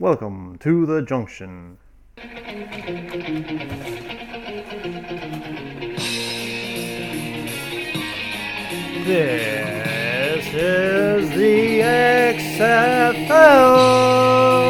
Welcome 0.00 0.58
to 0.58 0.86
the 0.86 1.02
Junction. 1.02 1.78
This 9.04 10.46
is 10.52 11.30
the 11.30 11.80
XFL. 13.20 14.63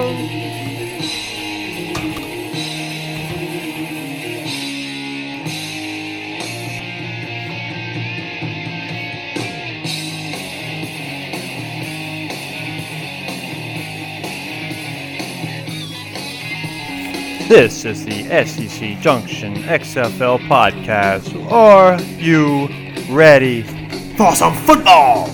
This 17.54 17.84
is 17.84 18.04
the 18.04 18.24
SEC 18.44 18.98
Junction 19.00 19.54
XFL 19.54 20.40
podcast. 20.48 21.52
Are 21.52 22.00
you 22.18 22.66
ready 23.08 23.62
for 24.16 24.34
some 24.34 24.52
football? 24.66 25.28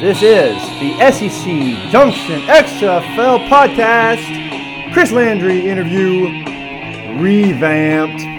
This 0.00 0.22
is 0.24 0.56
the 0.80 1.12
SEC 1.12 1.92
Junction 1.92 2.40
XFL 2.40 3.46
podcast. 3.46 4.92
Chris 4.92 5.12
Landry 5.12 5.68
interview 5.68 6.24
revamped. 7.16 8.37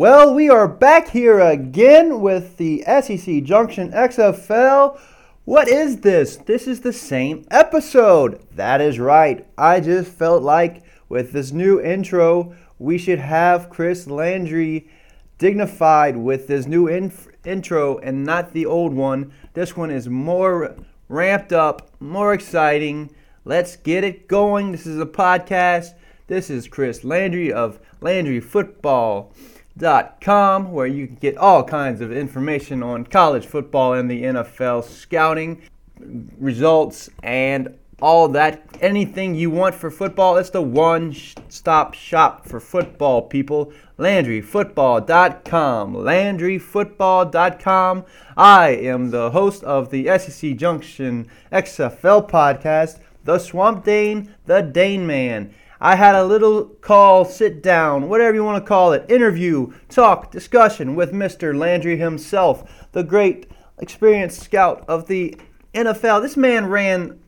Well, 0.00 0.32
we 0.32 0.48
are 0.48 0.66
back 0.66 1.10
here 1.10 1.40
again 1.40 2.22
with 2.22 2.56
the 2.56 2.82
SEC 2.86 3.42
Junction 3.42 3.92
XFL. 3.92 4.98
What 5.44 5.68
is 5.68 6.00
this? 6.00 6.38
This 6.38 6.66
is 6.66 6.80
the 6.80 6.94
same 6.94 7.44
episode. 7.50 8.42
That 8.56 8.80
is 8.80 8.98
right. 8.98 9.46
I 9.58 9.80
just 9.80 10.10
felt 10.10 10.42
like 10.42 10.84
with 11.10 11.32
this 11.32 11.52
new 11.52 11.78
intro, 11.78 12.54
we 12.78 12.96
should 12.96 13.18
have 13.18 13.68
Chris 13.68 14.06
Landry 14.06 14.88
dignified 15.36 16.16
with 16.16 16.46
this 16.46 16.66
new 16.66 16.88
intro 16.88 17.98
and 17.98 18.24
not 18.24 18.54
the 18.54 18.64
old 18.64 18.94
one. 18.94 19.34
This 19.52 19.76
one 19.76 19.90
is 19.90 20.08
more 20.08 20.76
ramped 21.10 21.52
up, 21.52 21.90
more 22.00 22.32
exciting. 22.32 23.10
Let's 23.44 23.76
get 23.76 24.02
it 24.04 24.28
going. 24.28 24.72
This 24.72 24.86
is 24.86 24.98
a 24.98 25.04
podcast. 25.04 25.90
This 26.26 26.48
is 26.48 26.68
Chris 26.68 27.04
Landry 27.04 27.52
of 27.52 27.78
Landry 28.00 28.40
Football 28.40 29.34
com, 30.20 30.72
where 30.72 30.86
you 30.86 31.06
can 31.06 31.16
get 31.16 31.36
all 31.36 31.64
kinds 31.64 32.00
of 32.00 32.12
information 32.12 32.82
on 32.82 33.04
college 33.04 33.46
football 33.46 33.94
and 33.94 34.10
the 34.10 34.22
NFL 34.22 34.84
scouting 34.84 35.62
results 36.38 37.10
and 37.22 37.76
all 38.00 38.28
that. 38.28 38.62
Anything 38.80 39.34
you 39.34 39.50
want 39.50 39.74
for 39.74 39.90
football, 39.90 40.36
it's 40.36 40.50
the 40.50 40.62
one 40.62 41.12
stop 41.48 41.94
shop 41.94 42.46
for 42.46 42.60
football, 42.60 43.22
people. 43.22 43.72
LandryFootball.com. 43.98 45.94
LandryFootball.com. 45.94 48.04
I 48.36 48.68
am 48.70 49.10
the 49.10 49.30
host 49.30 49.64
of 49.64 49.90
the 49.90 50.06
SEC 50.18 50.56
Junction 50.56 51.26
XFL 51.52 52.30
podcast, 52.30 53.00
The 53.24 53.38
Swamp 53.38 53.84
Dane, 53.84 54.34
The 54.46 54.62
Dane 54.62 55.06
Man. 55.06 55.54
I 55.80 55.96
had 55.96 56.14
a 56.14 56.24
little 56.24 56.66
call, 56.66 57.24
sit 57.24 57.62
down, 57.62 58.08
whatever 58.08 58.34
you 58.34 58.44
want 58.44 58.62
to 58.62 58.68
call 58.68 58.92
it, 58.92 59.10
interview, 59.10 59.72
talk, 59.88 60.30
discussion 60.30 60.94
with 60.94 61.12
Mr. 61.12 61.56
Landry 61.56 61.96
himself, 61.96 62.88
the 62.92 63.02
great 63.02 63.50
experienced 63.78 64.42
scout 64.42 64.84
of 64.86 65.06
the 65.08 65.36
NFL. 65.74 66.20
This 66.20 66.36
man 66.36 66.66
ran 66.66 67.18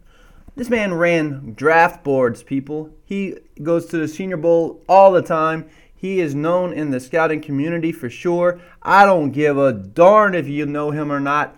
this 0.54 0.68
man 0.68 0.92
ran 0.92 1.54
draft 1.54 2.04
boards, 2.04 2.42
people. 2.42 2.90
He 3.06 3.38
goes 3.62 3.86
to 3.86 3.96
the 3.96 4.06
Senior 4.06 4.36
Bowl 4.36 4.82
all 4.86 5.10
the 5.12 5.22
time. 5.22 5.66
He 5.94 6.20
is 6.20 6.34
known 6.34 6.74
in 6.74 6.90
the 6.90 7.00
scouting 7.00 7.40
community 7.40 7.90
for 7.90 8.10
sure. 8.10 8.60
I 8.82 9.06
don't 9.06 9.30
give 9.30 9.56
a 9.56 9.72
darn 9.72 10.34
if 10.34 10.46
you 10.46 10.66
know 10.66 10.90
him 10.90 11.10
or 11.10 11.20
not. 11.20 11.56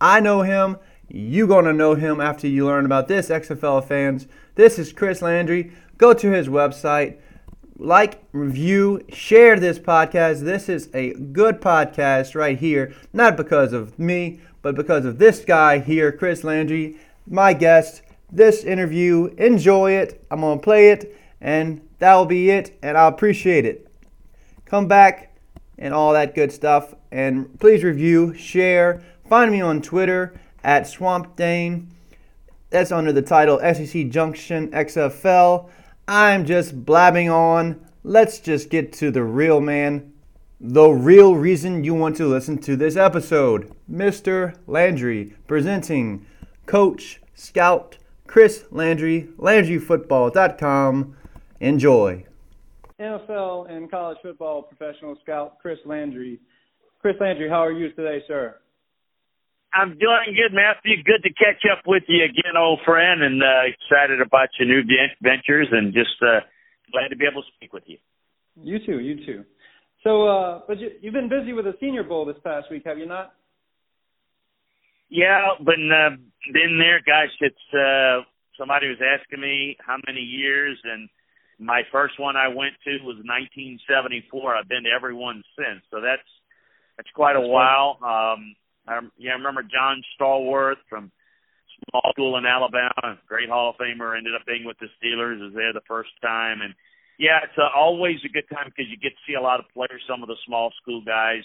I 0.00 0.18
know 0.18 0.42
him. 0.42 0.78
You're 1.08 1.46
gonna 1.46 1.72
know 1.72 1.94
him 1.94 2.20
after 2.20 2.48
you 2.48 2.66
learn 2.66 2.86
about 2.86 3.06
this, 3.06 3.28
XFL 3.28 3.86
fans. 3.86 4.26
This 4.56 4.80
is 4.80 4.92
Chris 4.92 5.22
Landry 5.22 5.70
go 5.98 6.12
to 6.12 6.30
his 6.30 6.48
website, 6.48 7.18
like, 7.76 8.22
review, 8.32 9.04
share 9.08 9.58
this 9.58 9.78
podcast. 9.78 10.40
This 10.40 10.68
is 10.68 10.88
a 10.94 11.12
good 11.14 11.60
podcast 11.60 12.34
right 12.34 12.58
here, 12.58 12.94
not 13.12 13.36
because 13.36 13.72
of 13.72 13.98
me, 13.98 14.40
but 14.62 14.74
because 14.74 15.04
of 15.04 15.18
this 15.18 15.44
guy 15.44 15.78
here, 15.78 16.12
Chris 16.12 16.44
Landry, 16.44 16.96
my 17.26 17.52
guest. 17.52 18.02
This 18.30 18.64
interview, 18.64 19.34
enjoy 19.38 19.92
it. 19.92 20.24
I'm 20.30 20.40
going 20.40 20.58
to 20.58 20.62
play 20.62 20.90
it, 20.90 21.16
and 21.40 21.80
that 21.98 22.14
will 22.14 22.26
be 22.26 22.50
it, 22.50 22.78
and 22.82 22.96
I 22.96 23.06
appreciate 23.08 23.64
it. 23.64 23.88
Come 24.64 24.88
back 24.88 25.36
and 25.78 25.92
all 25.92 26.12
that 26.12 26.34
good 26.34 26.52
stuff. 26.52 26.94
And 27.10 27.58
please 27.60 27.84
review, 27.84 28.34
share. 28.34 29.02
Find 29.28 29.50
me 29.50 29.60
on 29.60 29.82
Twitter 29.82 30.38
at 30.62 30.86
Swamp 30.86 31.36
Dane. 31.36 31.90
That's 32.70 32.90
under 32.90 33.12
the 33.12 33.22
title 33.22 33.58
SEC 33.58 34.08
Junction 34.08 34.70
XFL. 34.70 35.70
I'm 36.06 36.44
just 36.44 36.84
blabbing 36.84 37.30
on. 37.30 37.84
Let's 38.02 38.38
just 38.38 38.68
get 38.68 38.92
to 38.94 39.10
the 39.10 39.22
real 39.22 39.60
man. 39.60 40.12
The 40.60 40.90
real 40.90 41.34
reason 41.34 41.84
you 41.84 41.94
want 41.94 42.16
to 42.16 42.26
listen 42.26 42.58
to 42.58 42.76
this 42.76 42.96
episode. 42.96 43.72
Mr. 43.90 44.56
Landry 44.66 45.34
presenting 45.46 46.26
Coach 46.66 47.20
Scout 47.34 47.98
Chris 48.26 48.64
Landry, 48.70 49.28
LandryFootball.com. 49.38 51.16
Enjoy. 51.60 52.26
NFL 53.00 53.70
and 53.70 53.90
college 53.90 54.18
football 54.22 54.62
professional 54.62 55.16
scout 55.22 55.58
Chris 55.60 55.78
Landry. 55.84 56.40
Chris 57.00 57.16
Landry, 57.20 57.48
how 57.48 57.64
are 57.64 57.72
you 57.72 57.92
today, 57.92 58.22
sir? 58.26 58.56
I'm 59.74 59.98
doing 59.98 60.38
good, 60.38 60.54
Matthew. 60.54 61.02
Good 61.02 61.22
to 61.24 61.32
catch 61.34 61.66
up 61.70 61.82
with 61.86 62.04
you 62.06 62.24
again, 62.24 62.56
old 62.56 62.80
friend, 62.84 63.22
and 63.22 63.42
uh, 63.42 63.66
excited 63.66 64.20
about 64.20 64.48
your 64.58 64.68
new 64.68 64.82
ventures, 65.20 65.68
and 65.72 65.92
just 65.92 66.14
uh, 66.22 66.40
glad 66.92 67.08
to 67.08 67.16
be 67.16 67.26
able 67.30 67.42
to 67.42 67.48
speak 67.56 67.72
with 67.72 67.82
you. 67.86 67.98
You 68.62 68.78
too, 68.78 69.00
you 69.00 69.26
too. 69.26 69.44
So, 70.04 70.28
uh, 70.28 70.60
but 70.68 70.78
you, 70.78 70.90
you've 71.00 71.14
been 71.14 71.28
busy 71.28 71.52
with 71.52 71.64
the 71.64 71.74
Senior 71.80 72.04
Bowl 72.04 72.24
this 72.24 72.36
past 72.44 72.70
week, 72.70 72.82
have 72.86 72.98
you 72.98 73.06
not? 73.06 73.34
Yeah, 75.10 75.58
been 75.58 75.90
uh, 75.90 76.16
been 76.52 76.78
there. 76.78 77.00
Gosh, 77.04 77.34
it's 77.40 77.66
uh, 77.74 78.22
somebody 78.58 78.88
was 78.88 78.98
asking 79.02 79.40
me 79.40 79.76
how 79.84 79.96
many 80.06 80.20
years, 80.20 80.78
and 80.84 81.08
my 81.58 81.82
first 81.90 82.18
one 82.18 82.36
I 82.36 82.48
went 82.48 82.74
to 82.84 82.92
was 83.02 83.16
1974. 83.26 84.56
I've 84.56 84.68
been 84.68 84.84
to 84.84 84.90
every 84.94 85.14
one 85.14 85.42
since, 85.56 85.82
so 85.90 86.00
that's 86.00 86.28
that's 86.96 87.10
quite 87.14 87.36
a 87.36 87.40
while. 87.40 87.98
Um, 88.02 88.54
I, 88.86 89.00
yeah, 89.18 89.32
I 89.32 89.34
remember 89.34 89.62
John 89.62 90.02
Stallworth 90.18 90.82
from 90.88 91.10
small 91.90 92.12
school 92.12 92.36
in 92.36 92.46
Alabama, 92.46 93.18
great 93.26 93.48
Hall 93.48 93.70
of 93.70 93.76
Famer, 93.76 94.16
ended 94.16 94.34
up 94.34 94.46
being 94.46 94.64
with 94.64 94.78
the 94.78 94.86
Steelers, 94.98 95.40
was 95.40 95.52
there 95.54 95.72
the 95.72 95.84
first 95.88 96.10
time, 96.22 96.60
and 96.62 96.74
yeah, 97.18 97.38
it's 97.44 97.58
uh, 97.58 97.70
always 97.76 98.16
a 98.24 98.28
good 98.32 98.48
time 98.50 98.66
because 98.66 98.90
you 98.90 98.96
get 98.96 99.10
to 99.10 99.24
see 99.26 99.34
a 99.34 99.40
lot 99.40 99.60
of 99.60 99.66
players. 99.72 100.02
Some 100.08 100.22
of 100.22 100.28
the 100.28 100.36
small 100.46 100.72
school 100.82 101.02
guys 101.04 101.42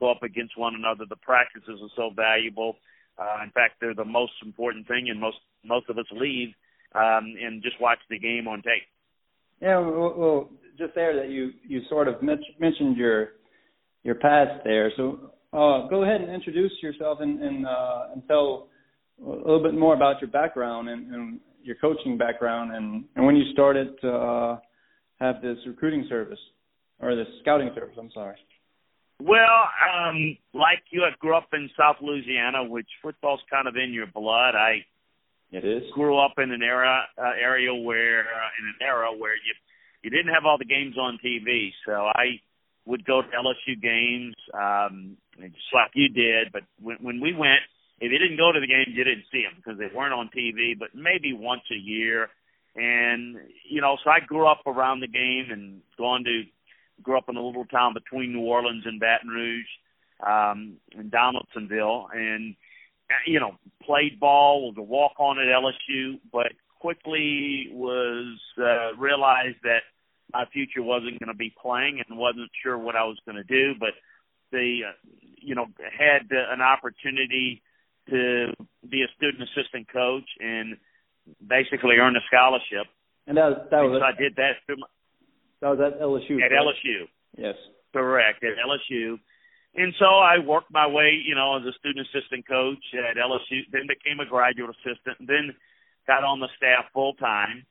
go 0.00 0.10
up 0.10 0.22
against 0.22 0.56
one 0.56 0.74
another. 0.74 1.04
The 1.08 1.16
practices 1.16 1.78
are 1.82 1.94
so 1.94 2.10
valuable. 2.14 2.76
Uh, 3.18 3.44
in 3.44 3.50
fact, 3.50 3.74
they're 3.80 3.94
the 3.94 4.04
most 4.04 4.32
important 4.44 4.88
thing, 4.88 5.08
and 5.10 5.20
most 5.20 5.36
most 5.62 5.90
of 5.90 5.98
us 5.98 6.06
leave 6.12 6.48
um, 6.94 7.36
and 7.40 7.62
just 7.62 7.80
watch 7.80 7.98
the 8.08 8.18
game 8.18 8.48
on 8.48 8.62
tape. 8.62 8.88
Yeah, 9.60 9.78
well, 9.78 10.14
well 10.16 10.50
just 10.78 10.94
there 10.94 11.14
that 11.16 11.28
you 11.28 11.52
you 11.68 11.82
sort 11.88 12.08
of 12.08 12.22
mentioned 12.22 12.96
your 12.96 13.32
your 14.02 14.14
past 14.14 14.64
there. 14.64 14.90
So 14.96 15.32
uh, 15.52 15.88
go 15.88 16.02
ahead 16.02 16.20
and 16.20 16.30
introduce 16.30 16.72
yourself 16.82 17.18
and 17.20 17.42
and, 17.42 17.66
uh, 17.66 18.02
and 18.12 18.22
tell 18.28 18.68
a 19.24 19.28
little 19.28 19.62
bit 19.62 19.74
more 19.74 19.94
about 19.94 20.20
your 20.20 20.30
background 20.30 20.88
and, 20.88 21.12
and 21.14 21.40
your 21.62 21.76
coaching 21.76 22.16
background 22.16 22.74
and, 22.74 23.04
and 23.16 23.26
when 23.26 23.36
you 23.36 23.52
started 23.52 24.00
to 24.00 24.10
uh, 24.10 24.58
have 25.20 25.42
this 25.42 25.58
recruiting 25.66 26.06
service 26.08 26.38
or 27.00 27.14
this 27.14 27.26
scouting 27.42 27.70
service. 27.74 27.96
I'm 27.98 28.10
sorry. 28.12 28.36
Well, 29.20 29.68
um, 29.84 30.36
like 30.54 30.80
you, 30.90 31.02
I 31.02 31.10
grew 31.18 31.36
up 31.36 31.48
in 31.52 31.68
South 31.78 31.96
Louisiana, 32.00 32.64
which 32.64 32.88
football's 33.02 33.40
kind 33.50 33.68
of 33.68 33.74
in 33.76 33.92
your 33.92 34.06
blood. 34.06 34.54
I 34.54 34.84
it 35.52 35.64
is 35.64 35.82
grew 35.94 36.16
up 36.18 36.34
in 36.38 36.50
an 36.50 36.62
era 36.62 37.02
uh, 37.18 37.32
area 37.42 37.74
where 37.74 38.20
uh, 38.20 38.50
in 38.58 38.66
an 38.66 38.76
era 38.80 39.08
where 39.16 39.34
you 39.34 39.54
you 40.02 40.10
didn't 40.10 40.32
have 40.32 40.46
all 40.46 40.56
the 40.56 40.64
games 40.64 40.96
on 40.96 41.18
TV, 41.24 41.70
so 41.84 41.92
I 41.92 42.40
would 42.86 43.04
go 43.04 43.20
to 43.20 43.28
LSU 43.28 43.80
games. 43.80 44.34
Um, 44.54 45.18
just 45.48 45.72
like 45.74 45.90
you 45.94 46.08
did. 46.08 46.52
But 46.52 46.62
when 46.80 46.96
when 47.00 47.20
we 47.20 47.34
went, 47.34 47.60
if 48.00 48.10
you 48.10 48.18
didn't 48.18 48.36
go 48.36 48.52
to 48.52 48.60
the 48.60 48.66
games, 48.66 48.96
you 48.96 49.04
didn't 49.04 49.24
see 49.32 49.42
them 49.42 49.54
because 49.56 49.78
they 49.78 49.94
weren't 49.94 50.14
on 50.14 50.30
TV. 50.36 50.78
But 50.78 50.94
maybe 50.94 51.32
once 51.32 51.62
a 51.72 51.78
year, 51.78 52.28
and 52.76 53.36
you 53.68 53.80
know, 53.80 53.96
so 54.02 54.10
I 54.10 54.20
grew 54.20 54.46
up 54.46 54.62
around 54.66 55.00
the 55.00 55.08
game 55.08 55.46
and 55.50 55.80
gone 55.98 56.24
to 56.24 56.42
grew 57.02 57.16
up 57.16 57.28
in 57.28 57.36
a 57.36 57.42
little 57.42 57.64
town 57.64 57.94
between 57.94 58.32
New 58.32 58.44
Orleans 58.44 58.84
and 58.86 59.00
Baton 59.00 59.28
Rouge, 59.28 59.66
um, 60.26 60.76
in 60.92 61.08
Donaldsonville, 61.08 62.08
and 62.12 62.54
you 63.26 63.40
know, 63.40 63.56
played 63.82 64.20
ball, 64.20 64.68
was 64.68 64.76
a 64.78 64.82
walk 64.82 65.12
on 65.18 65.38
at 65.38 65.46
LSU, 65.46 66.20
but 66.32 66.52
quickly 66.78 67.68
was 67.72 68.38
uh, 68.58 68.96
realized 68.96 69.58
that 69.62 69.82
my 70.32 70.44
future 70.52 70.82
wasn't 70.82 71.18
going 71.18 71.32
to 71.32 71.34
be 71.34 71.52
playing 71.60 72.02
and 72.06 72.18
wasn't 72.18 72.50
sure 72.62 72.78
what 72.78 72.96
I 72.96 73.04
was 73.04 73.18
going 73.26 73.36
to 73.36 73.44
do, 73.44 73.74
but 73.78 73.90
they, 74.52 74.80
uh, 74.86 74.92
you 75.40 75.54
know, 75.54 75.66
had 75.78 76.30
an 76.30 76.60
opportunity 76.60 77.62
to 78.08 78.52
be 78.88 79.02
a 79.02 79.08
student 79.16 79.48
assistant 79.48 79.86
coach 79.92 80.28
and 80.40 80.76
basically 81.46 81.96
earn 81.96 82.16
a 82.16 82.24
scholarship. 82.26 82.86
And 83.26 83.36
that 83.36 83.70
that 83.70 83.82
was 83.82 84.00
so 84.00 84.04
I 84.04 84.12
did 84.20 84.36
that 84.36 84.58
through 84.66 84.76
my, 84.78 84.86
that 85.60 85.68
was 85.68 85.80
at 85.80 86.00
LSU. 86.00 86.42
At 86.42 86.52
LSU. 86.52 87.06
Yes. 87.36 87.54
Correct 87.92 88.42
at 88.42 88.56
LSU. 88.58 89.18
And 89.74 89.94
so 89.98 90.06
I 90.06 90.38
worked 90.44 90.72
my 90.72 90.86
way, 90.86 91.20
you 91.24 91.34
know, 91.34 91.56
as 91.56 91.62
a 91.62 91.72
student 91.78 92.06
assistant 92.10 92.46
coach 92.48 92.82
at 92.94 93.16
LSU, 93.16 93.62
then 93.70 93.86
became 93.86 94.18
a 94.18 94.28
graduate 94.28 94.74
assistant, 94.74 95.28
then 95.28 95.54
got 96.06 96.24
on 96.24 96.40
the 96.40 96.48
staff 96.56 96.86
full 96.92 97.14
time. 97.14 97.66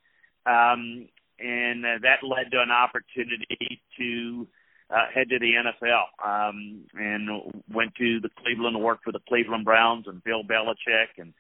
Um, 0.46 1.10
and 1.40 1.86
uh, 1.86 2.00
that 2.04 2.24
led 2.24 2.52
to 2.52 2.62
an 2.62 2.72
opportunity 2.72 3.82
to 3.98 4.48
uh, 4.90 5.06
head 5.14 5.30
to 5.30 5.40
the 5.40 5.54
NFL 5.54 6.50
um, 6.50 6.86
and 6.96 7.30
went 7.72 7.94
to 7.96 8.20
the 8.20 8.30
Cleveland 8.42 8.76
to 8.76 8.80
work 8.80 9.00
for 9.04 9.12
the 9.12 9.22
Cleveland 9.28 9.66
Browns 9.66 10.06
and 10.08 10.24
Bill 10.24 10.44
Belichick 10.44 11.18
and 11.18 11.34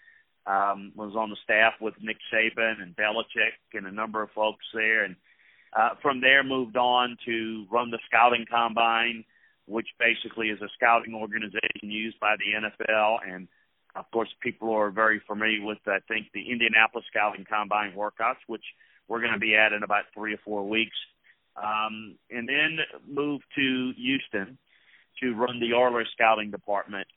um, 0.45 0.91
was 0.95 1.15
on 1.15 1.29
the 1.29 1.37
staff 1.43 1.73
with 1.81 1.93
Nick 2.01 2.17
Saban 2.33 2.81
and 2.81 2.95
Belichick 2.95 3.57
and 3.73 3.87
a 3.87 3.91
number 3.91 4.21
of 4.21 4.29
folks 4.31 4.65
there. 4.73 5.03
And 5.03 5.15
uh, 5.77 5.89
from 6.01 6.21
there, 6.21 6.43
moved 6.43 6.77
on 6.77 7.17
to 7.25 7.65
run 7.71 7.91
the 7.91 7.99
scouting 8.07 8.45
combine, 8.49 9.25
which 9.65 9.87
basically 9.99 10.47
is 10.47 10.61
a 10.61 10.69
scouting 10.75 11.13
organization 11.13 11.89
used 11.89 12.19
by 12.19 12.35
the 12.37 12.67
NFL. 12.67 13.17
And 13.27 13.47
of 13.95 14.09
course, 14.11 14.29
people 14.41 14.71
are 14.73 14.91
very 14.91 15.21
familiar 15.27 15.65
with, 15.65 15.79
I 15.87 15.99
think, 16.07 16.27
the 16.33 16.51
Indianapolis 16.51 17.05
Scouting 17.09 17.45
Combine 17.49 17.93
workouts, 17.93 18.41
which 18.47 18.63
we're 19.07 19.21
going 19.21 19.33
to 19.33 19.39
be 19.39 19.55
at 19.55 19.73
in 19.73 19.83
about 19.83 20.05
three 20.13 20.33
or 20.33 20.39
four 20.45 20.67
weeks. 20.67 20.95
Um, 21.61 22.15
and 22.29 22.47
then 22.47 22.79
moved 23.07 23.43
to 23.55 23.91
Houston 23.97 24.57
to 25.21 25.35
run 25.35 25.59
the 25.59 25.73
Oilers 25.73 26.07
scouting 26.13 26.51
department 26.51 27.07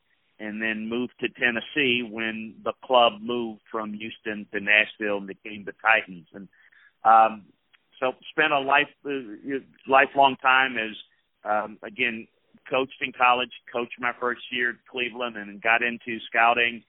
and 0.40 0.60
then 0.60 0.88
moved 0.88 1.12
to 1.20 1.28
Tennessee 1.28 2.02
when 2.08 2.54
the 2.64 2.72
club 2.84 3.14
moved 3.22 3.60
from 3.70 3.92
Houston 3.92 4.46
to 4.52 4.60
Nashville 4.60 5.18
and 5.18 5.28
became 5.28 5.64
the 5.64 5.74
Titans. 5.80 6.26
And 6.34 6.48
um, 7.04 7.44
so 8.00 8.12
spent 8.30 8.52
a 8.52 8.58
life 8.58 8.88
uh, 9.06 9.60
lifelong 9.86 10.36
time 10.42 10.76
as 10.76 10.96
um, 11.44 11.78
again 11.84 12.26
coached 12.68 13.00
in 13.00 13.12
college, 13.12 13.50
coached 13.72 13.94
my 14.00 14.12
first 14.18 14.40
year 14.50 14.70
at 14.70 14.76
Cleveland, 14.90 15.36
and 15.36 15.62
got 15.62 15.82
into 15.82 16.18
scouting 16.28 16.82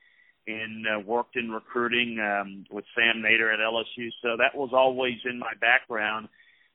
and 0.47 0.85
uh, 0.87 0.99
worked 0.99 1.35
in 1.35 1.51
recruiting 1.51 2.19
um, 2.19 2.65
with 2.71 2.85
Sam 2.95 3.23
Nader 3.23 3.53
at 3.53 3.59
LSU. 3.59 4.09
So 4.21 4.35
that 4.37 4.55
was 4.55 4.71
always 4.73 5.17
in 5.25 5.39
my 5.39 5.53
background. 5.61 6.27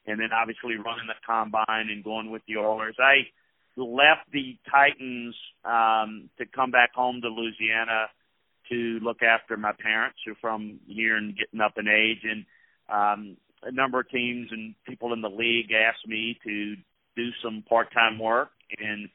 And 0.08 0.20
then 0.20 0.31
obviously 0.32 0.76
running 0.76 1.06
the 1.06 1.14
combine 1.26 1.90
and 1.90 2.02
going 2.02 2.31
with 2.31 2.43
the 2.49 2.56
Oilers. 2.56 2.96
I 2.99 3.28
left 3.76 4.31
the 4.32 4.56
Titans 4.70 5.34
um, 5.64 6.31
to 6.38 6.46
come 6.46 6.70
back 6.70 6.94
home 6.94 7.20
to 7.22 7.28
Louisiana 7.28 8.06
to 8.70 8.99
look 9.02 9.22
after 9.22 9.56
my 9.56 9.72
parents 9.78 10.19
who 10.25 10.32
are 10.32 10.40
from 10.40 10.81
here 10.87 11.16
and 11.16 11.37
getting 11.37 11.60
up 11.60 11.75
in 11.76 11.88
age. 11.88 12.25
And 12.25 12.44
um, 12.88 13.37
a 13.62 13.72
number 13.72 14.00
of 14.00 14.10
teams 14.10 14.49
and 14.50 14.75
people 14.87 15.12
in 15.12 15.20
the 15.20 15.28
league 15.28 15.70
asked 15.72 16.06
me 16.06 16.38
to 16.44 16.75
do 17.16 17.28
some 17.43 17.64
part-time 17.69 18.19
work 18.19 18.50
and 18.78 19.08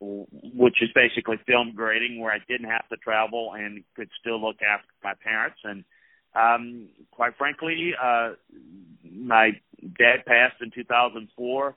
which 0.00 0.76
is 0.80 0.90
basically 0.94 1.36
film 1.46 1.72
grading 1.74 2.20
where 2.20 2.32
I 2.32 2.38
didn't 2.46 2.70
have 2.70 2.88
to 2.88 2.96
travel 2.96 3.52
and 3.56 3.82
could 3.96 4.10
still 4.20 4.40
look 4.40 4.56
after 4.62 4.86
my 5.02 5.14
parents 5.24 5.58
and 5.64 5.84
um 6.36 6.88
quite 7.10 7.36
frankly 7.36 7.92
uh 8.00 8.34
my 9.02 9.50
dad 9.98 10.24
passed 10.26 10.56
in 10.60 10.70
2004 10.70 11.74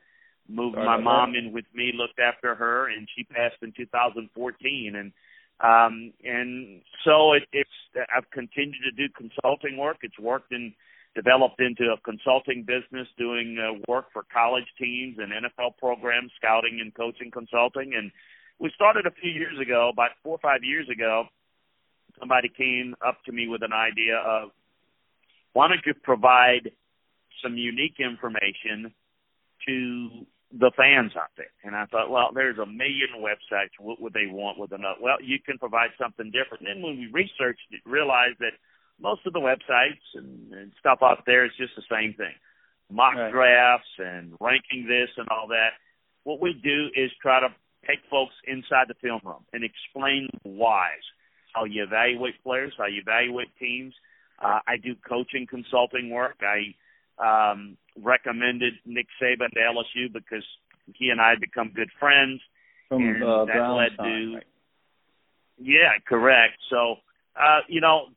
moved 0.48 0.76
Sorry 0.76 0.86
my 0.86 0.98
mom 0.98 1.34
that. 1.34 1.40
in 1.40 1.54
with 1.54 1.66
me 1.74 1.92
looked 1.96 2.20
after 2.20 2.56
her 2.56 2.90
and 2.90 3.08
she 3.16 3.24
passed 3.24 3.58
in 3.62 3.72
2014 3.76 4.96
and 4.96 5.12
um 5.60 6.12
and 6.24 6.82
so 7.06 7.34
it, 7.34 7.44
it's 7.54 7.70
I've 8.16 8.30
continued 8.32 8.84
to 8.84 8.92
do 8.92 9.14
consulting 9.16 9.78
work 9.78 9.98
it's 10.02 10.20
worked 10.20 10.52
in 10.52 10.74
developed 11.16 11.60
into 11.60 11.92
a 11.92 12.00
consulting 12.02 12.64
business 12.64 13.08
doing 13.18 13.58
uh, 13.60 13.80
work 13.88 14.06
for 14.14 14.24
college 14.32 14.68
teams 14.80 15.18
and 15.20 15.32
NFL 15.32 15.78
programs, 15.78 16.32
scouting 16.38 16.80
and 16.82 16.94
coaching 16.94 17.32
consulting. 17.32 17.94
And 17.96 18.12
we 18.60 18.72
started 18.76 19.06
a 19.06 19.12
few 19.12 19.32
years 19.32 19.60
ago, 19.60 19.90
about 19.92 20.12
four 20.24 20.36
or 20.36 20.40
five 20.40 20.64
years 20.64 20.88
ago. 20.90 21.26
Somebody 22.20 22.50
came 22.50 22.96
up 23.06 23.18
to 23.26 23.32
me 23.32 23.48
with 23.48 23.62
an 23.64 23.74
idea 23.74 24.18
of 24.18 24.52
why 25.54 25.68
don't 25.68 25.82
you 25.86 25.94
provide 25.94 26.72
some 27.44 27.58
unique 27.58 28.00
information 28.00 28.94
to 29.68 30.26
the 30.52 30.72
fans 30.76 31.14
out 31.16 31.32
there. 31.38 31.54
And 31.64 31.76
I 31.76 31.86
thought, 31.86 32.10
well, 32.10 32.30
there's 32.34 32.58
a 32.58 32.66
million 32.66 33.20
websites. 33.20 33.72
What 33.80 34.02
would 34.02 34.14
they 34.14 34.28
want 34.28 34.60
with 34.60 34.72
another? 34.72 35.00
Well, 35.00 35.22
you 35.22 35.40
can 35.40 35.58
provide 35.58 35.92
something 36.00 36.32
different. 36.32 36.68
And 36.68 36.68
then 36.68 36.84
when 36.84 37.00
we 37.00 37.08
researched 37.12 37.72
it, 37.72 37.82
realized 37.86 38.40
that 38.40 38.60
most 39.00 39.26
of 39.26 39.34
the 39.34 39.40
websites 39.40 40.04
and, 40.16 40.54
and 40.54 40.72
stuff 40.80 41.00
out 41.02 41.24
there 41.26 41.46
is 41.46 41.52
just 41.58 41.74
the 41.76 41.88
same 41.90 42.14
thing 42.14 42.34
mock 42.92 43.16
right. 43.16 43.32
drafts 43.32 43.90
and 43.98 44.34
ranking 44.40 44.86
this 44.88 45.10
and 45.18 45.28
all 45.30 45.48
that. 45.48 45.72
What 46.24 46.42
we 46.42 46.54
do 46.62 46.88
is 46.96 47.10
try 47.22 47.40
to 47.40 47.48
take 47.88 48.00
folks 48.10 48.36
inside 48.46 48.88
the 48.88 48.96
film 49.02 49.22
room 49.24 49.44
and 49.54 49.64
explain 49.64 50.30
whys, 50.44 51.02
how 51.54 51.64
you 51.64 51.84
evaluate 51.84 52.44
players, 52.44 52.74
how 52.78 52.86
you 52.86 53.02
evaluate 53.02 53.48
teams. 53.60 53.94
Uh, 54.44 54.60
I 54.68 54.78
do 54.78 54.96
coaching 55.08 55.48
consulting 55.50 56.10
work. 56.10 56.38
I 56.42 56.76
um, 57.20 57.78
recommended 57.98 58.74
Nick 58.86 59.08
Saban 59.22 59.52
to 59.52 59.60
LSU 59.60 60.12
because 60.12 60.46
he 60.96 61.10
and 61.10 61.22
I 61.22 61.32
had 61.32 61.40
become 61.40 61.72
good 61.76 61.90
friends. 62.00 62.42
From 62.90 63.04
and 63.04 63.24
uh, 63.24 63.46
that 63.46 63.54
Brown 63.54 63.78
led 63.78 63.98
time, 63.98 64.06
to 64.06 64.36
right. 64.36 64.44
yeah, 65.58 65.92
correct. 66.08 66.58
So 66.70 66.98
uh, 67.36 67.62
you 67.68 67.80
know, 67.80 68.08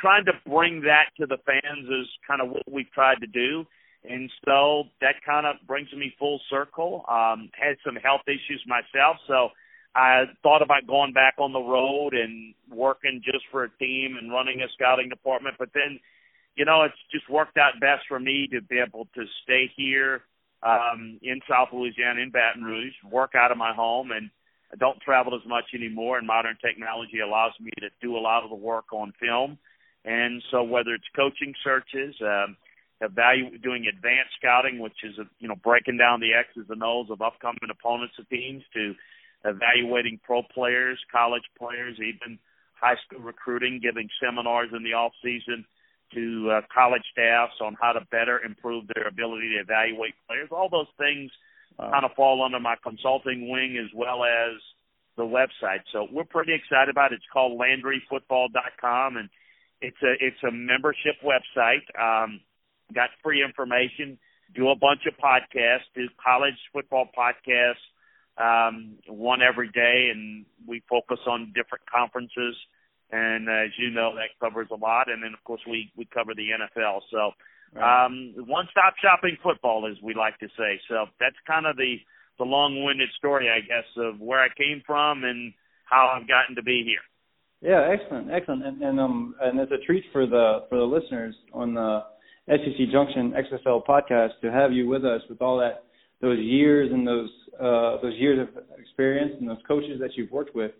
trying 0.00 0.24
to 0.26 0.32
bring 0.46 0.82
that 0.82 1.08
to 1.18 1.26
the 1.26 1.38
fans 1.46 1.88
is 1.88 2.08
kind 2.26 2.40
of 2.40 2.50
what 2.50 2.70
we've 2.70 2.90
tried 2.92 3.20
to 3.20 3.26
do. 3.26 3.64
And 4.04 4.30
so 4.44 4.84
that 5.00 5.16
kind 5.24 5.46
of 5.46 5.56
brings 5.66 5.92
me 5.92 6.14
full 6.18 6.40
circle. 6.48 7.04
Um, 7.08 7.50
had 7.52 7.76
some 7.84 7.96
health 7.96 8.22
issues 8.26 8.64
myself, 8.66 9.16
so 9.28 9.50
I 9.94 10.24
thought 10.42 10.62
about 10.62 10.86
going 10.86 11.12
back 11.12 11.34
on 11.38 11.52
the 11.52 11.60
road 11.60 12.14
and 12.14 12.54
working 12.70 13.20
just 13.24 13.44
for 13.50 13.64
a 13.64 13.70
team 13.78 14.16
and 14.20 14.32
running 14.32 14.60
a 14.62 14.68
scouting 14.74 15.08
department. 15.08 15.56
But 15.58 15.70
then, 15.74 16.00
you 16.56 16.64
know, 16.64 16.82
it's 16.82 16.94
just 17.12 17.28
worked 17.30 17.56
out 17.56 17.80
best 17.80 18.02
for 18.08 18.18
me 18.18 18.48
to 18.52 18.60
be 18.60 18.78
able 18.78 19.08
to 19.14 19.24
stay 19.42 19.70
here 19.76 20.22
um, 20.62 21.18
in 21.22 21.40
South 21.48 21.68
Louisiana, 21.72 22.20
in 22.20 22.30
Baton 22.30 22.62
Rouge, 22.62 22.92
work 23.10 23.32
out 23.34 23.50
of 23.50 23.58
my 23.58 23.72
home, 23.72 24.10
and 24.10 24.30
I 24.72 24.76
don't 24.76 25.00
travel 25.00 25.34
as 25.34 25.46
much 25.48 25.64
anymore, 25.74 26.18
and 26.18 26.26
modern 26.26 26.56
technology 26.64 27.20
allows 27.20 27.52
me 27.60 27.70
to 27.80 27.88
do 28.02 28.16
a 28.16 28.20
lot 28.20 28.44
of 28.44 28.50
the 28.50 28.56
work 28.56 28.92
on 28.92 29.12
film. 29.18 29.58
And 30.04 30.42
so, 30.50 30.62
whether 30.62 30.94
it's 30.94 31.08
coaching 31.14 31.54
searches, 31.64 32.14
um, 32.20 32.56
evalu- 33.02 33.60
doing 33.62 33.86
advanced 33.86 34.32
scouting, 34.38 34.78
which 34.78 34.96
is 35.02 35.16
you 35.38 35.48
know 35.48 35.56
breaking 35.56 35.98
down 35.98 36.20
the 36.20 36.34
X's 36.34 36.70
and 36.70 36.82
O's 36.82 37.10
of 37.10 37.20
upcoming 37.20 37.58
opponents 37.70 38.14
of 38.18 38.28
teams, 38.28 38.62
to 38.74 38.94
evaluating 39.44 40.20
pro 40.22 40.42
players, 40.42 40.98
college 41.10 41.44
players, 41.58 41.96
even 41.98 42.38
high 42.74 42.96
school 43.04 43.20
recruiting, 43.20 43.80
giving 43.82 44.08
seminars 44.22 44.70
in 44.74 44.82
the 44.82 44.92
off 44.92 45.12
season 45.22 45.64
to 46.14 46.50
uh, 46.50 46.60
college 46.72 47.02
staffs 47.12 47.54
on 47.60 47.76
how 47.80 47.92
to 47.92 48.00
better 48.10 48.40
improve 48.44 48.84
their 48.94 49.08
ability 49.08 49.50
to 49.54 49.60
evaluate 49.60 50.14
players. 50.26 50.48
All 50.50 50.68
those 50.68 50.90
things 50.98 51.30
uh, 51.78 51.90
kind 51.90 52.04
of 52.04 52.12
fall 52.14 52.42
under 52.44 52.60
my 52.60 52.76
consulting 52.82 53.48
wing 53.48 53.78
as 53.82 53.90
well 53.94 54.24
as 54.24 54.60
the 55.16 55.22
website. 55.22 55.82
So 55.92 56.08
we're 56.10 56.24
pretty 56.24 56.54
excited 56.54 56.88
about 56.88 57.12
it. 57.12 57.16
It's 57.16 57.24
called 57.32 57.60
LandryFootball.com, 57.60 59.16
and 59.16 59.28
it's 59.80 59.96
a 60.02 60.12
it's 60.18 60.42
a 60.46 60.50
membership 60.50 61.16
website. 61.24 61.84
Um, 61.98 62.40
got 62.94 63.10
free 63.22 63.44
information. 63.44 64.18
Do 64.54 64.70
a 64.70 64.76
bunch 64.76 65.02
of 65.06 65.14
podcasts. 65.14 65.88
Do 65.94 66.08
college 66.22 66.58
football 66.72 67.08
podcasts, 67.16 67.84
um, 68.36 68.96
one 69.06 69.42
every 69.42 69.68
day, 69.68 70.10
and 70.12 70.44
we 70.66 70.82
focus 70.88 71.18
on 71.26 71.52
different 71.54 71.84
conferences. 71.86 72.56
And 73.12 73.48
as 73.48 73.70
you 73.78 73.90
know, 73.90 74.14
that 74.14 74.38
covers 74.40 74.68
a 74.70 74.76
lot. 74.76 75.10
And 75.10 75.22
then 75.22 75.34
of 75.34 75.42
course 75.44 75.60
we 75.68 75.90
we 75.96 76.06
cover 76.12 76.34
the 76.34 76.48
NFL. 76.50 77.00
So 77.10 77.32
Right. 77.72 78.06
Um, 78.06 78.34
one-stop 78.36 78.94
shopping 79.00 79.36
football, 79.42 79.88
as 79.90 79.96
we 80.02 80.14
like 80.14 80.38
to 80.40 80.48
say. 80.58 80.80
So 80.88 81.06
that's 81.20 81.36
kind 81.46 81.66
of 81.66 81.76
the 81.76 81.96
the 82.38 82.44
long-winded 82.44 83.10
story, 83.18 83.50
I 83.50 83.60
guess, 83.60 83.84
of 83.98 84.18
where 84.18 84.40
I 84.40 84.48
came 84.56 84.82
from 84.86 85.24
and 85.24 85.52
how 85.84 86.16
I've 86.16 86.26
gotten 86.26 86.56
to 86.56 86.62
be 86.62 86.82
here. 86.86 87.04
Yeah, 87.60 87.92
excellent, 87.92 88.30
excellent, 88.30 88.64
and, 88.64 88.82
and 88.82 88.98
um, 88.98 89.34
and 89.40 89.60
it's 89.60 89.70
a 89.70 89.84
treat 89.84 90.04
for 90.12 90.26
the 90.26 90.64
for 90.68 90.78
the 90.78 90.84
listeners 90.84 91.34
on 91.52 91.74
the 91.74 92.02
SEC 92.48 92.90
Junction 92.90 93.34
XFL 93.36 93.84
podcast 93.84 94.30
to 94.40 94.50
have 94.50 94.72
you 94.72 94.88
with 94.88 95.04
us 95.04 95.20
with 95.28 95.42
all 95.42 95.58
that 95.58 95.84
those 96.22 96.38
years 96.38 96.90
and 96.90 97.06
those 97.06 97.28
uh, 97.60 98.00
those 98.02 98.14
years 98.18 98.40
of 98.40 98.64
experience 98.78 99.32
and 99.38 99.48
those 99.48 99.62
coaches 99.68 100.00
that 100.00 100.10
you've 100.16 100.30
worked 100.30 100.54
with. 100.54 100.72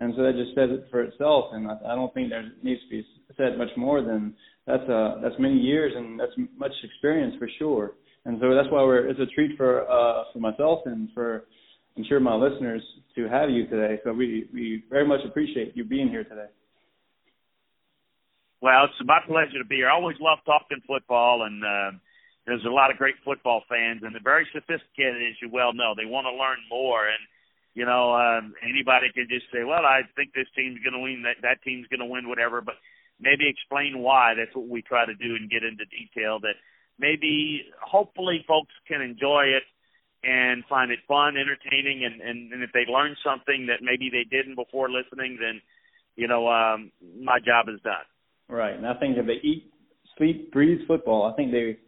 And 0.00 0.14
so 0.16 0.22
that 0.22 0.32
just 0.32 0.54
says 0.54 0.70
it 0.70 0.86
for 0.90 1.02
itself. 1.02 1.46
And 1.52 1.68
I, 1.68 1.74
I 1.92 1.94
don't 1.94 2.12
think 2.14 2.30
there 2.30 2.52
needs 2.62 2.80
to 2.82 2.88
be 2.88 3.06
said 3.36 3.58
much 3.58 3.70
more 3.76 4.02
than 4.02 4.34
that's 4.66 4.88
uh 4.88 5.16
that's 5.22 5.34
many 5.38 5.56
years 5.56 5.92
and 5.96 6.18
that's 6.18 6.32
much 6.56 6.72
experience 6.84 7.34
for 7.38 7.48
sure. 7.58 7.92
And 8.24 8.38
so 8.40 8.54
that's 8.54 8.68
why 8.70 8.82
we're 8.82 9.08
it's 9.08 9.20
a 9.20 9.26
treat 9.34 9.56
for 9.56 9.88
uh 9.90 10.24
for 10.32 10.38
myself 10.38 10.80
and 10.86 11.08
for 11.14 11.44
I'm 11.96 12.04
sure 12.08 12.20
my 12.20 12.34
listeners 12.34 12.82
to 13.16 13.28
have 13.28 13.50
you 13.50 13.66
today. 13.66 14.00
So 14.04 14.12
we 14.12 14.48
we 14.52 14.84
very 14.88 15.06
much 15.06 15.20
appreciate 15.26 15.76
you 15.76 15.84
being 15.84 16.08
here 16.08 16.24
today. 16.24 16.46
Well, 18.60 18.84
it's 18.86 19.06
my 19.06 19.20
pleasure 19.26 19.58
to 19.62 19.68
be 19.68 19.76
here. 19.76 19.88
I 19.88 19.94
always 19.94 20.16
love 20.20 20.38
talking 20.44 20.82
football, 20.86 21.46
and 21.46 21.62
uh, 21.62 21.90
there's 22.46 22.64
a 22.66 22.74
lot 22.74 22.90
of 22.90 22.98
great 22.98 23.14
football 23.24 23.62
fans, 23.68 24.02
and 24.02 24.14
they're 24.14 24.22
very 24.22 24.46
sophisticated, 24.52 25.22
as 25.22 25.38
you 25.40 25.48
well 25.50 25.72
know. 25.72 25.94
They 25.94 26.10
want 26.10 26.26
to 26.26 26.34
learn 26.34 26.58
more, 26.68 27.06
and 27.06 27.22
you 27.78 27.86
know, 27.86 28.10
um, 28.10 28.54
anybody 28.58 29.06
can 29.14 29.30
just 29.30 29.46
say, 29.54 29.62
"Well, 29.62 29.86
I 29.86 30.02
think 30.18 30.34
this 30.34 30.50
team's 30.58 30.82
going 30.82 30.98
to 30.98 30.98
win. 30.98 31.22
That 31.22 31.38
that 31.46 31.62
team's 31.62 31.86
going 31.86 32.02
to 32.02 32.10
win, 32.10 32.26
whatever." 32.26 32.60
But 32.60 32.74
maybe 33.20 33.46
explain 33.46 34.02
why. 34.02 34.34
That's 34.34 34.50
what 34.50 34.66
we 34.66 34.82
try 34.82 35.06
to 35.06 35.14
do 35.14 35.38
and 35.38 35.48
get 35.48 35.62
into 35.62 35.86
detail. 35.86 36.40
That 36.42 36.58
maybe, 36.98 37.62
hopefully, 37.78 38.42
folks 38.48 38.74
can 38.88 39.00
enjoy 39.00 39.54
it 39.54 39.62
and 40.26 40.64
find 40.66 40.90
it 40.90 40.98
fun, 41.06 41.38
entertaining, 41.38 42.02
and 42.02 42.20
and, 42.20 42.52
and 42.52 42.62
if 42.64 42.74
they 42.74 42.90
learn 42.90 43.14
something 43.22 43.70
that 43.70 43.78
maybe 43.78 44.10
they 44.10 44.26
didn't 44.26 44.56
before 44.56 44.90
listening, 44.90 45.38
then 45.38 45.62
you 46.18 46.26
know, 46.26 46.50
um, 46.50 46.90
my 47.22 47.38
job 47.38 47.70
is 47.70 47.80
done. 47.86 48.06
Right, 48.48 48.74
and 48.74 48.88
I 48.88 48.94
think 48.98 49.18
if 49.18 49.26
they 49.26 49.38
eat, 49.46 49.70
sleep, 50.16 50.50
breathe 50.50 50.82
football, 50.88 51.30
I 51.30 51.36
think 51.36 51.52
they 51.52 51.78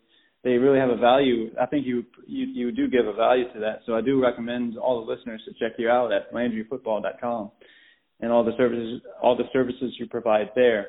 they 0.42 0.52
really 0.52 0.78
have 0.78 0.90
a 0.90 0.96
value. 0.96 1.50
I 1.60 1.66
think 1.66 1.86
you 1.86 2.04
you 2.26 2.46
you 2.46 2.72
do 2.72 2.88
give 2.88 3.06
a 3.06 3.12
value 3.12 3.52
to 3.52 3.60
that. 3.60 3.80
So 3.86 3.94
I 3.94 4.00
do 4.00 4.22
recommend 4.22 4.78
all 4.78 5.04
the 5.04 5.12
listeners 5.12 5.42
to 5.46 5.52
check 5.52 5.78
you 5.78 5.88
out 5.88 6.12
at 6.12 6.32
LandryFootball.com 6.32 7.50
and 8.20 8.32
all 8.32 8.44
the 8.44 8.56
services 8.56 9.02
all 9.22 9.36
the 9.36 9.44
services 9.52 9.94
you 9.98 10.06
provide 10.06 10.50
there. 10.54 10.88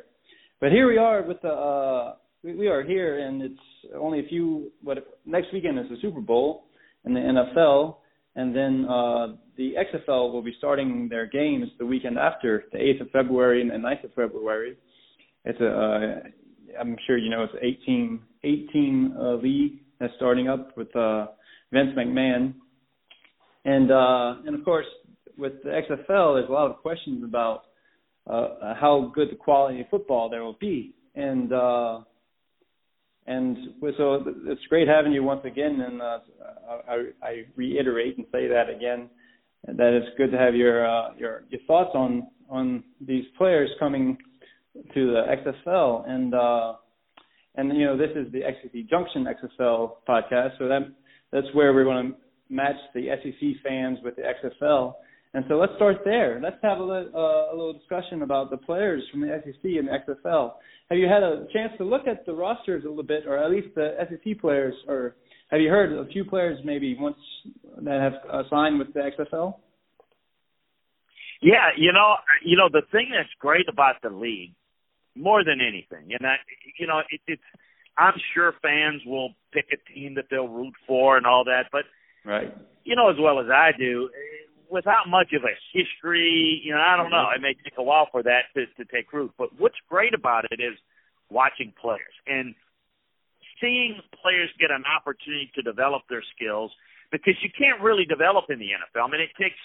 But 0.60 0.72
here 0.72 0.88
we 0.88 0.98
are 0.98 1.24
with 1.24 1.42
the 1.42 1.50
uh, 1.50 2.16
we, 2.44 2.56
we 2.56 2.68
are 2.68 2.84
here, 2.84 3.20
and 3.20 3.42
it's 3.42 3.94
only 4.00 4.20
a 4.20 4.28
few. 4.28 4.72
What 4.82 5.06
next 5.26 5.48
weekend 5.54 5.80
is 5.80 5.86
the 5.90 5.98
Super 6.02 6.22
Bowl 6.22 6.66
and 7.04 7.16
the 7.16 7.20
NFL, 7.20 7.98
and 8.36 8.56
then 8.56 8.86
uh, 8.86 9.36
the 9.58 9.74
XFL 9.76 10.32
will 10.32 10.44
be 10.44 10.54
starting 10.58 11.10
their 11.10 11.26
games 11.26 11.68
the 11.78 11.86
weekend 11.86 12.18
after, 12.18 12.66
the 12.72 12.78
8th 12.78 13.02
of 13.02 13.12
February 13.12 13.62
and 13.62 13.72
the 13.72 13.76
9th 13.76 14.06
of 14.06 14.14
February. 14.14 14.78
It's 15.46 15.60
a 15.60 15.68
uh, 15.68 16.30
I'm 16.80 16.96
sure 17.08 17.18
you 17.18 17.30
know 17.30 17.44
it's 17.44 17.54
18 17.62 18.20
18 18.44 19.16
uh, 19.18 19.34
league 19.36 19.80
that's 20.00 20.14
starting 20.18 20.48
up 20.48 20.76
with 20.78 20.94
uh, 20.96 21.28
Vince 21.72 21.92
McMahon, 21.98 22.54
and 23.66 23.92
uh, 23.92 24.36
and 24.46 24.56
of 24.56 24.66
course 24.66 24.86
with 25.38 25.54
the 25.64 25.70
XFL, 25.70 26.36
there's 26.36 26.50
a 26.50 26.52
lot 26.52 26.70
of 26.70 26.78
questions 26.78 27.24
about 27.24 27.64
uh, 28.28 28.76
how 28.80 29.12
good 29.14 29.32
the 29.32 29.36
quality 29.36 29.82
of 29.82 29.88
football 29.90 30.30
there 30.30 30.44
will 30.44 30.58
be, 30.60 30.94
and 31.16 31.52
uh, 31.52 32.00
and 33.28 33.58
so 33.98 34.24
it's 34.48 34.62
great 34.70 34.88
having 34.88 35.12
you 35.12 35.24
once 35.24 35.42
again. 35.46 35.82
And 35.82 36.02
uh, 36.02 36.20
I, 36.88 37.04
I 37.24 37.44
reiterate 37.56 38.18
and 38.18 38.26
say 38.32 38.48
that 38.48 38.70
again 38.70 39.10
that 39.68 39.94
it's 39.94 40.18
good 40.18 40.32
to 40.32 40.38
have 40.38 40.56
your 40.56 40.88
uh, 40.88 41.14
your 41.18 41.44
your 41.50 41.62
thoughts 41.68 41.92
on 41.94 42.28
on 42.50 42.84
these 43.00 43.26
players 43.38 43.70
coming 43.80 44.18
to 44.94 45.08
the 45.08 45.24
XFL 45.68 46.10
and 46.10 46.34
uh, 46.34 46.74
and 47.56 47.76
you 47.78 47.86
know 47.86 47.98
this 47.98 48.12
is 48.16 48.32
the 48.32 48.42
SEC 48.42 48.90
Junction 48.90 49.26
XFL 49.26 49.94
podcast, 50.08 50.58
so 50.58 50.68
that 50.68 50.82
that's 51.32 51.48
where 51.54 51.74
we're 51.74 51.84
going 51.84 52.12
to 52.12 52.18
match 52.54 52.76
the 52.94 53.08
SEC 53.24 53.64
fans 53.64 54.00
with 54.04 54.16
the 54.16 54.24
XFL. 54.24 54.94
And 55.34 55.46
so 55.48 55.56
let's 55.56 55.72
start 55.78 55.98
there. 56.04 56.42
Let's 56.44 56.58
have 56.62 56.80
a, 56.80 56.84
uh, 56.84 57.54
a 57.54 57.56
little 57.56 57.74
discussion 57.74 58.22
about 58.22 58.52
the 58.52 58.58
players 58.58 59.02
from 59.10 59.22
the 59.22 59.42
SEC 59.46 59.64
and 59.64 59.88
the 59.88 60.14
XFL. 60.14 60.52
Have 60.90 61.00
you 61.00 61.08
had 61.08 61.24
a 61.24 61.48
chance 61.54 61.72
to 61.78 61.86
look 61.86 62.06
at 62.06 62.26
the 62.26 62.34
rosters 62.34 62.84
a 62.84 62.90
little 62.90 63.04
bit, 63.04 63.26
or 63.26 63.38
at 63.38 63.50
least 63.50 63.68
the 63.76 63.96
SEC 64.10 64.42
players, 64.42 64.74
or 64.90 65.16
have 65.50 65.62
you 65.62 65.70
heard 65.70 65.94
a 65.94 66.06
few 66.12 66.26
players 66.26 66.60
maybe 66.66 66.98
once 67.00 67.16
that 67.82 68.02
have 68.02 68.14
uh, 68.30 68.44
signed 68.50 68.78
with 68.78 68.94
the 68.94 69.00
XFL? 69.00 69.56
Yeah, 71.42 71.70
you 71.78 71.94
know, 71.94 72.16
you 72.44 72.58
know 72.58 72.70
the 72.72 72.84
thing 72.92 73.10
that's 73.12 73.30
great 73.40 73.66
about 73.72 73.96
the 74.04 74.10
league, 74.10 74.54
more 75.16 75.44
than 75.44 75.60
anything, 75.62 76.14
and 76.18 76.28
I, 76.28 76.36
you 76.80 76.88
know, 76.88 77.00
it, 77.10 77.22
it's. 77.28 77.42
I'm 77.98 78.14
sure 78.34 78.54
fans 78.62 79.02
will 79.06 79.32
pick 79.52 79.66
a 79.74 79.94
team 79.94 80.16
that 80.16 80.26
they'll 80.32 80.48
root 80.48 80.74
for 80.88 81.18
and 81.18 81.26
all 81.26 81.44
that, 81.44 81.66
but 81.72 81.84
right, 82.26 82.56
you 82.84 82.96
know 82.96 83.10
as 83.10 83.18
well 83.20 83.40
as 83.40 83.48
I 83.52 83.72
do, 83.78 84.10
without 84.72 85.10
much 85.10 85.34
of 85.34 85.44
a 85.44 85.54
history, 85.76 86.62
you 86.64 86.72
know, 86.72 86.80
I 86.80 86.96
don't 86.96 87.12
know. 87.12 87.28
It 87.36 87.42
may 87.42 87.54
take 87.54 87.78
a 87.78 87.84
while 87.84 88.08
for 88.10 88.24
that 88.24 88.48
to, 88.56 88.66
to 88.80 88.90
take 88.90 89.12
root. 89.12 89.32
But 89.38 89.50
what's 89.60 89.76
great 89.90 90.14
about 90.14 90.46
it 90.50 90.64
is 90.64 90.80
watching 91.30 91.74
players 91.80 92.16
and 92.26 92.56
seeing 93.60 94.00
players 94.24 94.50
get 94.60 94.72
an 94.72 94.84
opportunity 94.88 95.52
to 95.56 95.62
develop 95.62 96.04
their 96.10 96.24
skills 96.34 96.72
because 97.12 97.36
you 97.44 97.50
can't 97.52 97.84
really 97.84 98.06
develop 98.06 98.46
in 98.50 98.58
the 98.58 98.72
NFL. 98.72 99.08
I 99.08 99.12
mean, 99.12 99.22
it 99.22 99.36
takes 99.38 99.60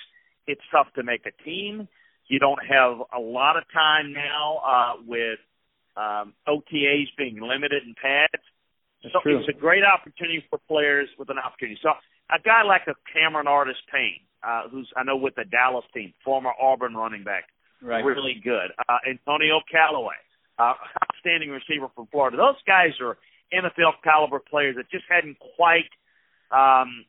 it's 0.46 0.62
tough 0.70 0.88
to 0.94 1.02
make 1.02 1.24
a 1.26 1.34
team. 1.42 1.88
You 2.28 2.38
don't 2.38 2.61
have 2.68 2.99
a 3.14 3.21
lot 3.21 3.56
of 3.56 3.64
time 3.73 4.12
now 4.12 4.61
uh, 4.64 5.02
with 5.06 5.38
um, 5.97 6.35
OTAs 6.49 7.09
being 7.16 7.40
limited 7.40 7.83
and 7.85 7.97
pads. 7.97 8.42
That's 9.02 9.12
so 9.12 9.21
true. 9.23 9.38
it's 9.38 9.49
a 9.49 9.59
great 9.59 9.85
opportunity 9.85 10.45
for 10.50 10.59
players 10.68 11.09
with 11.18 11.30
an 11.30 11.38
opportunity. 11.38 11.78
So 11.83 11.90
a 12.30 12.40
guy 12.42 12.62
like 12.62 12.83
a 12.88 12.95
Cameron 13.12 13.47
Artist 13.47 13.80
Payne, 13.92 14.21
uh, 14.42 14.68
who's 14.68 14.90
I 14.97 15.04
know 15.04 15.16
with 15.16 15.35
the 15.37 15.45
Dallas 15.45 15.85
team, 15.95 16.12
former 16.25 16.50
Auburn 16.61 16.95
running 16.95 17.25
back, 17.25 17.45
right. 17.80 18.04
really 18.04 18.40
good. 18.42 18.73
Uh, 18.88 18.99
Antonio 19.09 19.61
Callaway, 19.71 20.16
uh, 20.59 20.75
outstanding 21.02 21.50
receiver 21.50 21.88
from 21.95 22.06
Florida. 22.11 22.37
Those 22.37 22.61
guys 22.66 22.92
are 23.00 23.16
NFL 23.52 24.02
caliber 24.02 24.40
players 24.40 24.76
that 24.76 24.90
just 24.90 25.04
hadn't 25.09 25.37
quite, 25.56 25.90
um, 26.50 27.04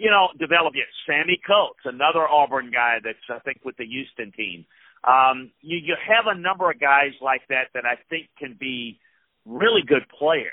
you 0.00 0.10
know, 0.10 0.28
developed 0.38 0.76
yet. 0.76 0.86
Sammy 1.06 1.38
Coates, 1.46 1.84
another 1.84 2.26
Auburn 2.26 2.70
guy 2.72 2.98
that's 3.04 3.18
I 3.28 3.38
think 3.40 3.60
with 3.64 3.76
the 3.76 3.84
Houston 3.84 4.32
team. 4.32 4.64
Um, 5.04 5.50
you 5.60 5.76
you 5.76 5.94
have 6.08 6.24
a 6.26 6.38
number 6.38 6.70
of 6.70 6.80
guys 6.80 7.12
like 7.20 7.42
that 7.48 7.68
that 7.74 7.84
I 7.84 7.96
think 8.08 8.28
can 8.38 8.56
be 8.58 8.98
really 9.44 9.82
good 9.86 10.08
players 10.08 10.52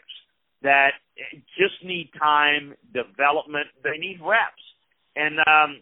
that 0.64 0.92
just 1.58 1.84
need 1.84 2.12
time, 2.20 2.76
development. 2.94 3.68
They 3.84 3.98
need 3.98 4.20
reps, 4.22 4.64
and 5.16 5.40
um, 5.40 5.82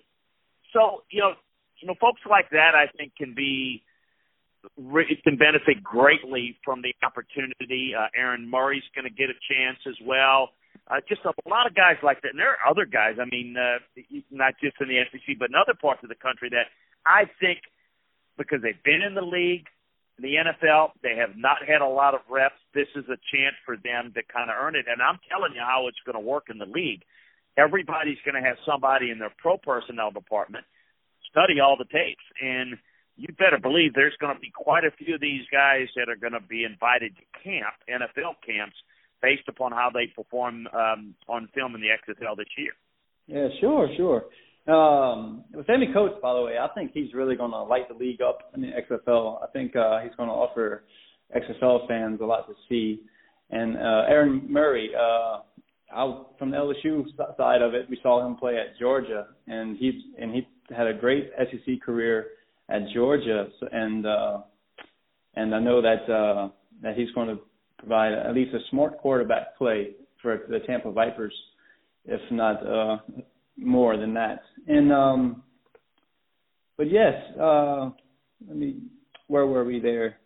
so 0.72 1.04
you 1.10 1.22
know, 1.22 1.34
you 1.82 1.88
know, 1.88 1.96
folks 2.00 2.22
like 2.30 2.50
that 2.52 2.74
I 2.76 2.86
think 2.96 3.16
can 3.18 3.34
be 3.34 3.84
it 4.78 5.24
can 5.24 5.38
benefit 5.38 5.84
greatly 5.84 6.58
from 6.64 6.82
the 6.82 6.94
opportunity. 7.06 7.94
Uh, 7.98 8.08
Aaron 8.16 8.50
Murray's 8.50 8.84
going 8.94 9.06
to 9.06 9.14
get 9.14 9.30
a 9.30 9.38
chance 9.50 9.78
as 9.88 9.96
well. 10.06 10.50
Uh, 10.88 11.02
just 11.08 11.22
a 11.26 11.34
lot 11.50 11.68
of 11.68 11.76
guys 11.76 11.98
like 12.04 12.22
that, 12.22 12.30
and 12.30 12.40
there 12.40 12.58
are 12.58 12.70
other 12.70 12.86
guys. 12.86 13.16
I 13.20 13.26
mean, 13.26 13.56
uh, 13.58 13.80
not 14.32 14.54
just 14.62 14.76
in 14.80 14.88
the 14.88 15.02
SEC, 15.12 15.38
but 15.40 15.50
in 15.50 15.56
other 15.56 15.74
parts 15.74 16.02
of 16.04 16.10
the 16.10 16.16
country 16.16 16.50
that 16.50 16.68
I 17.06 17.26
think 17.40 17.60
because 18.38 18.62
they've 18.62 18.84
been 18.84 19.02
in 19.02 19.16
the 19.16 19.26
league, 19.26 19.68
the 20.20 20.36
NFL, 20.40 20.92
they 21.04 21.16
have 21.18 21.36
not 21.36 21.58
had 21.68 21.82
a 21.82 21.88
lot 21.88 22.14
of 22.14 22.22
reps. 22.30 22.60
This 22.74 22.88
is 22.96 23.04
a 23.10 23.20
chance 23.32 23.56
for 23.66 23.76
them 23.76 24.14
to 24.16 24.22
kind 24.24 24.50
of 24.50 24.56
earn 24.60 24.76
it. 24.76 24.86
And 24.88 25.02
I'm 25.02 25.20
telling 25.28 25.54
you 25.56 25.62
how 25.62 25.88
it's 25.88 26.00
going 26.06 26.16
to 26.16 26.24
work 26.24 26.48
in 26.50 26.58
the 26.58 26.66
league. 26.66 27.04
Everybody's 27.58 28.20
going 28.24 28.42
to 28.42 28.48
have 28.48 28.58
somebody 28.66 29.12
in 29.12 29.20
their 29.20 29.34
pro 29.38 29.58
personnel 29.58 30.12
department 30.12 30.66
study 31.30 31.60
all 31.60 31.76
the 31.76 31.88
tapes. 31.92 32.24
And 32.40 32.78
you 33.18 33.28
better 33.38 33.60
believe 33.60 33.94
there's 33.94 34.16
going 34.20 34.36
to 34.36 34.40
be 34.40 34.52
quite 34.52 34.84
a 34.84 34.92
few 34.92 35.16
of 35.16 35.22
these 35.22 35.44
guys 35.52 35.88
that 35.96 36.08
are 36.08 36.20
going 36.20 36.36
to 36.36 36.44
be 36.44 36.64
invited 36.64 37.16
to 37.16 37.24
camp, 37.44 37.76
NFL 37.88 38.40
camps, 38.46 38.76
based 39.26 39.48
upon 39.48 39.72
how 39.72 39.90
they 39.92 40.08
perform 40.16 40.68
um, 40.74 41.16
on 41.28 41.50
film 41.56 41.74
in 41.74 41.82
the 41.82 41.88
XFL 41.88 42.38
this 42.38 42.48
year. 42.58 42.74
Yeah, 43.28 43.48
sure, 43.60 43.90
sure. 43.98 44.26
Um, 44.68 45.44
with 45.54 45.66
Sammy 45.66 45.88
Coates, 45.92 46.16
by 46.22 46.34
the 46.34 46.42
way, 46.42 46.58
I 46.60 46.68
think 46.76 46.92
he's 46.94 47.14
really 47.14 47.36
going 47.36 47.52
to 47.52 47.64
light 47.64 47.88
the 47.88 47.96
league 47.96 48.22
up 48.22 48.52
in 48.54 48.62
the 48.62 48.68
XFL. 48.68 49.44
I 49.44 49.48
think 49.48 49.76
uh, 49.76 50.02
he's 50.02 50.16
going 50.16 50.30
to 50.30 50.34
offer 50.34 50.84
XFL 51.36 51.88
fans 51.88 52.20
a 52.22 52.26
lot 52.26 52.48
to 52.48 52.54
see. 52.70 53.02
And 53.50 53.78
uh, 53.78 54.04
Aaron 54.08 54.46
Murray, 54.48 54.92
uh, 54.96 55.40
out 55.96 56.36
from 56.38 56.52
the 56.52 56.58
LSU 56.58 57.06
side 57.38 57.62
of 57.62 57.74
it, 57.74 57.88
we 57.90 58.00
saw 58.04 58.26
him 58.26 58.36
play 58.36 58.58
at 58.58 58.78
Georgia, 58.80 59.28
and 59.48 59.78
he 59.78 60.02
and 60.20 60.34
he 60.34 60.48
had 60.76 60.88
a 60.88 60.94
great 60.94 61.32
SEC 61.38 61.82
career 61.86 62.28
at 62.70 62.82
Georgia, 62.94 63.48
and 63.72 64.06
uh, 64.06 64.38
and 65.36 65.54
I 65.54 65.60
know 65.60 65.82
that 65.82 66.12
uh, 66.12 66.50
that 66.82 66.98
he's 66.98 67.12
going 67.12 67.28
to 67.30 67.40
provide 67.78 68.14
at 68.14 68.34
least 68.34 68.54
a 68.54 68.60
smart 68.70 68.98
quarterback 68.98 69.58
play 69.58 69.92
for 70.22 70.42
the 70.50 70.60
Tampa 70.60 70.92
Vipers, 70.92 71.34
if 72.06 72.22
not 72.32 72.66
uh, 72.66 72.98
more 73.58 73.98
than 73.98 74.14
that. 74.14 74.42
And 74.68 74.92
um, 74.92 75.44
but 76.78 76.92
yes, 76.92 77.14
uh, 77.40 77.90
let 78.48 78.58
me. 78.58 78.78
Where 79.28 79.48
were 79.48 79.66
we 79.66 79.80
there? 79.80 80.18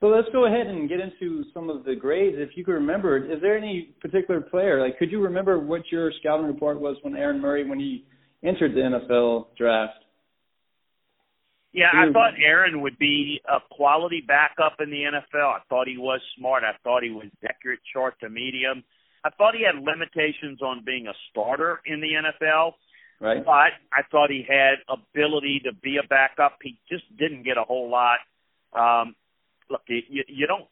So 0.00 0.06
let's 0.06 0.28
go 0.32 0.46
ahead 0.46 0.66
and 0.66 0.88
get 0.88 0.98
into 0.98 1.44
some 1.52 1.68
of 1.68 1.84
the 1.84 1.94
grades. 1.94 2.36
If 2.38 2.56
you 2.56 2.64
could 2.64 2.72
remember, 2.72 3.18
is 3.18 3.40
there 3.42 3.56
any 3.56 3.94
particular 4.00 4.40
player? 4.40 4.80
Like, 4.80 4.98
could 4.98 5.10
you 5.10 5.22
remember 5.22 5.60
what 5.60 5.82
your 5.92 6.10
scouting 6.20 6.46
report 6.46 6.80
was 6.80 6.96
when 7.02 7.14
Aaron 7.16 7.38
Murray 7.38 7.68
when 7.68 7.78
he 7.78 8.06
entered 8.42 8.74
the 8.74 8.80
NFL 8.80 9.48
draft? 9.58 10.04
Yeah, 11.72 11.86
I 11.94 12.10
thought 12.12 12.34
Aaron 12.44 12.80
would 12.80 12.98
be 12.98 13.40
a 13.48 13.58
quality 13.70 14.24
backup 14.26 14.80
in 14.80 14.90
the 14.90 15.02
NFL. 15.04 15.54
I 15.54 15.60
thought 15.68 15.86
he 15.86 15.98
was 15.98 16.20
smart. 16.36 16.64
I 16.64 16.76
thought 16.82 17.04
he 17.04 17.10
was 17.10 17.26
accurate, 17.48 17.78
short 17.92 18.18
to 18.20 18.28
medium. 18.28 18.82
I 19.24 19.30
thought 19.30 19.54
he 19.54 19.64
had 19.64 19.80
limitations 19.80 20.62
on 20.62 20.82
being 20.84 21.06
a 21.06 21.12
starter 21.30 21.80
in 21.86 22.00
the 22.00 22.08
NFL. 22.08 22.72
Right. 23.20 23.44
But 23.44 23.76
I 23.92 24.02
thought 24.10 24.30
he 24.30 24.44
had 24.48 24.78
ability 24.88 25.62
to 25.64 25.72
be 25.72 25.98
a 26.02 26.06
backup. 26.08 26.58
He 26.62 26.78
just 26.90 27.04
didn't 27.16 27.44
get 27.44 27.56
a 27.56 27.62
whole 27.62 27.88
lot. 27.88 28.18
Um, 28.72 29.14
look, 29.70 29.82
you, 29.86 30.24
you 30.26 30.46
don't 30.46 30.66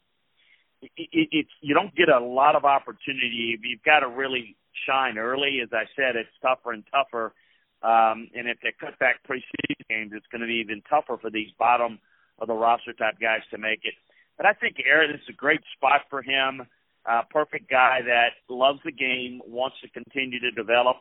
it, 0.81 0.91
it, 0.97 1.29
it's 1.31 1.49
you 1.61 1.75
don't 1.75 1.95
get 1.95 2.09
a 2.09 2.19
lot 2.19 2.55
of 2.55 2.65
opportunity. 2.65 3.57
You've 3.61 3.83
got 3.83 3.99
to 3.99 4.09
really 4.09 4.55
shine 4.87 5.17
early. 5.17 5.59
As 5.61 5.69
I 5.73 5.83
said, 5.95 6.15
it's 6.15 6.29
tougher 6.41 6.71
and 6.71 6.83
tougher 6.91 7.33
um, 7.81 8.27
and 8.35 8.47
if 8.47 8.57
they 8.61 8.73
cut 8.79 8.97
back 8.99 9.21
preseason 9.23 9.87
games, 9.89 10.11
it's 10.13 10.27
going 10.31 10.41
to 10.41 10.47
be 10.47 10.61
even 10.63 10.81
tougher 10.89 11.17
for 11.17 11.29
these 11.29 11.49
bottom 11.57 11.99
of 12.39 12.47
the 12.47 12.53
roster 12.53 12.93
type 12.93 13.15
guys 13.21 13.41
to 13.51 13.57
make 13.57 13.79
it. 13.83 13.93
But 14.37 14.45
I 14.45 14.53
think 14.53 14.77
Aaron 14.85 15.11
is 15.11 15.21
a 15.29 15.33
great 15.33 15.61
spot 15.75 16.01
for 16.09 16.21
him. 16.21 16.67
Uh, 17.05 17.21
perfect 17.29 17.69
guy 17.69 17.99
that 18.05 18.35
loves 18.49 18.79
the 18.83 18.91
game, 18.91 19.41
wants 19.47 19.77
to 19.81 19.89
continue 19.89 20.39
to 20.39 20.51
develop. 20.51 20.97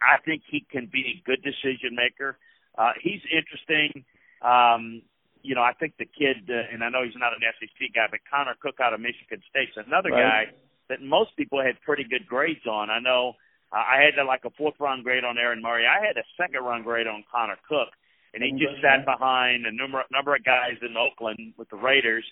I 0.00 0.20
think 0.24 0.42
he 0.50 0.66
can 0.70 0.88
be 0.90 1.16
a 1.16 1.22
good 1.24 1.42
decision 1.42 1.94
maker. 1.94 2.38
Uh, 2.76 2.92
he's 3.00 3.20
interesting. 3.30 4.04
Um, 4.40 5.02
you 5.42 5.54
know, 5.54 5.62
I 5.62 5.72
think 5.74 5.94
the 5.98 6.06
kid, 6.06 6.48
uh, 6.48 6.72
and 6.72 6.82
I 6.82 6.88
know 6.88 7.04
he's 7.04 7.16
not 7.16 7.32
an 7.32 7.42
SEC 7.60 7.94
guy, 7.94 8.06
but 8.10 8.20
Connor 8.28 8.56
Cook 8.60 8.80
out 8.80 8.94
of 8.94 9.00
Michigan 9.00 9.42
State's 9.50 9.76
another 9.76 10.10
right. 10.10 10.48
guy 10.48 10.56
that 10.88 11.02
most 11.02 11.36
people 11.36 11.62
had 11.62 11.80
pretty 11.82 12.04
good 12.04 12.26
grades 12.26 12.66
on. 12.66 12.90
I 12.90 12.98
know 12.98 13.34
I 13.72 14.04
had 14.04 14.20
like 14.24 14.44
a 14.44 14.50
fourth 14.50 14.74
round 14.78 15.04
grade 15.04 15.24
on 15.24 15.38
Aaron 15.38 15.62
Murray. 15.62 15.84
I 15.86 16.04
had 16.04 16.16
a 16.16 16.26
second 16.36 16.62
round 16.62 16.84
grade 16.84 17.06
on 17.06 17.24
Connor 17.30 17.56
Cook, 17.68 17.88
and 18.34 18.42
he 18.42 18.52
just 18.52 18.82
sat 18.82 19.04
behind 19.04 19.64
a 19.64 19.72
number 19.72 20.04
number 20.12 20.36
of 20.36 20.44
guys 20.44 20.76
in 20.82 20.96
Oakland 20.96 21.54
with 21.56 21.70
the 21.70 21.76
Raiders. 21.76 22.24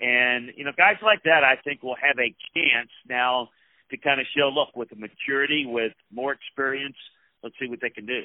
And 0.00 0.50
you 0.56 0.64
know, 0.64 0.72
guys 0.76 0.96
like 1.02 1.22
that, 1.24 1.44
I 1.44 1.60
think 1.62 1.82
will 1.82 1.98
have 2.00 2.16
a 2.18 2.32
chance 2.54 2.90
now 3.08 3.48
to 3.90 3.96
kind 3.96 4.20
of 4.20 4.26
show, 4.36 4.48
look, 4.48 4.76
with 4.76 4.90
the 4.90 4.96
maturity, 4.96 5.64
with 5.66 5.92
more 6.12 6.32
experience, 6.32 6.96
let's 7.42 7.54
see 7.60 7.68
what 7.68 7.80
they 7.80 7.90
can 7.90 8.06
do. 8.06 8.22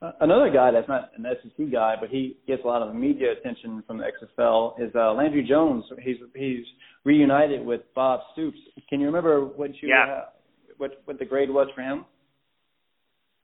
Uh, 0.00 0.12
another 0.20 0.50
guy 0.50 0.70
that's 0.72 0.88
not 0.88 1.12
an 1.16 1.24
SEC 1.42 1.70
guy, 1.70 1.94
but 2.00 2.10
he 2.10 2.36
gets 2.46 2.62
a 2.64 2.66
lot 2.66 2.82
of 2.82 2.94
media 2.94 3.32
attention 3.32 3.82
from 3.86 3.98
the 3.98 4.04
XFL 4.04 4.80
is 4.80 4.90
uh, 4.96 5.12
Landry 5.12 5.46
Jones. 5.48 5.84
He's 6.02 6.16
he's 6.34 6.64
reunited 7.04 7.64
with 7.64 7.82
Bob 7.94 8.20
Stoops. 8.32 8.58
Can 8.88 9.00
you 9.00 9.06
remember 9.06 9.44
what 9.44 9.70
you 9.80 9.88
yeah. 9.88 10.12
uh, 10.12 10.24
what 10.82 11.00
what 11.04 11.18
the 11.20 11.24
grade 11.24 11.48
was 11.48 11.68
for 11.74 11.80
him? 11.80 12.04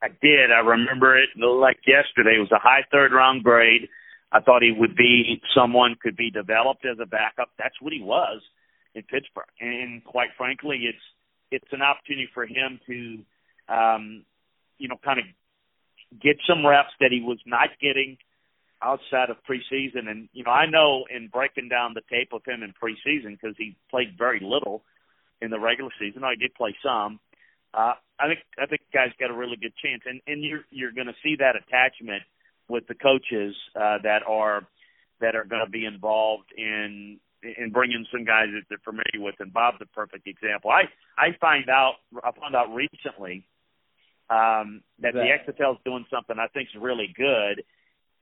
I 0.02 0.09
did. 0.09 0.50
I 0.50 0.59
remember 0.59 1.16
it 1.16 1.30
like 1.38 1.78
yesterday. 1.87 2.37
It 2.37 2.40
was 2.40 2.52
a 2.52 2.59
high 2.59 2.83
third 2.90 3.12
round 3.12 3.45
grade. 3.45 3.88
I 4.33 4.40
thought 4.40 4.62
he 4.62 4.75
would 4.76 4.97
be 4.97 5.40
someone 5.57 5.95
could 6.02 6.16
be 6.16 6.30
developed 6.30 6.85
as 6.85 6.99
a 7.00 7.07
backup. 7.07 7.50
That's 7.57 7.80
what 7.80 7.92
he 7.92 8.02
was 8.02 8.42
in 8.95 9.02
Pittsburgh. 9.02 9.49
And 9.61 10.04
quite 10.04 10.30
frankly, 10.37 10.80
it's 10.83 11.04
it's 11.50 11.73
an 11.73 11.80
opportunity 11.80 12.28
for 12.35 12.45
him 12.45 12.80
to 12.87 13.73
um 13.73 14.25
you 14.78 14.88
know 14.88 14.99
kind 15.02 15.21
of 15.21 15.25
get 16.21 16.37
some 16.47 16.66
reps 16.66 16.92
that 17.00 17.12
he 17.12 17.21
was 17.21 17.38
not 17.47 17.68
getting 17.80 18.18
outside 18.83 19.30
of 19.30 19.37
preseason 19.49 20.09
and 20.09 20.28
you 20.33 20.42
know 20.42 20.50
I 20.50 20.66
know 20.66 21.04
in 21.09 21.28
breaking 21.28 21.68
down 21.68 21.95
the 21.95 22.02
tape 22.11 22.33
of 22.33 22.42
him 22.45 22.62
in 22.62 22.75
preseason 22.75 23.38
because 23.40 23.54
he 23.57 23.76
played 23.90 24.16
very 24.18 24.40
little 24.42 24.83
in 25.40 25.50
the 25.50 25.59
regular 25.59 25.90
season. 26.00 26.25
I 26.25 26.35
did 26.35 26.54
play 26.54 26.75
some. 26.83 27.21
Uh, 27.75 27.95
I 28.19 28.27
think 28.27 28.41
I 28.59 28.67
think 28.67 28.83
guys 28.93 29.11
got 29.21 29.31
a 29.31 29.37
really 29.37 29.57
good 29.57 29.75
chance, 29.83 30.03
and 30.07 30.21
and 30.27 30.43
you're 30.43 30.65
you're 30.71 30.93
going 30.93 31.07
to 31.07 31.19
see 31.23 31.37
that 31.39 31.55
attachment 31.57 32.23
with 32.69 32.87
the 32.87 32.95
coaches 32.95 33.55
uh, 33.77 33.99
that 34.03 34.23
are 34.27 34.66
that 35.21 35.37
are 35.37 35.45
going 35.45 35.64
to 35.64 35.71
be 35.71 35.85
involved 35.85 36.51
in 36.57 37.21
in 37.42 37.71
bringing 37.71 38.05
some 38.11 38.25
guys 38.25 38.49
that 38.53 38.62
they're 38.69 38.83
familiar 38.85 39.25
with. 39.25 39.37
And 39.38 39.53
Bob's 39.53 39.79
a 39.81 39.87
perfect 39.87 40.27
example. 40.27 40.71
I 40.71 40.85
I 41.16 41.37
find 41.40 41.69
out 41.69 41.95
I 42.23 42.33
found 42.33 42.57
out 42.57 42.75
recently 42.75 43.47
um, 44.31 44.83
that 45.01 45.14
the 45.14 45.25
XFL 45.25 45.75
is 45.75 45.81
doing 45.85 46.05
something 46.11 46.37
I 46.38 46.49
think 46.49 46.69
is 46.75 46.81
really 46.81 47.12
good. 47.16 47.64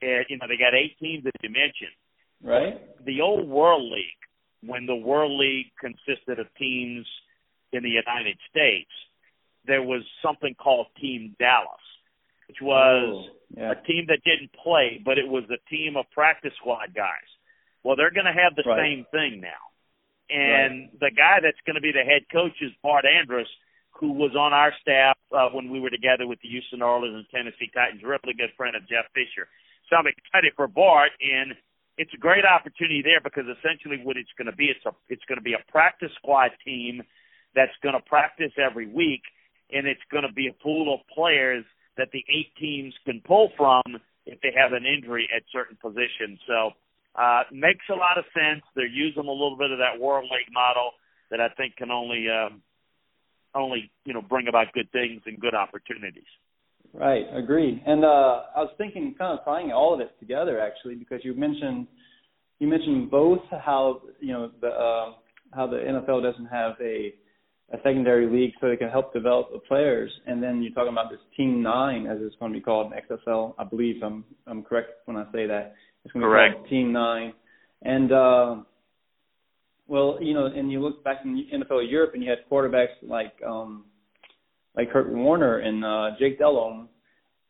And, 0.03 0.27
you 0.29 0.37
know, 0.37 0.47
they 0.47 0.59
got 0.59 0.75
eight 0.75 0.99
teams 1.01 1.25
that 1.25 1.33
you 1.42 1.49
mentioned. 1.49 1.97
Right. 2.42 2.79
The 3.05 3.23
old 3.23 3.49
World 3.49 3.90
League 3.90 4.20
when 4.66 4.87
the 4.87 4.94
World 4.94 5.33
League 5.38 5.73
consisted 5.81 6.38
of 6.38 6.47
teams 6.59 7.07
in 7.73 7.83
the 7.83 7.90
United 7.90 8.37
States, 8.51 8.90
there 9.66 9.83
was 9.83 10.02
something 10.22 10.55
called 10.55 10.87
Team 11.00 11.35
Dallas, 11.38 11.87
which 12.48 12.59
was 12.62 13.29
oh, 13.29 13.37
yeah. 13.57 13.72
a 13.72 13.87
team 13.87 14.07
that 14.09 14.20
didn't 14.24 14.52
play, 14.52 15.00
but 15.05 15.18
it 15.18 15.26
was 15.26 15.44
a 15.50 15.61
team 15.70 15.96
of 15.96 16.07
practice 16.12 16.52
squad 16.61 16.94
guys. 16.94 17.29
Well, 17.83 17.96
they're 17.96 18.14
going 18.14 18.26
to 18.26 18.35
have 18.35 18.57
the 18.57 18.66
right. 18.66 18.83
same 18.83 19.07
thing 19.11 19.40
now. 19.40 19.62
And 20.29 20.90
right. 20.90 21.00
the 21.00 21.12
guy 21.14 21.38
that's 21.42 21.61
going 21.66 21.76
to 21.79 21.85
be 21.85 21.92
the 21.92 22.02
head 22.02 22.26
coach 22.33 22.59
is 22.61 22.72
Bart 22.83 23.05
Andrus, 23.07 23.48
who 23.94 24.12
was 24.12 24.35
on 24.35 24.52
our 24.52 24.72
staff 24.83 25.16
uh, 25.31 25.48
when 25.55 25.70
we 25.70 25.81
were 25.81 25.90
together 25.90 26.26
with 26.26 26.40
the 26.42 26.48
Houston 26.48 26.83
Oilers 26.83 27.14
and 27.14 27.24
Tennessee 27.31 27.70
Titans, 27.72 28.02
really 28.02 28.35
good 28.35 28.50
friend 28.57 28.74
of 28.74 28.83
Jeff 28.88 29.07
Fisher. 29.14 29.48
So 29.88 29.96
I'm 29.96 30.07
excited 30.11 30.52
for 30.57 30.66
Bart, 30.66 31.14
and 31.22 31.55
it's 31.96 32.12
a 32.12 32.20
great 32.20 32.44
opportunity 32.44 33.00
there 33.00 33.22
because 33.22 33.44
essentially 33.46 34.02
what 34.02 34.16
it's 34.16 34.33
going 34.37 34.50
to 34.50 34.57
be, 34.57 34.66
it's 34.66 34.85
a 34.85 34.92
it's 35.09 35.24
going 35.24 35.38
to 35.38 35.46
be 35.46 35.55
a 35.55 35.62
practice 35.70 36.11
squad 36.18 36.50
team 36.64 37.02
that's 37.55 37.72
going 37.83 37.94
to 37.94 38.05
practice 38.05 38.52
every 38.59 38.87
week, 38.87 39.22
and 39.70 39.87
it's 39.87 40.00
going 40.11 40.24
to 40.24 40.33
be 40.33 40.48
a 40.48 40.62
pool 40.62 40.94
of 40.94 41.00
players 41.14 41.64
that 41.96 42.09
the 42.12 42.24
eight 42.29 42.55
teams 42.61 42.94
can 43.05 43.22
pull 43.24 43.50
from 43.57 43.83
if 44.26 44.40
they 44.40 44.52
have 44.57 44.72
an 44.72 44.85
injury 44.85 45.29
at 45.35 45.42
certain 45.52 45.76
positions. 45.81 46.38
So 46.46 46.70
uh, 47.14 47.42
makes 47.52 47.85
a 47.90 47.94
lot 47.94 48.18
of 48.18 48.24
sense. 48.35 48.62
They're 48.74 48.87
using 48.87 49.24
a 49.24 49.33
little 49.33 49.57
bit 49.59 49.70
of 49.70 49.79
that 49.79 50.00
World 50.00 50.24
League 50.24 50.52
model 50.52 50.92
that 51.31 51.40
I 51.40 51.48
think 51.57 51.76
can 51.76 51.90
only 51.90 52.26
um, 52.29 52.62
only 53.55 53.90
you 54.05 54.12
know 54.12 54.22
bring 54.22 54.48
about 54.48 54.72
good 54.74 54.90
things 54.92 55.22
and 55.26 55.40
good 55.40 55.55
opportunities. 55.55 56.29
Right, 56.92 57.24
agreed. 57.35 57.83
And 57.87 58.05
uh, 58.05 58.42
I 58.55 58.61
was 58.61 58.70
thinking, 58.79 59.14
kind 59.18 59.38
of 59.38 59.44
tying 59.44 59.72
all 59.72 59.94
of 59.94 60.00
it 60.00 60.12
together, 60.20 60.61
actually, 60.61 60.94
because 60.94 61.20
you 61.24 61.35
mentioned 61.35 61.87
you 62.59 62.68
mentioned 62.68 63.11
both 63.11 63.40
how 63.50 64.02
you 64.20 64.33
know 64.33 64.50
the 64.61 64.68
uh, 64.68 65.12
how 65.52 65.66
the 65.66 65.76
NFL 65.76 66.22
doesn't 66.22 66.46
have 66.46 66.74
a 66.81 67.14
a 67.72 67.79
secondary 67.79 68.31
league 68.31 68.52
so 68.61 68.68
they 68.68 68.76
can 68.76 68.88
help 68.88 69.12
develop 69.12 69.52
the 69.52 69.59
players, 69.59 70.11
and 70.26 70.42
then 70.42 70.62
you're 70.62 70.72
talking 70.72 70.92
about 70.92 71.11
this 71.11 71.20
Team 71.37 71.62
Nine, 71.62 72.07
as 72.07 72.18
it's 72.20 72.37
going 72.37 72.52
to 72.52 72.59
be 72.59 72.62
called 72.62 72.92
in 72.92 73.16
XFL. 73.18 73.55
I 73.59 73.64
believe 73.64 74.02
I'm 74.02 74.24
I'm 74.46 74.62
correct 74.62 74.90
when 75.07 75.16
I 75.16 75.24
say 75.33 75.46
that. 75.46 75.74
It's 76.05 76.12
going 76.12 76.22
to 76.22 76.29
correct. 76.29 76.55
be 76.55 76.59
called 76.59 76.70
Team 76.70 76.92
Nine, 76.92 77.33
and 77.83 78.12
uh, 78.12 78.57
well, 79.88 80.18
you 80.20 80.35
know, 80.35 80.46
and 80.46 80.70
you 80.70 80.81
look 80.81 81.02
back 81.02 81.18
in 81.24 81.44
NFL 81.52 81.90
Europe, 81.90 82.12
and 82.14 82.22
you 82.22 82.31
had 82.31 82.38
quarterbacks 82.50 82.94
like 83.02 83.33
um 83.46 83.85
like 84.76 84.92
Kurt 84.92 85.12
Warner 85.12 85.59
and 85.59 85.85
uh, 85.85 86.16
Jake 86.20 86.38
Delhomme, 86.38 86.88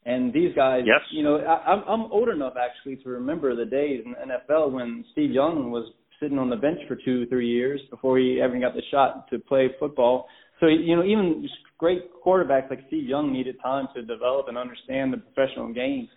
and 0.06 0.32
these 0.32 0.54
guys. 0.54 0.82
Yes. 0.86 1.00
You 1.10 1.24
know, 1.24 1.38
I, 1.38 1.72
I'm 1.72 1.82
I'm 1.86 2.12
old 2.12 2.30
enough 2.30 2.54
actually 2.58 2.96
to 3.02 3.10
remember 3.10 3.54
the 3.54 3.66
days 3.66 4.02
in 4.04 4.12
the 4.12 4.34
NFL 4.34 4.72
when 4.72 5.04
Steve 5.12 5.30
Young 5.30 5.70
was 5.70 5.92
sitting 6.20 6.38
on 6.38 6.50
the 6.50 6.56
bench 6.56 6.78
for 6.88 6.96
two, 6.96 7.26
three 7.26 7.48
years 7.48 7.80
before 7.90 8.18
he 8.18 8.40
ever 8.40 8.58
got 8.58 8.74
the 8.74 8.82
shot 8.90 9.28
to 9.30 9.38
play 9.38 9.70
football. 9.78 10.26
So 10.60 10.66
you 10.66 10.96
know, 10.96 11.04
even 11.04 11.46
great 11.78 12.10
quarterbacks 12.24 12.70
like 12.70 12.80
Steve 12.88 13.08
Young 13.08 13.32
needed 13.32 13.56
time 13.62 13.88
to 13.94 14.02
develop 14.02 14.48
and 14.48 14.56
understand 14.56 15.12
the 15.12 15.18
professional 15.18 15.72
game. 15.72 16.08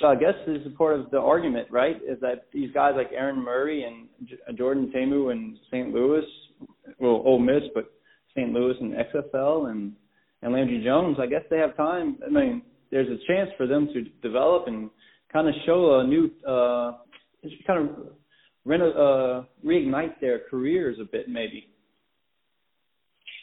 So 0.00 0.06
I 0.06 0.14
guess 0.14 0.34
this 0.46 0.60
is 0.64 0.72
part 0.76 0.98
of 1.00 1.10
the 1.10 1.18
argument, 1.18 1.68
right? 1.70 1.96
Is 1.96 2.20
that 2.20 2.46
these 2.52 2.70
guys 2.72 2.92
like 2.96 3.10
Aaron 3.12 3.42
Murray 3.42 3.84
and 3.84 4.08
J- 4.28 4.36
Jordan 4.56 4.92
Ta'amu 4.92 5.32
and 5.32 5.58
St. 5.68 5.92
Louis, 5.92 6.24
well, 7.00 7.22
Ole 7.24 7.40
Miss, 7.40 7.62
but 7.74 7.90
St. 8.36 8.52
Louis 8.52 8.74
and 8.80 8.94
XFL 8.94 9.70
and 9.70 9.92
and 10.42 10.52
Landry 10.52 10.82
Jones, 10.84 11.16
I 11.20 11.26
guess 11.26 11.42
they 11.50 11.58
have 11.58 11.76
time. 11.76 12.18
I 12.24 12.30
mean, 12.30 12.62
there's 12.90 13.08
a 13.08 13.18
chance 13.26 13.50
for 13.56 13.66
them 13.66 13.88
to 13.92 14.04
develop 14.22 14.68
and 14.68 14.90
kind 15.32 15.48
of 15.48 15.54
show 15.66 15.98
a 15.98 16.04
new, 16.06 16.30
uh, 16.46 16.92
kind 17.66 17.88
of 17.88 17.96
reno, 18.68 18.90
uh, 18.92 19.44
reignite 19.66 20.20
their 20.20 20.40
careers 20.50 20.98
a 21.00 21.04
bit, 21.04 21.28
maybe. 21.28 21.68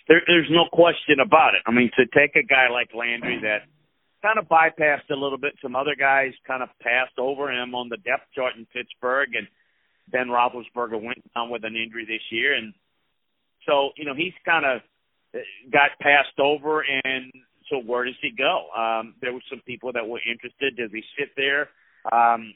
There, 0.07 0.21
there's 0.27 0.49
no 0.51 0.65
question 0.71 1.19
about 1.19 1.55
it. 1.55 1.61
I 1.65 1.71
mean, 1.71 1.89
to 1.97 2.05
take 2.05 2.35
a 2.35 2.45
guy 2.45 2.69
like 2.71 2.89
Landry 2.93 3.39
that 3.41 3.65
kind 4.21 4.38
of 4.38 4.45
bypassed 4.45 5.09
a 5.09 5.15
little 5.15 5.39
bit, 5.39 5.53
some 5.61 5.75
other 5.75 5.95
guys 5.97 6.31
kind 6.45 6.61
of 6.61 6.69
passed 6.79 7.17
over 7.17 7.51
him 7.51 7.73
on 7.73 7.89
the 7.89 7.97
depth 7.97 8.29
chart 8.35 8.53
in 8.55 8.67
Pittsburgh, 8.67 9.29
and 9.33 9.47
Ben 10.11 10.27
Roethlisberger 10.27 11.01
went 11.01 11.21
down 11.33 11.49
with 11.49 11.63
an 11.63 11.75
injury 11.75 12.05
this 12.05 12.21
year, 12.29 12.53
and 12.53 12.73
so 13.65 13.89
you 13.97 14.05
know 14.05 14.13
he's 14.13 14.33
kind 14.45 14.65
of 14.65 14.81
got 15.71 15.89
passed 15.99 16.39
over, 16.39 16.85
and 17.03 17.31
so 17.69 17.79
where 17.79 18.05
does 18.05 18.15
he 18.21 18.29
go? 18.29 18.69
Um, 18.77 19.15
there 19.21 19.33
were 19.33 19.43
some 19.49 19.61
people 19.65 19.91
that 19.93 20.07
were 20.07 20.21
interested. 20.21 20.77
Does 20.77 20.91
he 20.93 21.01
sit 21.17 21.29
there? 21.35 21.69
Um, 22.13 22.53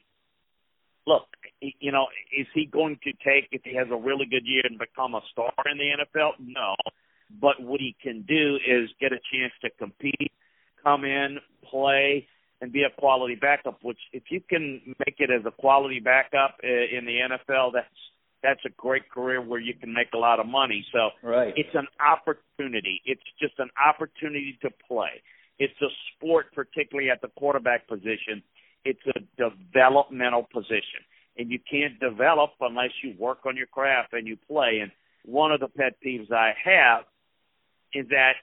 look, 1.08 1.25
you 1.62 1.91
know, 1.91 2.08
is 2.38 2.48
he 2.54 2.65
going 2.65 3.00
to 3.04 3.12
take 3.12 3.50
if 3.52 3.62
he 3.63 3.76
has 3.76 3.88
a 3.91 3.95
really 3.95 4.26
good 4.26 4.45
year 4.45 4.63
and 4.63 4.80
become 4.80 5.15
a 5.15 5.22
star 5.32 5.52
in 5.72 5.78
the 5.78 6.04
NFL? 6.04 6.32
No. 6.39 6.76
But 7.41 7.62
what 7.62 7.80
he 7.80 7.95
can 8.02 8.24
do 8.28 8.56
is 8.56 8.89
get 9.00 9.12
a 9.12 9.19
chance 9.32 9.54
to 9.62 9.69
compete, 9.78 10.32
come 10.84 11.04
in, 11.04 11.38
play, 11.69 12.28
and 12.62 12.72
be 12.72 12.84
a 12.84 13.00
quality 13.00 13.36
backup. 13.36 13.80
Which, 13.84 14.00
if 14.13 14.24
you 14.30 14.41
can 14.41 14.82
make 15.00 15.15
it 15.19 15.30
as 15.30 15.45
a 15.45 15.52
quality 15.52 16.00
backup 16.00 16.58
uh, 16.63 16.67
in 16.67 17.06
the 17.06 17.19
NFL, 17.30 17.72
that's 17.74 17.88
that's 18.41 18.62
a 18.65 18.69
great 18.78 19.10
career 19.12 19.41
where 19.41 19.60
you 19.60 19.74
can 19.74 19.93
make 19.93 20.08
a 20.13 20.17
lot 20.17 20.39
of 20.39 20.48
money. 20.48 20.86
So 20.93 21.10
right. 21.28 21.54
it's 21.58 21.76
an 21.76 21.88
opportunity. 22.00 23.02
It's 23.06 23.22
just 23.39 23.60
an 23.60 23.69
opportunity 23.78 24.58
to 24.62 24.69
play. 24.88 25.22
It's 25.60 25.76
a 25.82 25.91
sport, 26.15 26.48
particularly 26.56 27.10
at 27.10 27.22
the 27.22 27.28
quarterback 27.38 27.86
position. 27.88 28.41
It's 28.86 29.02
a 29.13 29.19
developmental 29.38 30.48
position 30.54 31.04
and 31.37 31.49
you 31.49 31.59
can't 31.69 31.99
develop 31.99 32.51
unless 32.59 32.91
you 33.03 33.15
work 33.17 33.39
on 33.45 33.55
your 33.55 33.67
craft 33.67 34.13
and 34.13 34.27
you 34.27 34.37
play. 34.47 34.79
And 34.81 34.91
one 35.23 35.51
of 35.51 35.59
the 35.59 35.67
pet 35.67 35.95
peeves 36.05 36.31
I 36.31 36.53
have 36.63 37.03
is 37.93 38.07
that 38.09 38.33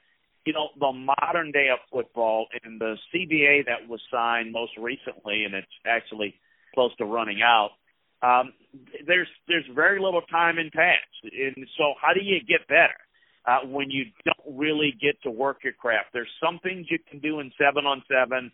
you 0.45 0.53
know 0.53 0.69
the 0.79 0.91
modern 0.91 1.51
day 1.51 1.67
of 1.71 1.79
football 1.91 2.47
and 2.63 2.79
the 2.79 2.95
CBA 3.13 3.65
that 3.65 3.87
was 3.89 3.99
signed 4.11 4.51
most 4.51 4.71
recently, 4.77 5.43
and 5.43 5.53
it's 5.53 5.67
actually 5.85 6.35
close 6.73 6.95
to 6.97 7.05
running 7.05 7.41
out. 7.41 7.71
Um, 8.21 8.53
there's 9.05 9.27
there's 9.47 9.65
very 9.75 9.99
little 9.99 10.21
time 10.21 10.57
in 10.57 10.71
pads, 10.71 11.13
and 11.23 11.67
so 11.77 11.93
how 12.01 12.13
do 12.13 12.23
you 12.23 12.39
get 12.39 12.67
better 12.67 12.97
uh, 13.45 13.59
when 13.67 13.91
you 13.91 14.05
don't 14.25 14.57
really 14.57 14.93
get 14.99 15.21
to 15.23 15.31
work 15.31 15.57
your 15.63 15.73
craft? 15.73 16.07
There's 16.13 16.31
some 16.41 16.59
things 16.63 16.87
you 16.89 16.99
can 17.09 17.19
do 17.19 17.39
in 17.41 17.51
seven 17.57 17.85
on 17.85 18.01
seven 18.09 18.51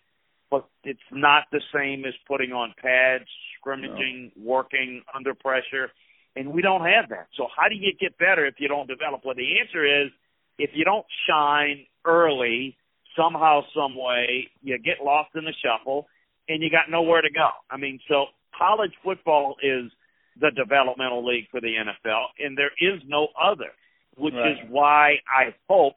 but 0.53 0.69
it's 0.83 0.99
not 1.11 1.45
the 1.51 1.61
same 1.73 2.05
as 2.05 2.13
putting 2.27 2.51
on 2.51 2.75
pads, 2.79 3.25
scrimmaging, 3.57 4.31
no. 4.35 4.43
working 4.45 5.01
under 5.15 5.33
pressure, 5.33 5.89
and 6.35 6.53
we 6.53 6.61
don't 6.61 6.85
have 6.85 7.09
that. 7.09 7.25
So 7.35 7.47
how 7.57 7.67
do 7.69 7.73
you 7.73 7.91
get 7.99 8.19
better 8.19 8.45
if 8.45 8.55
you 8.59 8.67
don't 8.67 8.87
develop? 8.87 9.21
Well, 9.25 9.33
the 9.33 9.59
answer 9.59 9.83
is 9.83 10.11
if 10.59 10.69
you 10.75 10.85
don't 10.85 11.07
shine 11.27 11.87
early, 12.05 12.77
somehow, 13.17 13.61
some 13.73 13.95
way, 13.95 14.47
you 14.61 14.77
get 14.77 15.03
lost 15.03 15.31
in 15.33 15.43
the 15.43 15.53
shuffle, 15.65 16.05
and 16.47 16.61
you 16.61 16.69
got 16.69 16.87
nowhere 16.87 17.23
to 17.23 17.31
go. 17.31 17.49
I 17.71 17.77
mean, 17.77 17.99
so 18.07 18.25
college 18.55 18.93
football 19.03 19.55
is 19.63 19.91
the 20.39 20.51
developmental 20.51 21.25
league 21.25 21.45
for 21.49 21.61
the 21.61 21.73
NFL, 21.73 22.25
and 22.37 22.55
there 22.55 22.73
is 22.79 23.01
no 23.07 23.29
other, 23.41 23.71
which 24.17 24.35
right. 24.35 24.51
is 24.51 24.57
why 24.69 25.15
I 25.27 25.55
hope 25.67 25.95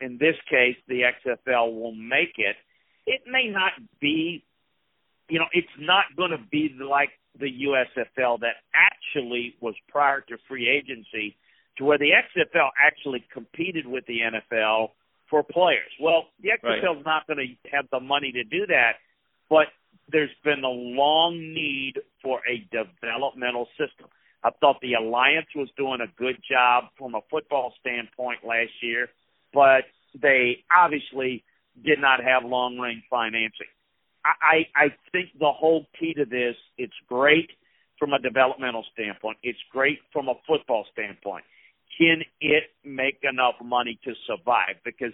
in 0.00 0.18
this 0.18 0.36
case 0.48 0.76
the 0.86 1.02
XFL 1.26 1.74
will 1.74 1.96
make 1.96 2.34
it 2.36 2.54
it 3.08 3.22
may 3.26 3.48
not 3.48 3.72
be, 4.00 4.44
you 5.28 5.38
know, 5.38 5.46
it's 5.52 5.66
not 5.78 6.04
going 6.16 6.30
to 6.30 6.38
be 6.50 6.76
like 6.78 7.10
the 7.38 7.46
USFL 7.46 8.40
that 8.40 8.56
actually 8.74 9.56
was 9.60 9.74
prior 9.88 10.20
to 10.28 10.36
free 10.46 10.68
agency, 10.68 11.36
to 11.78 11.84
where 11.84 11.98
the 11.98 12.10
XFL 12.10 12.68
actually 12.78 13.24
competed 13.32 13.86
with 13.86 14.04
the 14.06 14.18
NFL 14.20 14.90
for 15.30 15.42
players. 15.42 15.90
Well, 16.00 16.26
the 16.42 16.50
XFL 16.50 16.76
is 16.76 16.82
right. 16.96 17.04
not 17.04 17.26
going 17.26 17.38
to 17.38 17.70
have 17.70 17.86
the 17.90 18.00
money 18.00 18.32
to 18.32 18.44
do 18.44 18.66
that, 18.66 18.92
but 19.48 19.68
there's 20.10 20.34
been 20.44 20.64
a 20.64 20.68
long 20.68 21.38
need 21.38 21.94
for 22.22 22.40
a 22.48 22.66
developmental 22.70 23.68
system. 23.78 24.08
I 24.42 24.50
thought 24.60 24.80
the 24.80 24.94
Alliance 24.94 25.48
was 25.54 25.68
doing 25.76 26.00
a 26.00 26.06
good 26.18 26.36
job 26.50 26.84
from 26.96 27.14
a 27.14 27.20
football 27.30 27.74
standpoint 27.80 28.38
last 28.44 28.72
year, 28.82 29.08
but 29.52 29.84
they 30.20 30.64
obviously 30.76 31.44
did 31.84 32.00
not 32.00 32.22
have 32.22 32.48
long 32.48 32.78
range 32.78 33.02
financing. 33.10 33.70
I, 34.24 34.66
I 34.76 34.88
think 35.12 35.30
the 35.38 35.52
whole 35.52 35.86
key 35.98 36.12
to 36.14 36.24
this, 36.24 36.54
it's 36.76 36.92
great 37.08 37.50
from 37.98 38.12
a 38.12 38.18
developmental 38.18 38.84
standpoint. 38.92 39.38
It's 39.42 39.58
great 39.72 39.98
from 40.12 40.28
a 40.28 40.34
football 40.46 40.84
standpoint. 40.92 41.44
Can 41.96 42.22
it 42.40 42.64
make 42.84 43.20
enough 43.22 43.54
money 43.64 43.98
to 44.04 44.12
survive? 44.26 44.76
Because 44.84 45.12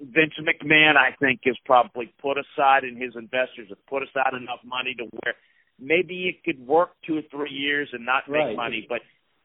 Vince 0.00 0.34
McMahon, 0.40 0.96
I 0.96 1.14
think, 1.20 1.40
has 1.44 1.56
probably 1.64 2.12
put 2.20 2.36
aside, 2.38 2.84
and 2.84 3.00
his 3.00 3.14
investors 3.14 3.68
have 3.68 3.84
put 3.86 4.02
aside 4.02 4.32
enough 4.34 4.60
money 4.64 4.94
to 4.98 5.04
where 5.04 5.34
maybe 5.78 6.28
it 6.28 6.42
could 6.44 6.66
work 6.66 6.90
two 7.06 7.18
or 7.18 7.22
three 7.30 7.52
years 7.52 7.88
and 7.92 8.06
not 8.06 8.28
make 8.28 8.40
right. 8.40 8.56
money, 8.56 8.86
but 8.88 9.00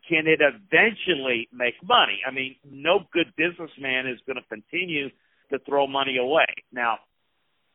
can 0.07 0.27
it 0.27 0.39
eventually 0.41 1.49
make 1.51 1.75
money? 1.83 2.21
I 2.25 2.31
mean, 2.31 2.55
no 2.63 2.99
good 3.11 3.33
businessman 3.35 4.07
is 4.07 4.19
going 4.25 4.37
to 4.37 4.47
continue– 4.47 5.09
to 5.49 5.59
throw 5.59 5.87
money 5.87 6.17
away. 6.17 6.45
Now, 6.71 6.99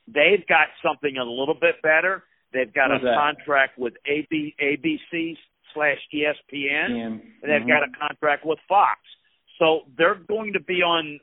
they've 0.07 0.47
got 0.49 0.69
something 0.85 1.17
a 1.17 1.25
little 1.25 1.55
bit 1.55 1.83
better. 1.83 2.25
They've 2.53 2.73
got 2.73 2.91
What's 2.91 3.03
a 3.03 3.07
that? 3.07 3.17
contract 3.17 3.79
with 3.79 3.95
AB, 4.07 4.55
ABC 4.61 5.37
slash 5.75 5.99
ESPN, 6.13 6.91
and 6.91 7.21
they've 7.43 7.61
mm-hmm. 7.61 7.69
got 7.69 7.83
a 7.83 8.09
contract 8.09 8.45
with 8.45 8.59
Fox. 8.69 8.99
So 9.59 9.83
they're 9.97 10.17
going 10.17 10.55
to 10.55 10.61
be 10.61 10.83
on 10.83 11.21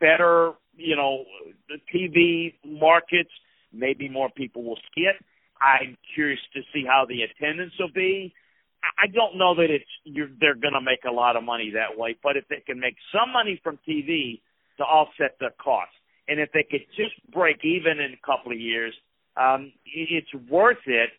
better, 0.00 0.52
you 0.76 0.96
know, 0.96 1.24
the 1.68 1.78
TV 1.94 2.54
markets. 2.66 3.30
Maybe 3.72 4.08
more 4.08 4.28
people 4.28 4.64
will 4.64 4.78
see 4.94 5.02
it. 5.02 5.16
I'm 5.62 5.96
curious 6.14 6.40
to 6.54 6.60
see 6.74 6.84
how 6.86 7.06
the 7.08 7.22
attendance 7.22 7.72
will 7.78 7.92
be. 7.94 8.34
I 8.82 9.06
don't 9.06 9.38
know 9.38 9.54
that 9.54 9.70
it's 9.70 9.88
you're, 10.04 10.28
they're 10.40 10.56
going 10.56 10.74
to 10.74 10.80
make 10.80 11.04
a 11.08 11.12
lot 11.12 11.36
of 11.36 11.44
money 11.44 11.72
that 11.74 11.96
way, 11.96 12.16
but 12.20 12.36
if 12.36 12.44
they 12.48 12.62
can 12.66 12.80
make 12.80 12.96
some 13.12 13.32
money 13.32 13.60
from 13.62 13.78
TV, 13.88 14.40
to 14.82 14.88
offset 14.88 15.36
the 15.38 15.50
cost. 15.62 15.92
And 16.28 16.40
if 16.40 16.50
they 16.52 16.64
could 16.68 16.86
just 16.96 17.14
break 17.32 17.64
even 17.64 18.00
in 18.00 18.12
a 18.12 18.26
couple 18.26 18.52
of 18.52 18.58
years, 18.58 18.94
um, 19.36 19.72
it's 19.84 20.32
worth 20.48 20.84
it. 20.86 21.10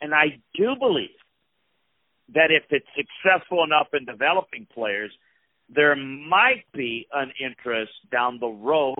And 0.00 0.14
I 0.14 0.40
do 0.54 0.74
believe 0.78 1.16
that 2.34 2.50
if 2.50 2.64
it's 2.70 2.86
successful 2.96 3.64
enough 3.64 3.88
in 3.92 4.04
developing 4.04 4.66
players, 4.72 5.12
there 5.68 5.96
might 5.96 6.64
be 6.74 7.06
an 7.12 7.32
interest 7.40 7.92
down 8.10 8.38
the 8.40 8.48
road 8.48 8.96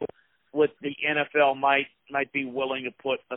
with 0.53 0.71
the 0.83 0.95
NFL 1.07 1.59
might 1.59 1.87
might 2.11 2.33
be 2.33 2.45
willing 2.45 2.85
to 2.85 2.91
put 3.03 3.21
a, 3.31 3.37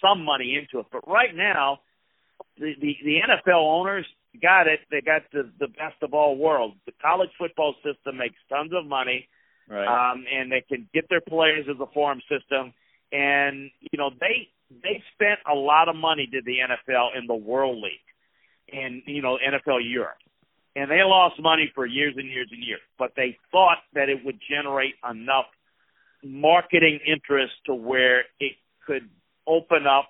some 0.00 0.24
money 0.24 0.58
into 0.60 0.80
it. 0.80 0.86
But 0.92 1.08
right 1.08 1.34
now, 1.34 1.80
the, 2.58 2.74
the 2.80 2.96
the 3.02 3.16
NFL 3.28 3.62
owners 3.62 4.06
got 4.40 4.66
it. 4.66 4.80
They 4.90 5.00
got 5.00 5.22
the 5.32 5.50
the 5.58 5.68
best 5.68 6.02
of 6.02 6.14
all 6.14 6.36
worlds. 6.36 6.76
The 6.86 6.92
college 7.02 7.30
football 7.38 7.74
system 7.84 8.18
makes 8.18 8.36
tons 8.48 8.72
of 8.74 8.86
money 8.86 9.28
right. 9.70 10.12
um, 10.12 10.24
and 10.32 10.50
they 10.50 10.62
can 10.68 10.88
get 10.92 11.08
their 11.08 11.20
players 11.20 11.66
as 11.70 11.76
a 11.80 11.86
farm 11.94 12.20
system. 12.28 12.72
And 13.12 13.70
you 13.80 13.98
know 13.98 14.10
they 14.20 14.48
they 14.70 15.02
spent 15.14 15.40
a 15.50 15.54
lot 15.54 15.88
of 15.88 15.96
money 15.96 16.28
to 16.32 16.40
the 16.44 16.58
NFL 16.58 17.18
in 17.18 17.26
the 17.26 17.34
World 17.34 17.82
League, 17.82 18.72
and 18.72 19.02
you 19.06 19.22
know 19.22 19.38
NFL 19.38 19.80
Europe, 19.82 20.18
and 20.76 20.90
they 20.90 21.02
lost 21.02 21.40
money 21.40 21.70
for 21.74 21.86
years 21.86 22.14
and 22.16 22.28
years 22.28 22.48
and 22.52 22.62
years. 22.62 22.80
But 22.98 23.12
they 23.16 23.36
thought 23.50 23.78
that 23.94 24.08
it 24.08 24.24
would 24.24 24.38
generate 24.48 24.94
enough 25.08 25.46
marketing 26.22 27.00
interest 27.06 27.54
to 27.66 27.74
where 27.74 28.24
it 28.38 28.52
could 28.86 29.08
open 29.46 29.86
up, 29.86 30.08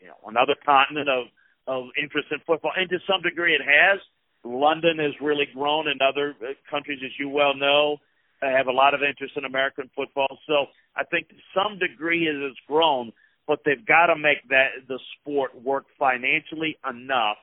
you 0.00 0.08
know, 0.08 0.16
another 0.26 0.54
continent 0.64 1.08
of 1.08 1.26
of 1.66 1.86
interest 2.00 2.28
in 2.30 2.38
football. 2.46 2.72
And 2.76 2.88
to 2.90 2.98
some 3.06 3.22
degree, 3.22 3.54
it 3.54 3.62
has. 3.62 4.00
London 4.44 4.98
has 4.98 5.12
really 5.20 5.48
grown, 5.52 5.88
and 5.88 6.00
other 6.00 6.36
uh, 6.40 6.52
countries, 6.70 7.00
as 7.04 7.10
you 7.18 7.28
well 7.28 7.56
know, 7.56 7.96
have 8.42 8.66
a 8.66 8.72
lot 8.72 8.94
of 8.94 9.00
interest 9.02 9.34
in 9.36 9.44
American 9.44 9.90
football. 9.94 10.38
So 10.46 10.66
I 10.96 11.04
think 11.04 11.28
to 11.28 11.34
some 11.54 11.78
degree 11.78 12.26
it 12.26 12.34
has 12.42 12.56
grown, 12.66 13.12
but 13.46 13.60
they've 13.64 13.84
got 13.84 14.06
to 14.06 14.16
make 14.16 14.46
that 14.50 14.86
the 14.88 14.98
sport 15.20 15.50
work 15.62 15.84
financially 15.98 16.76
enough 16.88 17.36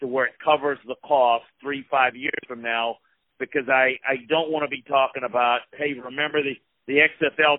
to 0.00 0.06
where 0.06 0.26
it 0.26 0.34
covers 0.44 0.78
the 0.86 0.96
cost 1.04 1.44
three, 1.60 1.84
five 1.90 2.14
years 2.14 2.38
from 2.46 2.62
now. 2.62 2.96
Because 3.38 3.68
I 3.68 3.96
I 4.08 4.16
don't 4.28 4.50
want 4.50 4.64
to 4.64 4.70
be 4.70 4.82
talking 4.88 5.22
about 5.24 5.60
hey, 5.76 5.92
remember 5.92 6.42
the 6.42 6.54
the 6.86 7.00
XFL 7.20 7.58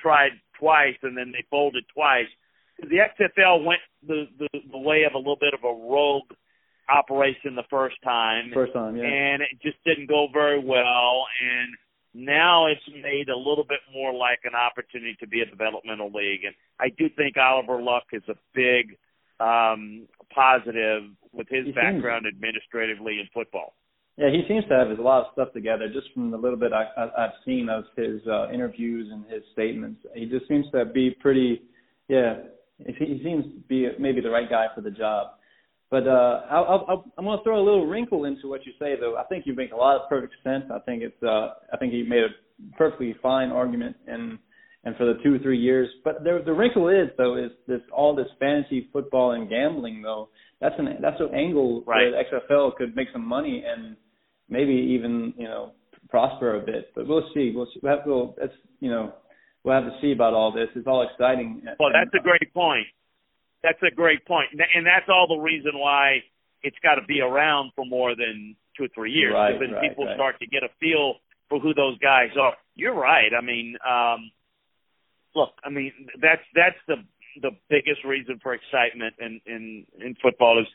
tried 0.00 0.30
twice 0.58 0.96
and 1.02 1.16
then 1.16 1.32
they 1.32 1.44
folded 1.50 1.84
twice. 1.92 2.28
The 2.78 2.98
XFL 3.18 3.64
went 3.64 3.80
the, 4.06 4.26
the 4.38 4.48
the 4.70 4.78
way 4.78 5.02
of 5.04 5.14
a 5.14 5.18
little 5.18 5.38
bit 5.40 5.52
of 5.52 5.64
a 5.64 5.72
rogue 5.72 6.30
operation 6.88 7.54
the 7.54 7.64
first 7.70 7.96
time. 8.04 8.50
First 8.54 8.72
time, 8.72 8.96
yeah. 8.96 9.04
And 9.04 9.42
it 9.42 9.60
just 9.62 9.78
didn't 9.84 10.08
go 10.08 10.28
very 10.32 10.62
well. 10.62 11.24
And 11.42 11.74
now 12.14 12.66
it's 12.66 12.80
made 13.02 13.28
a 13.28 13.36
little 13.36 13.64
bit 13.64 13.80
more 13.92 14.12
like 14.12 14.40
an 14.44 14.54
opportunity 14.54 15.16
to 15.20 15.26
be 15.26 15.40
a 15.40 15.46
developmental 15.46 16.10
league. 16.12 16.44
And 16.44 16.54
I 16.78 16.88
do 16.96 17.08
think 17.16 17.36
Oliver 17.36 17.80
Luck 17.80 18.04
is 18.12 18.22
a 18.28 18.34
big 18.54 18.96
um, 19.38 20.08
positive 20.34 21.04
with 21.32 21.48
his 21.48 21.66
he 21.66 21.72
background 21.72 22.24
seems, 22.24 22.34
administratively 22.34 23.20
in 23.20 23.28
football. 23.32 23.74
Yeah, 24.16 24.28
he 24.30 24.44
seems 24.48 24.64
to 24.68 24.74
have 24.74 24.90
a 24.90 25.00
lot 25.00 25.26
of 25.26 25.32
stuff 25.32 25.52
together. 25.52 25.88
Just 25.88 26.12
from 26.12 26.30
the 26.30 26.36
little 26.36 26.58
bit 26.58 26.72
I, 26.72 26.84
I, 26.96 27.24
I've 27.24 27.38
seen 27.46 27.68
of 27.68 27.84
his 27.96 28.20
uh, 28.26 28.50
interviews 28.50 29.08
and 29.10 29.24
his 29.26 29.42
statements, 29.52 30.02
he 30.14 30.26
just 30.26 30.46
seems 30.48 30.66
to 30.72 30.84
be 30.84 31.10
pretty. 31.20 31.62
Yeah, 32.08 32.38
he 32.78 33.20
seems 33.22 33.44
to 33.44 33.60
be 33.68 33.88
maybe 33.98 34.20
the 34.20 34.30
right 34.30 34.50
guy 34.50 34.66
for 34.74 34.80
the 34.80 34.90
job. 34.90 35.28
But 35.90 36.06
uh, 36.06 36.42
I'll, 36.50 36.86
I'll, 36.88 37.04
I'm 37.18 37.24
going 37.24 37.38
to 37.38 37.44
throw 37.44 37.58
a 37.60 37.64
little 37.64 37.86
wrinkle 37.86 38.24
into 38.24 38.48
what 38.48 38.64
you 38.64 38.72
say, 38.78 38.94
though. 39.00 39.16
I 39.16 39.24
think 39.24 39.44
you 39.46 39.54
make 39.54 39.72
a 39.72 39.76
lot 39.76 40.00
of 40.00 40.08
perfect 40.08 40.34
sense. 40.44 40.64
I 40.72 40.78
think 40.80 41.02
it's. 41.02 41.22
Uh, 41.22 41.54
I 41.72 41.76
think 41.78 41.92
you 41.92 42.04
made 42.04 42.22
a 42.22 42.76
perfectly 42.76 43.14
fine 43.20 43.50
argument, 43.50 43.96
and 44.06 44.38
and 44.84 44.96
for 44.96 45.04
the 45.04 45.20
two 45.22 45.34
or 45.34 45.38
three 45.38 45.58
years. 45.58 45.88
But 46.04 46.22
the 46.22 46.42
the 46.44 46.52
wrinkle 46.52 46.88
is 46.88 47.08
though 47.18 47.36
is 47.36 47.50
this 47.66 47.80
all 47.92 48.14
this 48.14 48.28
fantasy 48.38 48.88
football 48.92 49.32
and 49.32 49.48
gambling 49.48 50.00
though 50.00 50.28
that's 50.60 50.74
an 50.78 50.88
that's 51.00 51.20
an 51.20 51.34
angle 51.34 51.82
right. 51.86 52.12
where 52.12 52.22
the 52.22 52.54
XFL 52.54 52.76
could 52.76 52.94
make 52.94 53.08
some 53.12 53.26
money 53.26 53.64
and 53.66 53.96
maybe 54.48 54.72
even 54.72 55.32
you 55.36 55.44
know 55.44 55.72
prosper 56.08 56.56
a 56.56 56.60
bit. 56.60 56.92
But 56.94 57.08
we'll 57.08 57.28
see. 57.34 57.52
We'll 57.54 57.66
see. 57.66 57.80
We'll 57.82 57.96
have, 57.96 58.06
we'll, 58.06 58.34
that's 58.38 58.52
you 58.80 58.90
know 58.90 59.14
we'll 59.64 59.74
have 59.74 59.90
to 59.90 59.98
see 60.02 60.12
about 60.12 60.34
all 60.34 60.52
this. 60.52 60.68
It's 60.76 60.86
all 60.86 61.06
exciting. 61.10 61.62
Well, 61.78 61.90
that's 61.92 62.14
a 62.14 62.22
great 62.22 62.52
point. 62.52 62.86
That's 63.62 63.78
a 63.82 63.94
great 63.94 64.24
point, 64.26 64.48
and 64.52 64.86
that's 64.86 65.06
all 65.08 65.26
the 65.28 65.40
reason 65.40 65.72
why 65.74 66.22
it's 66.62 66.76
got 66.82 66.94
to 66.94 67.04
be 67.06 67.20
around 67.20 67.72
for 67.76 67.84
more 67.84 68.14
than 68.16 68.56
two 68.76 68.84
or 68.84 68.88
three 68.94 69.12
years. 69.12 69.34
Right, 69.34 69.58
then 69.60 69.72
right, 69.72 69.88
people 69.88 70.06
right. 70.06 70.16
start 70.16 70.40
to 70.40 70.46
get 70.46 70.62
a 70.62 70.68
feel 70.80 71.16
for 71.48 71.58
who 71.58 71.74
those 71.74 71.98
guys 71.98 72.30
are. 72.40 72.54
You're 72.74 72.94
right. 72.94 73.32
I 73.36 73.44
mean, 73.44 73.76
um, 73.86 74.30
look, 75.34 75.50
I 75.64 75.70
mean 75.70 75.92
that's 76.20 76.42
that's 76.54 76.78
the 76.88 76.96
the 77.42 77.50
biggest 77.68 78.04
reason 78.04 78.40
for 78.42 78.54
excitement 78.54 79.14
in 79.20 79.40
in 79.46 79.86
in 80.00 80.16
football 80.22 80.60
is, 80.60 80.66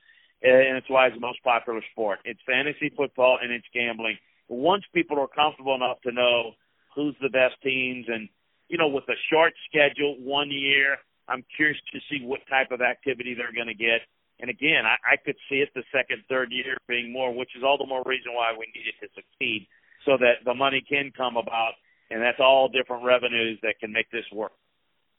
and 0.42 0.78
it's 0.78 0.90
why 0.90 1.08
it's 1.08 1.16
the 1.16 1.22
most 1.22 1.44
popular 1.44 1.82
sport. 1.92 2.20
It's 2.26 2.40
fantasy 2.46 2.94
football 2.96 3.40
and 3.42 3.52
it's 3.52 3.66
gambling. 3.74 4.18
Once 4.48 4.84
people 4.94 5.20
are 5.20 5.28
comfortable 5.28 5.76
enough 5.76 6.02
to 6.02 6.12
know 6.12 6.54
who's 6.96 7.16
the 7.22 7.30
best 7.30 7.56
teams, 7.64 8.06
and 8.08 8.30
you 8.70 8.78
know, 8.78 8.88
with 8.88 9.04
a 9.10 9.18
short 9.32 9.54
schedule, 9.70 10.16
one 10.20 10.50
year, 10.52 10.98
I'm 11.28 11.44
curious 11.56 11.78
to 11.94 12.00
see 12.10 12.26
what 12.26 12.42
type 12.50 12.72
of 12.72 12.82
activity 12.82 13.34
they're 13.34 13.54
going 13.54 13.68
to 13.68 13.78
get. 13.78 14.02
And 14.40 14.50
again, 14.50 14.84
I, 14.86 15.14
I 15.14 15.16
could 15.18 15.36
see 15.50 15.58
it 15.58 15.70
the 15.76 15.84
second, 15.92 16.24
third 16.30 16.52
year 16.52 16.78
being 16.88 17.12
more, 17.12 17.34
which 17.34 17.50
is 17.56 17.64
all 17.64 17.78
the 17.78 17.88
more 17.88 18.04
reason 18.06 18.34
why 18.34 18.52
we 18.52 18.68
need 18.76 18.88
it 18.92 18.98
to 19.02 19.08
succeed, 19.16 19.68
so 20.06 20.18
that 20.20 20.44
the 20.44 20.54
money 20.54 20.84
can 20.88 21.12
come 21.16 21.38
about, 21.38 21.74
and 22.12 22.22
that's 22.22 22.40
all 22.40 22.68
different 22.68 23.04
revenues 23.06 23.60
that 23.64 23.80
can 23.80 23.92
make 23.92 24.12
this 24.12 24.26
work. 24.34 24.52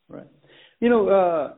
Right. 0.09 0.29
You 0.81 0.90
know, 0.90 1.09
uh, 1.09 1.55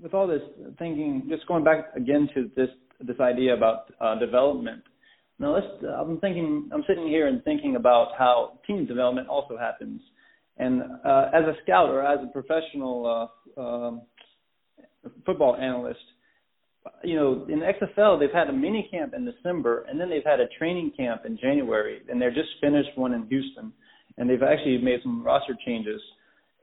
with 0.00 0.14
all 0.14 0.26
this 0.26 0.42
thinking, 0.78 1.26
just 1.28 1.46
going 1.46 1.64
back 1.64 1.94
again 1.94 2.28
to 2.34 2.50
this 2.56 2.70
this 3.00 3.20
idea 3.20 3.54
about 3.54 3.92
uh, 4.00 4.18
development. 4.18 4.82
Now, 5.38 5.54
let's. 5.54 5.66
Uh, 5.82 5.88
I'm 5.88 6.18
thinking. 6.20 6.70
I'm 6.72 6.84
sitting 6.88 7.06
here 7.06 7.28
and 7.28 7.44
thinking 7.44 7.76
about 7.76 8.12
how 8.18 8.58
team 8.66 8.86
development 8.86 9.28
also 9.28 9.56
happens. 9.56 10.00
And 10.56 10.82
uh, 11.04 11.30
as 11.34 11.42
a 11.44 11.54
scout 11.64 11.90
or 11.90 12.02
as 12.02 12.20
a 12.22 12.32
professional 12.32 13.06
uh, 13.06 13.43
um, 13.56 14.02
football 15.26 15.56
analyst, 15.56 16.00
you 17.02 17.16
know, 17.16 17.46
in 17.48 17.60
the 17.60 17.66
XFL 17.66 18.18
they've 18.18 18.32
had 18.32 18.48
a 18.48 18.52
mini 18.52 18.88
camp 18.90 19.14
in 19.14 19.24
December, 19.24 19.86
and 19.88 20.00
then 20.00 20.10
they've 20.10 20.24
had 20.24 20.40
a 20.40 20.48
training 20.58 20.92
camp 20.96 21.22
in 21.24 21.38
January, 21.38 22.00
and 22.08 22.20
they're 22.20 22.34
just 22.34 22.48
finished 22.60 22.90
one 22.96 23.12
in 23.12 23.26
Houston, 23.26 23.72
and 24.18 24.28
they've 24.28 24.42
actually 24.42 24.78
made 24.78 25.00
some 25.02 25.22
roster 25.22 25.56
changes 25.66 26.00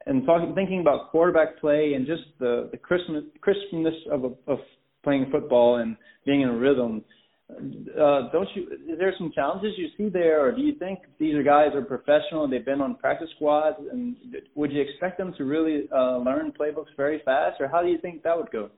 and 0.06 0.26
talking, 0.26 0.54
thinking 0.56 0.82
about 0.82 1.12
quarterback 1.12 1.60
play 1.60 1.94
and 1.96 2.06
just 2.08 2.24
the 2.40 2.70
the 2.72 2.78
crispness, 2.78 3.24
crispness 3.42 3.94
of 4.12 4.26
of 4.48 4.60
playing 5.04 5.28
football 5.32 5.78
and 5.78 5.96
being 6.26 6.42
in 6.42 6.50
a 6.50 6.56
rhythm. 6.56 7.04
Uh, 7.52 8.32
don't 8.32 8.48
you? 8.56 8.64
Is 8.90 8.98
there 8.98 9.14
some 9.18 9.32
challenges 9.34 9.74
you 9.78 9.90
see 9.98 10.10
there, 10.10 10.46
or 10.46 10.52
do 10.52 10.62
you 10.62 10.76
think 10.76 11.00
these 11.20 11.36
are 11.36 11.44
guys 11.44 11.70
are 11.74 11.82
professional 11.82 12.44
and 12.44 12.54
they've 12.54 12.66
been 12.66 12.82
on 12.82 12.96
practice 12.96 13.30
squads? 13.36 13.78
And 13.92 14.16
would 14.56 14.72
you 14.72 14.82
expect 14.82 15.18
them 15.18 15.34
to 15.38 15.44
really 15.44 15.90
uh, 15.94 16.18
learn 16.18 16.54
playbooks 16.58 16.96
very 16.96 17.22
fast, 17.26 17.60
or 17.60 17.68
how 17.68 17.82
do 17.82 17.90
you 17.90 17.98
think 18.00 18.24
that 18.24 18.38
would 18.38 18.52
go? 18.52 18.70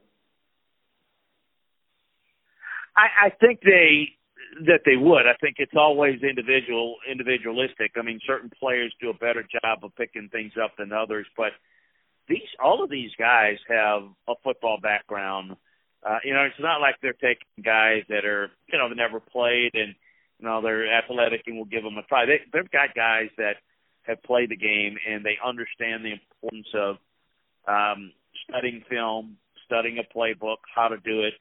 I, 2.96 3.26
I 3.26 3.30
think 3.40 3.60
they 3.62 4.08
that 4.66 4.80
they 4.84 4.96
would. 4.96 5.26
I 5.26 5.34
think 5.40 5.56
it's 5.58 5.74
always 5.76 6.22
individual 6.22 6.96
individualistic. 7.10 7.92
I 7.96 8.02
mean, 8.02 8.20
certain 8.26 8.50
players 8.58 8.92
do 9.00 9.10
a 9.10 9.14
better 9.14 9.42
job 9.42 9.84
of 9.84 9.94
picking 9.96 10.28
things 10.30 10.52
up 10.62 10.76
than 10.76 10.92
others, 10.92 11.26
but 11.36 11.52
these 12.28 12.48
all 12.62 12.82
of 12.82 12.90
these 12.90 13.10
guys 13.18 13.56
have 13.68 14.02
a 14.28 14.34
football 14.42 14.78
background. 14.82 15.56
Uh, 16.04 16.18
you 16.22 16.34
know, 16.34 16.42
it's 16.42 16.60
not 16.60 16.80
like 16.80 16.96
they're 17.00 17.14
taking 17.14 17.64
guys 17.64 18.02
that 18.08 18.24
are 18.24 18.50
you 18.70 18.78
know 18.78 18.88
never 18.88 19.20
played 19.20 19.70
and 19.74 19.94
you 20.38 20.46
know 20.46 20.60
they're 20.62 20.92
athletic 20.92 21.42
and 21.46 21.56
will 21.56 21.64
give 21.64 21.82
them 21.82 21.98
a 21.98 22.02
try. 22.02 22.26
They 22.26 22.40
they've 22.52 22.70
got 22.70 22.94
guys 22.94 23.28
that 23.38 23.56
have 24.02 24.22
played 24.22 24.50
the 24.50 24.56
game 24.56 24.98
and 25.08 25.24
they 25.24 25.38
understand 25.44 26.04
the 26.04 26.12
importance 26.12 26.68
of 26.74 26.96
um, 27.66 28.12
studying 28.48 28.84
film, 28.90 29.38
studying 29.64 29.98
a 29.98 30.16
playbook, 30.16 30.58
how 30.74 30.88
to 30.88 30.98
do 30.98 31.22
it 31.22 31.34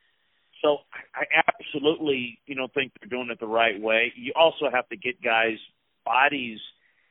so 0.64 0.78
I 1.14 1.26
absolutely, 1.60 2.40
you 2.48 2.56
know, 2.56 2.68
think 2.74 2.94
they're 3.00 3.10
doing 3.10 3.30
it 3.30 3.40
the 3.40 3.48
right 3.48 3.80
way. 3.80 4.14
You 4.16 4.32
also 4.36 4.70
have 4.72 4.88
to 4.90 4.96
get 4.96 5.22
guys' 5.22 5.60
bodies 6.06 6.60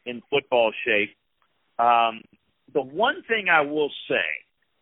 in 0.07 0.23
football 0.31 0.73
shape. 0.85 1.15
Um, 1.79 2.23
the 2.73 2.81
one 2.81 3.23
thing 3.29 3.49
I 3.51 3.61
will 3.61 3.91
say, 4.09 4.25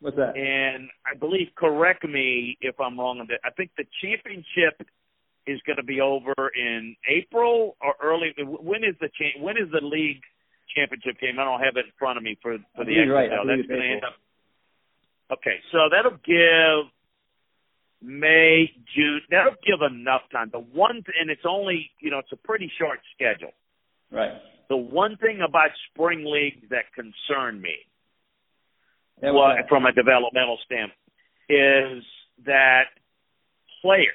what's 0.00 0.16
that? 0.16 0.36
And 0.36 0.88
I 1.06 1.16
believe, 1.18 1.48
correct 1.56 2.04
me 2.04 2.56
if 2.60 2.78
I'm 2.80 2.98
wrong 2.98 3.20
on 3.20 3.26
that. 3.28 3.40
I 3.44 3.50
think 3.50 3.70
the 3.76 3.84
championship 4.02 4.86
is 5.46 5.60
going 5.66 5.76
to 5.76 5.82
be 5.82 6.00
over 6.00 6.34
in 6.54 6.96
April 7.08 7.76
or 7.80 7.94
early. 8.02 8.34
When 8.38 8.84
is 8.84 8.94
the 9.00 9.08
cha- 9.08 9.40
when 9.40 9.56
is 9.56 9.70
the 9.72 9.84
league 9.84 10.22
championship 10.76 11.20
game? 11.20 11.38
I 11.38 11.44
don't 11.44 11.60
have 11.60 11.76
it 11.76 11.86
in 11.86 11.92
front 11.98 12.18
of 12.18 12.24
me 12.24 12.36
for 12.42 12.58
for 12.76 12.84
the 12.84 12.92
XFL. 12.92 13.14
Right. 13.14 13.30
That's 13.30 13.68
going 13.68 13.80
to 13.80 13.86
end 13.86 14.04
up. 14.04 14.16
Okay, 15.32 15.60
so 15.70 15.78
that'll 15.90 16.18
give 16.26 16.90
May, 18.02 18.70
June. 18.96 19.20
That'll 19.30 19.54
give 19.64 19.80
enough 19.80 20.22
time. 20.32 20.50
The 20.52 20.58
one, 20.58 20.94
th- 20.94 21.16
and 21.20 21.30
it's 21.30 21.46
only, 21.48 21.90
you 22.00 22.10
know, 22.10 22.18
it's 22.18 22.32
a 22.32 22.36
pretty 22.36 22.70
short 22.78 22.98
schedule. 23.14 23.52
Right. 24.10 24.32
The 24.68 24.76
one 24.76 25.16
thing 25.18 25.40
about 25.46 25.70
spring 25.90 26.24
league 26.26 26.68
that 26.70 26.92
concerned 26.94 27.60
me, 27.62 27.74
Yeah, 29.22 29.32
well, 29.32 29.56
from 29.68 29.86
a 29.86 29.92
developmental 29.92 30.58
standpoint, 30.64 30.96
is 31.48 32.04
that 32.46 32.84
players 33.82 34.14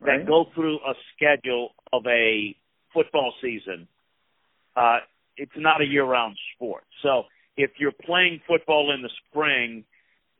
Right. 0.00 0.18
that 0.18 0.26
go 0.26 0.44
through 0.54 0.78
a 0.78 0.94
schedule 1.14 1.74
of 1.92 2.06
a 2.06 2.54
football 2.92 3.34
season, 3.40 3.88
uh, 4.76 5.00
it's 5.36 5.56
not 5.56 5.80
a 5.80 5.84
year-round 5.84 6.36
sport. 6.54 6.84
So 7.02 7.26
if 7.56 7.70
you're 7.78 7.92
playing 7.92 8.40
football 8.46 8.92
in 8.92 9.02
the 9.02 9.10
spring, 9.26 9.84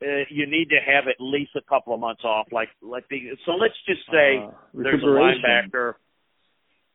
uh, 0.01 0.23
you 0.29 0.45
need 0.45 0.69
to 0.69 0.79
have 0.79 1.09
at 1.09 1.17
least 1.19 1.51
a 1.57 1.61
couple 1.61 1.93
of 1.93 1.99
months 1.99 2.23
off. 2.23 2.47
Like 2.51 2.69
like 2.81 3.05
the 3.09 3.37
so 3.45 3.51
let's 3.51 3.75
just 3.85 4.01
say 4.09 4.37
Uh, 4.37 4.51
there's 4.73 5.03
a 5.03 5.07
linebacker. 5.07 5.95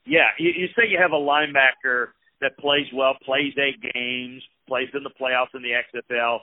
Yeah, 0.06 0.28
you, 0.38 0.50
you 0.50 0.68
say 0.68 0.86
you 0.88 0.98
have 0.98 1.12
a 1.12 1.20
linebacker 1.20 2.08
that 2.40 2.56
plays 2.56 2.86
well, 2.94 3.14
plays 3.24 3.52
eight 3.58 3.80
games, 3.92 4.42
plays 4.66 4.88
in 4.94 5.02
the 5.02 5.10
playoffs 5.10 5.54
in 5.54 5.62
the 5.62 5.72
XFL. 5.72 6.40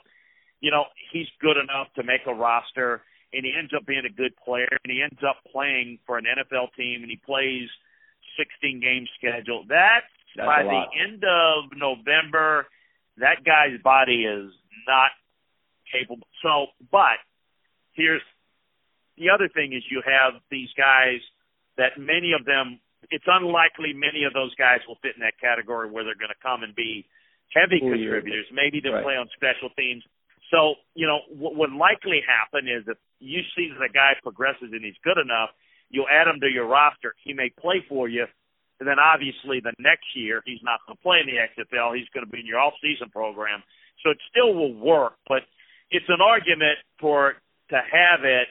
You 0.60 0.70
know, 0.70 0.84
he's 1.12 1.26
good 1.40 1.56
enough 1.56 1.88
to 1.96 2.02
make 2.02 2.22
a 2.26 2.34
roster, 2.34 3.02
and 3.32 3.44
he 3.44 3.52
ends 3.56 3.72
up 3.76 3.86
being 3.86 4.04
a 4.06 4.12
good 4.12 4.32
player, 4.44 4.68
and 4.84 4.92
he 4.92 5.02
ends 5.02 5.20
up 5.26 5.36
playing 5.50 5.98
for 6.06 6.18
an 6.18 6.24
NFL 6.24 6.74
team, 6.76 7.02
and 7.02 7.10
he 7.10 7.20
plays 7.24 7.68
16 8.38 8.80
game 8.80 9.06
schedule. 9.18 9.64
That's, 9.68 10.06
That's 10.36 10.46
by 10.46 10.62
the 10.62 10.84
end 11.02 11.24
of 11.24 11.76
November. 11.76 12.66
That 13.18 13.44
guy's 13.44 13.80
body 13.82 14.24
is 14.24 14.52
not 14.86 15.10
capable. 15.92 16.26
So, 16.42 16.66
but 16.90 17.20
here's 17.92 18.22
the 19.18 19.30
other 19.30 19.48
thing 19.48 19.72
is 19.72 19.82
you 19.90 20.02
have 20.04 20.40
these 20.50 20.70
guys 20.76 21.20
that 21.76 21.98
many 21.98 22.32
of 22.38 22.44
them 22.44 22.80
it's 23.10 23.26
unlikely 23.26 23.92
many 23.92 24.24
of 24.24 24.32
those 24.32 24.54
guys 24.54 24.80
will 24.86 24.96
fit 25.02 25.12
in 25.16 25.20
that 25.20 25.38
category 25.40 25.90
where 25.90 26.04
they're 26.04 26.18
going 26.18 26.32
to 26.32 26.42
come 26.42 26.62
and 26.62 26.74
be 26.74 27.04
heavy 27.54 27.78
year. 27.82 27.94
contributors. 27.94 28.46
Maybe 28.52 28.80
they'll 28.80 28.94
Right. 28.94 29.04
play 29.04 29.16
on 29.16 29.28
special 29.36 29.70
teams. 29.70 30.04
So, 30.50 30.76
you 30.94 31.06
know, 31.06 31.20
what 31.28 31.54
would 31.56 31.72
likely 31.72 32.20
happen 32.20 32.68
is 32.68 32.86
if 32.86 32.98
you 33.20 33.42
see 33.56 33.68
that 33.72 33.82
a 33.82 33.88
guy 33.88 34.14
progresses 34.22 34.72
and 34.72 34.84
he's 34.84 34.98
good 35.02 35.18
enough, 35.18 35.50
you'll 35.88 36.08
add 36.08 36.28
him 36.28 36.40
to 36.40 36.48
your 36.50 36.66
roster. 36.66 37.14
He 37.24 37.32
may 37.32 37.48
play 37.50 37.80
for 37.88 38.08
you, 38.08 38.26
and 38.80 38.88
then 38.88 38.98
obviously 38.98 39.60
the 39.60 39.72
next 39.78 40.14
year 40.14 40.42
he's 40.44 40.62
not 40.62 40.80
going 40.86 40.96
to 40.96 41.02
play 41.02 41.20
in 41.20 41.26
the 41.26 41.38
XFL. 41.38 41.92
He's 41.96 42.08
going 42.10 42.26
to 42.26 42.30
be 42.30 42.40
in 42.40 42.46
your 42.46 42.58
off-season 42.60 43.10
program. 43.10 43.62
So 44.02 44.10
it 44.10 44.18
still 44.30 44.54
will 44.54 44.74
work, 44.74 45.14
but 45.28 45.44
it's 45.90 46.08
an 46.08 46.20
argument 46.20 46.78
for 46.98 47.36
to 47.70 47.76
have 47.76 48.24
it, 48.24 48.48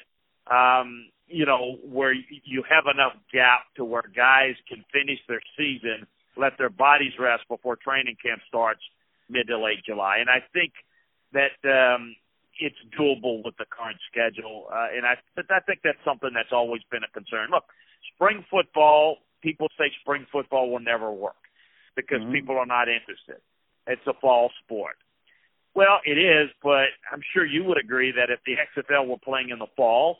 um, 0.49 1.09
you 1.27 1.45
know, 1.45 1.77
where 1.83 2.13
you 2.13 2.63
have 2.69 2.85
enough 2.91 3.13
gap 3.31 3.65
to 3.75 3.85
where 3.85 4.03
guys 4.15 4.55
can 4.67 4.83
finish 4.91 5.19
their 5.27 5.41
season, 5.57 6.07
let 6.37 6.57
their 6.57 6.69
bodies 6.69 7.13
rest 7.19 7.43
before 7.47 7.75
training 7.75 8.15
camp 8.23 8.41
starts 8.47 8.81
mid 9.29 9.47
to 9.47 9.57
late 9.57 9.83
July. 9.85 10.17
And 10.17 10.29
I 10.29 10.43
think 10.53 10.73
that 11.33 11.55
um, 11.67 12.15
it's 12.59 12.75
doable 12.97 13.43
with 13.43 13.55
the 13.57 13.65
current 13.69 13.97
schedule, 14.11 14.67
uh, 14.71 14.87
and 14.95 15.05
I 15.05 15.15
I 15.37 15.59
think 15.61 15.79
that's 15.83 16.03
something 16.05 16.31
that's 16.33 16.51
always 16.51 16.81
been 16.91 17.03
a 17.03 17.11
concern. 17.11 17.49
Look, 17.51 17.65
spring 18.15 18.45
football. 18.49 19.17
People 19.41 19.67
say 19.77 19.91
spring 20.01 20.27
football 20.31 20.69
will 20.69 20.79
never 20.79 21.11
work 21.11 21.49
because 21.95 22.21
Mhm. 22.21 22.31
people 22.31 22.57
are 22.57 22.65
not 22.65 22.87
interested. 22.87 23.41
It's 23.87 24.05
a 24.05 24.13
fall 24.13 24.51
sport. 24.63 24.97
Well, 25.73 25.99
it 26.05 26.17
is, 26.17 26.51
but 26.61 26.89
I'm 27.11 27.21
sure 27.33 27.45
you 27.45 27.63
would 27.63 27.77
agree 27.77 28.11
that 28.11 28.29
if 28.29 28.43
the 28.43 28.57
XFL 28.57 29.07
were 29.07 29.17
playing 29.17 29.49
in 29.49 29.59
the 29.59 29.67
fall, 29.67 30.19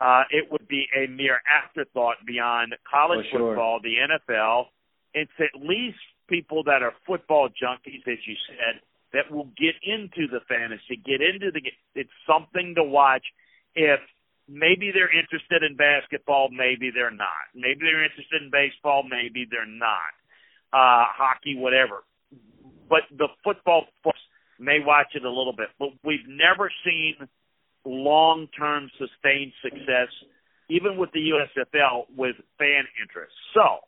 uh, 0.00 0.24
it 0.30 0.50
would 0.50 0.66
be 0.68 0.88
a 0.96 1.06
mere 1.06 1.42
afterthought 1.46 2.24
beyond 2.24 2.76
college 2.88 3.28
sure. 3.30 3.50
football, 3.50 3.80
the 3.80 3.98
NFL. 3.98 4.68
It's 5.14 5.32
at 5.38 5.60
least 5.60 5.98
people 6.28 6.64
that 6.64 6.82
are 6.82 6.92
football 7.06 7.48
junkies, 7.48 8.06
as 8.06 8.18
you 8.26 8.36
said, 8.48 8.80
that 9.12 9.30
will 9.30 9.50
get 9.56 9.76
into 9.82 10.26
the 10.30 10.40
fantasy, 10.48 10.96
get 10.96 11.20
into 11.20 11.50
the. 11.52 11.60
It's 11.94 12.10
something 12.26 12.74
to 12.76 12.84
watch. 12.84 13.24
If 13.74 14.00
maybe 14.48 14.90
they're 14.92 15.12
interested 15.12 15.62
in 15.62 15.76
basketball, 15.76 16.48
maybe 16.50 16.90
they're 16.94 17.14
not. 17.14 17.52
Maybe 17.54 17.80
they're 17.80 18.04
interested 18.04 18.42
in 18.42 18.50
baseball, 18.50 19.04
maybe 19.08 19.46
they're 19.50 19.66
not. 19.66 20.12
Uh, 20.72 21.04
hockey, 21.12 21.56
whatever. 21.56 22.04
But 22.88 23.02
the 23.16 23.28
football 23.44 23.84
folks 24.02 24.18
may 24.58 24.78
watch 24.80 25.12
it 25.14 25.24
a 25.24 25.28
little 25.28 25.52
bit, 25.52 25.68
but 25.78 25.90
we've 26.04 26.26
never 26.28 26.70
seen 26.84 27.28
long-term 27.84 28.90
sustained 28.96 29.52
success, 29.62 30.08
even 30.70 30.96
with 30.96 31.10
the 31.12 31.32
USFL, 31.32 32.06
with 32.16 32.36
fan 32.58 32.84
interest. 33.00 33.32
So, 33.54 33.80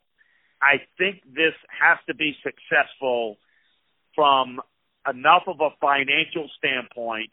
I 0.65 0.81
think 0.97 1.21
this 1.29 1.53
has 1.69 1.99
to 2.07 2.15
be 2.15 2.33
successful 2.41 3.37
from 4.15 4.59
enough 5.05 5.43
of 5.45 5.61
a 5.61 5.69
financial 5.79 6.49
standpoint 6.57 7.29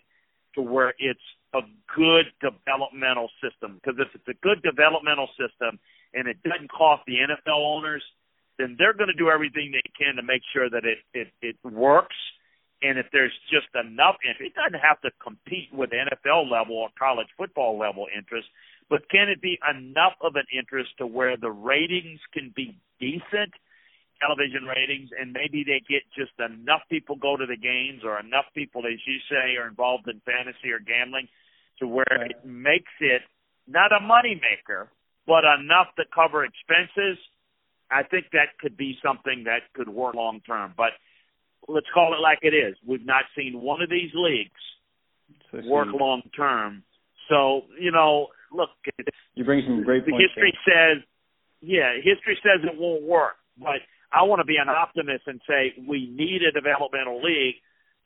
to 0.54 0.60
where 0.60 0.92
it's 0.98 1.24
a 1.54 1.60
good 1.96 2.26
developmental 2.44 3.30
system. 3.40 3.80
Because 3.80 3.98
if 3.98 4.08
it's 4.12 4.28
a 4.28 4.36
good 4.44 4.60
developmental 4.60 5.28
system 5.40 5.80
and 6.12 6.28
it 6.28 6.36
doesn't 6.44 6.70
cost 6.70 7.02
the 7.06 7.24
NFL 7.24 7.56
owners, 7.56 8.04
then 8.58 8.76
they're 8.78 8.92
going 8.92 9.08
to 9.08 9.16
do 9.16 9.30
everything 9.30 9.72
they 9.72 9.88
can 9.96 10.16
to 10.16 10.22
make 10.22 10.42
sure 10.52 10.68
that 10.68 10.84
it 10.84 10.98
it, 11.14 11.32
it 11.40 11.56
works. 11.64 12.16
And 12.82 12.98
if 12.98 13.06
there's 13.12 13.32
just 13.48 13.70
enough 13.72 14.16
interest, 14.26 14.52
it 14.52 14.58
doesn't 14.58 14.80
have 14.80 15.00
to 15.02 15.10
compete 15.22 15.72
with 15.72 15.90
NFL 15.90 16.50
level 16.50 16.76
or 16.76 16.88
college 16.98 17.28
football 17.38 17.78
level 17.78 18.08
interest, 18.14 18.48
but 18.92 19.08
can 19.08 19.30
it 19.30 19.40
be 19.40 19.58
enough 19.64 20.12
of 20.20 20.36
an 20.36 20.44
interest 20.52 20.90
to 20.98 21.06
where 21.06 21.38
the 21.38 21.50
ratings 21.50 22.20
can 22.34 22.52
be 22.54 22.76
decent? 23.00 23.56
television 24.22 24.62
ratings 24.70 25.10
and 25.18 25.32
maybe 25.32 25.64
they 25.66 25.82
get 25.82 26.06
just 26.14 26.30
enough 26.38 26.82
people 26.88 27.16
go 27.16 27.36
to 27.36 27.44
the 27.44 27.56
games 27.56 28.02
or 28.04 28.20
enough 28.20 28.46
people 28.54 28.86
as 28.86 29.00
you 29.04 29.18
say 29.28 29.58
are 29.58 29.66
involved 29.66 30.06
in 30.06 30.22
fantasy 30.22 30.70
or 30.70 30.78
gambling 30.78 31.26
to 31.80 31.88
where 31.88 32.06
right. 32.06 32.30
it 32.30 32.46
makes 32.46 32.92
it 33.00 33.22
not 33.66 33.90
a 33.90 33.98
money 33.98 34.38
maker 34.38 34.86
but 35.26 35.42
enough 35.42 35.90
to 35.98 36.04
cover 36.14 36.44
expenses 36.44 37.18
i 37.90 38.04
think 38.06 38.26
that 38.30 38.54
could 38.60 38.76
be 38.76 38.94
something 39.02 39.42
that 39.50 39.66
could 39.74 39.88
work 39.88 40.14
long 40.14 40.40
term 40.46 40.72
but 40.76 40.94
let's 41.66 41.90
call 41.92 42.14
it 42.14 42.22
like 42.22 42.38
it 42.42 42.54
is 42.54 42.76
we've 42.86 43.04
not 43.04 43.24
seen 43.36 43.60
one 43.60 43.82
of 43.82 43.90
these 43.90 44.14
leagues 44.14 45.66
work 45.66 45.88
long 45.90 46.22
term 46.36 46.84
so 47.28 47.62
you 47.80 47.90
know 47.90 48.28
look 48.54 48.70
you 49.34 49.44
bring 49.44 49.62
some 49.66 49.82
great 49.82 50.04
the 50.06 50.12
history 50.12 50.52
there. 50.66 50.96
says 50.96 51.04
yeah 51.60 51.94
history 51.96 52.38
says 52.42 52.60
it 52.64 52.78
won't 52.78 53.02
work 53.02 53.36
but 53.58 53.80
I 54.12 54.22
want 54.24 54.40
to 54.40 54.44
be 54.44 54.56
an 54.60 54.68
optimist 54.68 55.24
and 55.26 55.40
say 55.48 55.72
we 55.88 56.12
need 56.12 56.42
a 56.42 56.52
developmental 56.52 57.22
league. 57.22 57.56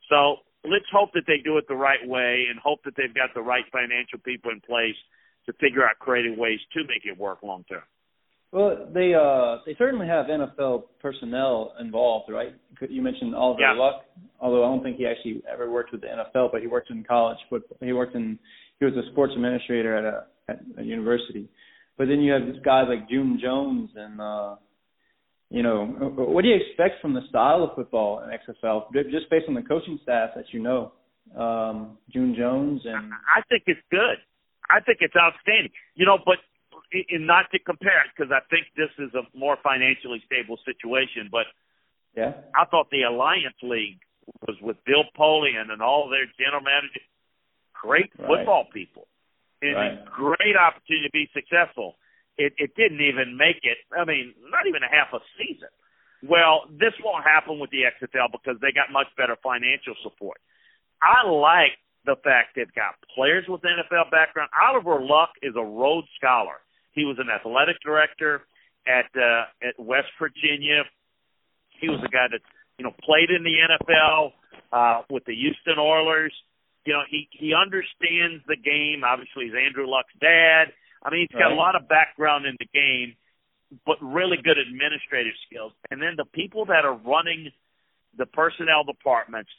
So 0.08 0.46
let's 0.62 0.86
hope 0.92 1.10
that 1.14 1.26
they 1.26 1.38
do 1.42 1.58
it 1.58 1.66
the 1.68 1.74
right 1.74 2.06
way 2.06 2.46
and 2.48 2.58
hope 2.60 2.80
that 2.84 2.94
they've 2.96 3.12
got 3.12 3.34
the 3.34 3.42
right 3.42 3.64
financial 3.72 4.18
people 4.24 4.52
in 4.52 4.60
place 4.60 4.94
to 5.46 5.52
figure 5.54 5.84
out 5.84 5.98
creative 5.98 6.38
ways 6.38 6.60
to 6.74 6.80
make 6.82 7.02
it 7.04 7.18
work 7.18 7.42
long 7.42 7.64
term. 7.68 7.82
Well, 8.52 8.88
they 8.94 9.12
uh 9.12 9.58
they 9.66 9.74
certainly 9.76 10.06
have 10.06 10.26
NFL 10.26 10.84
personnel 11.02 11.74
involved, 11.80 12.30
right? 12.30 12.54
You 12.88 13.02
mentioned 13.02 13.34
Oliver 13.34 13.60
yeah. 13.60 13.72
Luck, 13.72 14.04
although 14.40 14.64
I 14.64 14.68
don't 14.68 14.82
think 14.82 14.96
he 14.96 15.06
actually 15.06 15.42
ever 15.52 15.70
worked 15.70 15.90
with 15.90 16.02
the 16.02 16.06
NFL, 16.06 16.52
but 16.52 16.60
he 16.60 16.68
worked 16.68 16.90
in 16.90 17.02
college 17.04 17.38
football. 17.50 17.76
He 17.80 17.92
worked 17.92 18.14
in 18.14 18.38
he 18.78 18.84
was 18.84 18.94
a 18.94 19.10
sports 19.10 19.32
administrator 19.34 19.96
at 19.96 20.04
a 20.04 20.24
at 20.48 20.60
a 20.78 20.82
university. 20.82 21.48
But 21.98 22.08
then 22.08 22.20
you 22.20 22.32
have 22.32 22.46
these 22.46 22.62
guys 22.64 22.86
like 22.88 23.08
June 23.08 23.38
Jones 23.42 23.90
and 23.94 24.20
uh 24.20 24.56
you 25.48 25.62
know, 25.62 25.86
what 25.86 26.42
do 26.42 26.48
you 26.48 26.56
expect 26.56 27.00
from 27.00 27.14
the 27.14 27.20
style 27.28 27.62
of 27.62 27.76
football 27.76 28.20
in 28.20 28.30
XFL, 28.30 28.92
just 29.10 29.30
based 29.30 29.46
on 29.48 29.54
the 29.54 29.62
coaching 29.62 29.98
staff 30.02 30.30
that 30.34 30.46
you 30.50 30.58
know, 30.60 30.92
um, 31.36 31.98
June 32.12 32.34
Jones 32.36 32.82
and? 32.84 33.12
I 33.14 33.42
think 33.48 33.62
it's 33.66 33.80
good. 33.88 34.18
I 34.68 34.80
think 34.80 34.98
it's 35.00 35.14
outstanding. 35.14 35.70
You 35.94 36.04
know, 36.04 36.18
but 36.18 36.38
in 36.92 37.26
not 37.26 37.46
to 37.52 37.58
compare 37.58 38.02
it 38.04 38.10
because 38.16 38.32
I 38.32 38.42
think 38.50 38.66
this 38.76 38.90
is 38.98 39.14
a 39.14 39.22
more 39.38 39.56
financially 39.62 40.22
stable 40.26 40.58
situation. 40.66 41.28
But 41.30 41.46
yeah, 42.16 42.32
I 42.54 42.64
thought 42.66 42.90
the 42.90 43.02
Alliance 43.02 43.58
League 43.62 44.00
was 44.46 44.56
with 44.60 44.76
Bill 44.84 45.04
Polian 45.18 45.70
and 45.70 45.80
all 45.80 46.10
their 46.10 46.26
general 46.38 46.62
managers, 46.62 47.06
great 47.82 48.10
right. 48.18 48.26
football 48.26 48.66
people, 48.72 49.06
right. 49.74 49.98
a 49.98 50.04
great 50.10 50.54
opportunity 50.54 51.06
to 51.08 51.12
be 51.12 51.26
successful 51.34 51.96
it, 52.38 52.52
it 52.56 52.76
didn't 52.76 53.00
even 53.00 53.36
make 53.36 53.64
it. 53.64 53.80
I 53.96 54.04
mean, 54.04 54.34
not 54.52 54.68
even 54.68 54.84
a 54.84 54.92
half 54.92 55.12
a 55.12 55.20
season. 55.40 55.72
Well, 56.24 56.68
this 56.72 56.92
won't 57.04 57.24
happen 57.24 57.58
with 57.60 57.70
the 57.70 57.88
XFL 57.88 58.32
because 58.32 58.60
they 58.60 58.72
got 58.72 58.92
much 58.92 59.08
better 59.16 59.36
financial 59.42 59.96
support. 60.02 60.40
I 61.00 61.28
like 61.28 61.76
the 62.04 62.16
fact 62.24 62.56
they've 62.56 62.72
got 62.72 62.96
players 63.12 63.44
with 63.48 63.60
NFL 63.60 64.10
background. 64.10 64.50
Oliver 64.56 65.00
Luck 65.00 65.30
is 65.42 65.54
a 65.56 65.64
Rhodes 65.64 66.08
Scholar. 66.16 66.60
He 66.92 67.04
was 67.04 67.16
an 67.20 67.28
athletic 67.28 67.76
director 67.84 68.42
at 68.88 69.08
uh, 69.16 69.44
at 69.60 69.76
West 69.76 70.08
Virginia. 70.18 70.84
He 71.80 71.88
was 71.88 72.00
a 72.00 72.08
guy 72.08 72.28
that 72.32 72.40
you 72.78 72.84
know 72.84 72.94
played 73.04 73.28
in 73.28 73.44
the 73.44 73.56
NFL 73.60 74.32
uh, 74.72 75.02
with 75.10 75.24
the 75.26 75.34
Houston 75.34 75.78
Oilers. 75.78 76.32
You 76.86 76.94
know, 76.94 77.02
he 77.10 77.28
he 77.32 77.52
understands 77.52 78.42
the 78.46 78.56
game. 78.56 79.02
Obviously, 79.04 79.46
he's 79.46 79.58
Andrew 79.58 79.86
Luck's 79.86 80.14
dad 80.20 80.72
I 81.06 81.10
mean, 81.10 81.28
he's 81.30 81.38
got 81.38 81.46
right. 81.46 81.54
a 81.54 81.54
lot 81.54 81.76
of 81.76 81.88
background 81.88 82.46
in 82.46 82.56
the 82.58 82.66
game, 82.74 83.14
but 83.86 83.96
really 84.02 84.36
good 84.42 84.58
administrative 84.58 85.38
skills. 85.46 85.70
And 85.88 86.02
then 86.02 86.18
the 86.18 86.26
people 86.26 86.66
that 86.66 86.84
are 86.84 86.98
running 86.98 87.54
the 88.18 88.26
personnel 88.26 88.82
departments, 88.82 89.50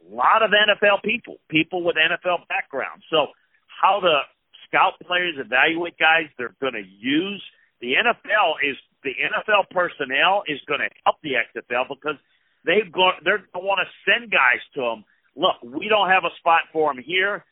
a 0.00 0.14
lot 0.14 0.40
of 0.40 0.50
NFL 0.50 1.04
people, 1.04 1.36
people 1.50 1.84
with 1.84 1.96
NFL 1.96 2.48
background. 2.48 3.02
So 3.10 3.36
how 3.68 4.00
the 4.00 4.24
scout 4.64 4.94
players 5.04 5.36
evaluate 5.36 5.98
guys 5.98 6.32
they're 6.38 6.56
going 6.60 6.80
to 6.80 6.88
use. 6.88 7.44
The 7.80 7.92
NFL 8.00 8.56
is 8.64 8.76
the 9.04 9.12
NFL 9.20 9.68
personnel 9.70 10.44
is 10.48 10.60
going 10.66 10.80
to 10.80 10.88
help 11.04 11.16
the 11.22 11.36
XFL 11.36 11.92
because 11.92 12.16
they've 12.64 12.90
got 12.90 13.20
they're 13.22 13.44
going 13.52 13.60
to 13.60 13.68
want 13.68 13.80
to 13.84 13.88
send 14.08 14.32
guys 14.32 14.64
to 14.74 14.80
them. 14.80 15.04
Look, 15.36 15.56
we 15.62 15.88
don't 15.88 16.08
have 16.08 16.24
a 16.24 16.34
spot 16.38 16.62
for 16.72 16.90
him 16.90 17.02
here 17.04 17.44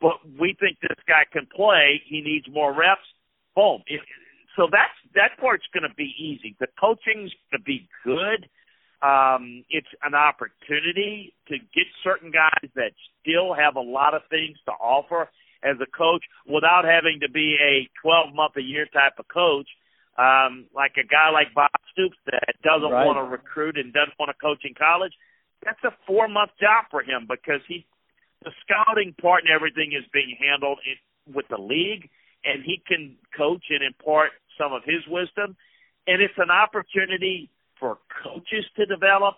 but 0.00 0.20
we 0.38 0.56
think 0.60 0.78
this 0.80 0.98
guy 1.06 1.24
can 1.32 1.46
play. 1.54 2.02
He 2.06 2.20
needs 2.20 2.46
more 2.52 2.74
reps. 2.74 3.08
Boom. 3.54 3.82
It, 3.86 4.00
so 4.56 4.68
that's 4.70 4.94
that 5.14 5.40
part's 5.40 5.64
going 5.72 5.88
to 5.88 5.94
be 5.94 6.12
easy. 6.18 6.56
The 6.60 6.68
coaching's 6.78 7.32
going 7.50 7.58
to 7.58 7.64
be 7.64 7.88
good. 8.04 8.48
Um, 9.00 9.64
it's 9.70 9.88
an 10.02 10.14
opportunity 10.14 11.34
to 11.46 11.58
get 11.58 11.86
certain 12.02 12.30
guys 12.30 12.68
that 12.74 12.92
still 13.22 13.54
have 13.54 13.76
a 13.76 13.80
lot 13.80 14.14
of 14.14 14.22
things 14.28 14.58
to 14.66 14.72
offer 14.72 15.30
as 15.62 15.76
a 15.80 15.86
coach 15.96 16.22
without 16.46 16.82
having 16.84 17.20
to 17.22 17.30
be 17.30 17.56
a 17.62 17.88
12 18.02 18.34
month 18.34 18.56
a 18.56 18.62
year 18.62 18.86
type 18.86 19.14
of 19.18 19.26
coach. 19.32 19.68
Um, 20.18 20.66
like 20.74 20.98
a 20.98 21.06
guy 21.06 21.30
like 21.30 21.54
Bob 21.54 21.70
Stoops 21.92 22.18
that 22.26 22.58
doesn't 22.64 22.90
right. 22.90 23.06
want 23.06 23.22
to 23.22 23.30
recruit 23.30 23.78
and 23.78 23.92
doesn't 23.92 24.18
want 24.18 24.34
to 24.34 24.38
coach 24.42 24.66
in 24.66 24.74
college. 24.74 25.14
That's 25.68 25.84
a 25.84 25.96
four 26.06 26.28
month 26.28 26.52
job 26.58 26.86
for 26.90 27.02
him 27.02 27.28
because 27.28 27.60
he 27.68 27.84
the 28.42 28.52
scouting 28.64 29.14
part 29.20 29.44
and 29.44 29.52
everything 29.52 29.92
is 29.92 30.04
being 30.12 30.36
handled 30.40 30.78
in, 30.86 31.34
with 31.34 31.44
the 31.48 31.60
league, 31.60 32.08
and 32.44 32.64
he 32.64 32.80
can 32.86 33.16
coach 33.36 33.64
and 33.68 33.82
impart 33.84 34.30
some 34.56 34.72
of 34.72 34.82
his 34.84 35.04
wisdom. 35.08 35.56
And 36.06 36.22
it's 36.22 36.38
an 36.38 36.50
opportunity 36.50 37.50
for 37.78 37.98
coaches 38.24 38.64
to 38.76 38.86
develop, 38.86 39.36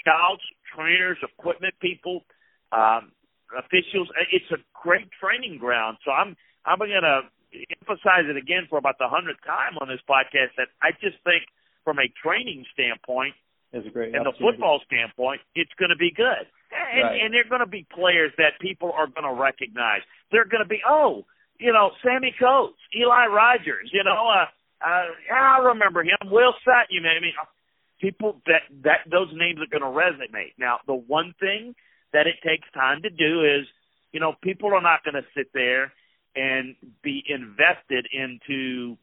scouts, 0.00 0.44
trainers, 0.74 1.16
equipment 1.22 1.74
people, 1.80 2.24
um, 2.72 3.12
officials. 3.56 4.10
It's 4.32 4.50
a 4.52 4.60
great 4.74 5.08
training 5.16 5.56
ground. 5.56 5.96
So 6.04 6.10
I'm 6.10 6.36
I'm 6.66 6.78
going 6.78 6.90
to 6.90 7.22
emphasize 7.80 8.28
it 8.28 8.36
again 8.36 8.66
for 8.68 8.76
about 8.76 8.98
the 8.98 9.08
hundredth 9.08 9.40
time 9.46 9.78
on 9.80 9.88
this 9.88 10.02
podcast 10.04 10.52
that 10.58 10.68
I 10.82 10.92
just 11.00 11.16
think 11.24 11.48
from 11.84 11.96
a 11.98 12.12
training 12.20 12.66
standpoint 12.74 13.32
and 13.72 14.26
the 14.26 14.32
football 14.40 14.80
standpoint, 14.86 15.40
it's 15.54 15.72
going 15.78 15.90
to 15.90 15.96
be 15.96 16.12
good. 16.14 16.46
And, 16.72 17.02
right. 17.02 17.20
and 17.22 17.34
they're 17.34 17.48
going 17.48 17.64
to 17.64 17.70
be 17.70 17.86
players 17.92 18.32
that 18.38 18.58
people 18.60 18.92
are 18.92 19.06
going 19.06 19.24
to 19.26 19.40
recognize. 19.40 20.00
They're 20.30 20.44
going 20.46 20.62
to 20.62 20.68
be, 20.68 20.80
oh, 20.88 21.24
you 21.58 21.72
know, 21.72 21.90
Sammy 22.02 22.34
Coates, 22.38 22.78
Eli 22.94 23.26
Rogers, 23.26 23.90
you 23.92 24.04
know, 24.04 24.28
uh, 24.28 24.46
uh, 24.84 25.08
I 25.32 25.58
remember 25.72 26.02
him. 26.02 26.30
Will 26.30 26.54
Sutton, 26.64 26.90
you 26.90 27.00
know, 27.00 27.08
I 27.08 27.20
mean, 27.20 27.32
people 28.00 28.42
that 28.46 28.62
that 28.84 29.08
those 29.10 29.28
names 29.32 29.58
are 29.60 29.70
going 29.70 29.82
to 29.82 29.98
resonate. 29.98 30.52
Now, 30.58 30.78
the 30.86 30.94
one 30.94 31.34
thing 31.40 31.74
that 32.12 32.26
it 32.26 32.36
takes 32.44 32.68
time 32.74 33.02
to 33.02 33.10
do 33.10 33.44
is, 33.44 33.66
you 34.12 34.20
know, 34.20 34.34
people 34.42 34.74
are 34.74 34.82
not 34.82 35.02
going 35.04 35.14
to 35.14 35.26
sit 35.34 35.48
there 35.54 35.92
and 36.34 36.76
be 37.02 37.24
invested 37.26 38.06
into 38.12 38.96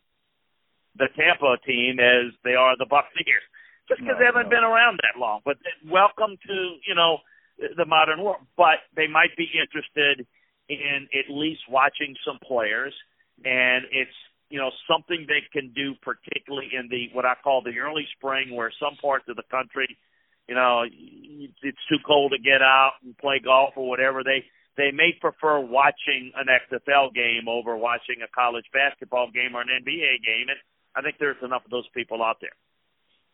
the 0.96 1.08
Tampa 1.18 1.58
team 1.66 2.00
as 2.00 2.32
they 2.44 2.54
are 2.54 2.78
the 2.78 2.86
Buccaneers, 2.86 3.42
just 3.88 4.02
because 4.02 4.16
no, 4.16 4.20
they 4.20 4.26
haven't 4.26 4.50
no. 4.50 4.56
been 4.56 4.64
around 4.64 5.00
that 5.04 5.20
long. 5.20 5.42
But 5.44 5.58
welcome 5.86 6.38
to, 6.48 6.56
you 6.88 6.96
know 6.96 7.20
the 7.58 7.86
modern 7.86 8.24
world, 8.24 8.42
but 8.58 8.82
they 8.96 9.08
might 9.08 9.36
be 9.38 9.48
interested 9.54 10.26
in 10.70 11.08
at 11.14 11.30
least 11.30 11.62
watching 11.70 12.16
some 12.26 12.40
players, 12.42 12.94
and 13.44 13.86
it's 13.92 14.16
you 14.50 14.60
know 14.60 14.72
something 14.90 15.26
they 15.28 15.44
can 15.52 15.72
do, 15.74 15.96
particularly 16.02 16.70
in 16.74 16.88
the 16.90 17.10
what 17.14 17.26
I 17.26 17.36
call 17.44 17.62
the 17.62 17.78
early 17.80 18.08
spring, 18.16 18.56
where 18.56 18.72
some 18.80 18.96
parts 18.98 19.26
of 19.28 19.36
the 19.36 19.48
country, 19.52 19.98
you 20.48 20.56
know, 20.56 20.84
it's 20.84 21.86
too 21.90 22.02
cold 22.06 22.34
to 22.36 22.42
get 22.42 22.62
out 22.62 22.94
and 23.04 23.18
play 23.18 23.40
golf 23.44 23.74
or 23.76 23.88
whatever. 23.88 24.24
They 24.24 24.46
they 24.78 24.92
may 24.92 25.14
prefer 25.20 25.60
watching 25.60 26.32
an 26.36 26.48
XFL 26.48 27.14
game 27.14 27.48
over 27.48 27.78
watching 27.78 28.24
a 28.24 28.32
college 28.34 28.66
basketball 28.74 29.30
game 29.32 29.56
or 29.56 29.62
an 29.62 29.70
NBA 29.70 30.24
game, 30.26 30.50
and 30.50 30.60
I 30.96 31.02
think 31.02 31.18
there's 31.20 31.42
enough 31.44 31.66
of 31.66 31.72
those 31.72 31.88
people 31.94 32.24
out 32.24 32.38
there. 32.42 32.56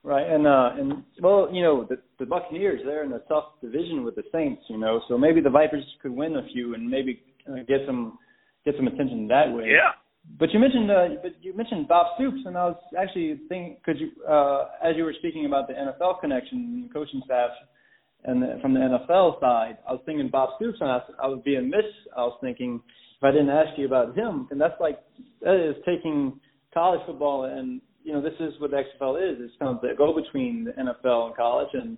Right, 0.02 0.26
and 0.26 0.48
uh, 0.48 0.70
and 0.80 1.04
well, 1.22 1.50
you 1.52 1.62
know, 1.62 1.84
the 1.84 1.98
the 2.20 2.26
Buccaneers 2.26 2.80
they're 2.86 3.04
in 3.04 3.12
a 3.12 3.20
tough 3.28 3.60
division 3.62 4.06
with 4.06 4.16
the 4.16 4.24
Saints, 4.32 4.62
you 4.70 4.78
know, 4.78 5.02
so 5.10 5.18
maybe 5.18 5.42
the 5.42 5.50
Vipers 5.50 5.84
could 6.02 6.12
win 6.12 6.38
a 6.38 6.48
few 6.54 6.74
and 6.74 6.90
maybe 6.90 7.22
uh, 7.50 7.64
get 7.68 7.82
some 7.86 8.18
get 8.64 8.76
some 8.78 8.88
attention 8.88 9.28
that 9.28 9.52
way. 9.52 9.66
Yeah. 9.68 9.92
But 10.40 10.54
you 10.54 10.60
mentioned 10.60 10.90
uh, 10.90 11.20
but 11.22 11.32
you 11.42 11.54
mentioned 11.54 11.90
Bob 11.90 12.16
Stoops, 12.16 12.40
and 12.46 12.58
I 12.58 12.68
was 12.68 12.78
actually 12.98 13.42
thinking, 13.50 13.78
could 13.84 14.00
you 14.00 14.12
uh, 14.24 14.70
as 14.82 14.96
you 14.96 15.04
were 15.04 15.14
speaking 15.20 15.46
about 15.46 15.68
the 15.68 15.74
NFL 15.74 16.22
connection, 16.22 16.84
and 16.84 16.94
coaching 16.94 17.22
staff, 17.26 17.50
and 18.24 18.42
the, 18.42 18.58
from 18.62 18.74
the 18.74 18.80
NFL 18.80 19.42
side, 19.42 19.80
I 19.88 19.92
was 19.92 20.02
thinking 20.06 20.30
Bob 20.30 20.50
Stoops, 20.56 20.78
and 20.80 20.90
I, 20.90 21.00
I 21.22 21.28
would 21.28 21.44
be 21.44 21.56
amiss. 21.56 21.84
I 22.16 22.22
was 22.22 22.38
thinking 22.42 22.82
if 23.18 23.24
I 23.24 23.32
didn't 23.32 23.50
ask 23.50 23.78
you 23.78 23.86
about 23.86 24.18
him, 24.18 24.48
and 24.52 24.62
that's 24.62 24.80
like 24.80 25.00
that 25.42 25.56
is 25.56 25.76
taking 25.86 26.40
college 26.74 27.02
football, 27.06 27.46
and 27.46 27.82
you 28.04 28.14
know 28.14 28.22
this 28.22 28.34
is 28.40 28.54
what 28.60 28.72
the 28.72 28.78
XFL 28.78 29.32
is. 29.32 29.38
It's 29.42 29.54
kind 29.60 29.76
of 29.76 29.82
the 29.82 29.90
go 29.98 30.14
between 30.14 30.66
the 30.66 30.72
NFL 30.72 31.28
and 31.28 31.36
college, 31.36 31.70
and 31.74 31.98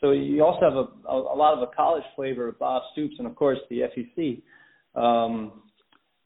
so 0.00 0.10
you 0.10 0.44
also 0.44 0.60
have 0.62 0.74
a, 0.74 1.08
a, 1.08 1.34
a 1.34 1.36
lot 1.36 1.54
of 1.54 1.62
a 1.62 1.74
college 1.74 2.04
flavor 2.16 2.48
of 2.48 2.58
Bob 2.58 2.82
Stoops, 2.92 3.14
and 3.18 3.26
of 3.26 3.36
course 3.36 3.58
the 3.70 3.82
SEC. 3.94 4.42
Um, 5.00 5.62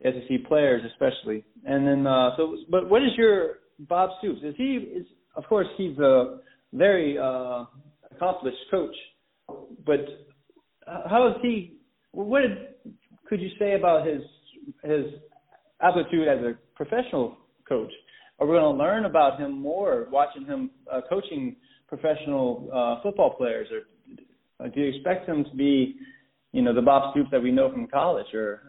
SEC 0.03 0.45
players 0.47 0.83
especially. 0.93 1.45
And 1.65 1.87
then 1.87 2.07
uh 2.07 2.37
so 2.37 2.57
but 2.71 2.89
what 2.89 3.03
is 3.03 3.11
your 3.17 3.59
Bob 3.81 4.11
Stoops? 4.19 4.41
Is 4.43 4.55
he 4.57 4.75
is 4.95 5.07
of 5.37 5.45
course 5.45 5.67
he's 5.77 5.99
a 5.99 6.39
very 6.73 7.19
uh 7.19 7.65
accomplished 8.11 8.59
coach, 8.71 8.95
but 9.85 10.01
how 10.87 11.29
is 11.29 11.35
he 11.43 11.79
what 12.13 12.43
did, 12.43 12.59
could 13.29 13.41
you 13.41 13.51
say 13.59 13.75
about 13.75 14.07
his 14.07 14.23
his 14.83 15.07
aptitude 15.81 16.29
as 16.29 16.39
a 16.45 16.55
professional 16.75 17.37
coach? 17.69 17.93
Are 18.39 18.47
we 18.47 18.53
going 18.53 18.77
to 18.77 18.83
learn 18.83 19.07
about 19.07 19.41
him 19.41 19.53
more 19.61 20.09
watching 20.11 20.45
him 20.45 20.71
uh, 20.93 21.01
coaching 21.09 21.57
professional 21.89 22.69
uh, 22.73 23.03
football 23.03 23.35
players, 23.35 23.69
or 23.71 24.69
do 24.69 24.81
you 24.81 24.89
expect 24.89 25.29
him 25.29 25.45
to 25.45 25.57
be, 25.57 25.97
you 26.53 26.63
know, 26.63 26.75
the 26.75 26.83
Bob 26.83 27.13
Stoops 27.13 27.31
that 27.31 27.43
we 27.43 27.51
know 27.51 27.71
from 27.71 27.87
college, 27.87 28.35
or 28.35 28.63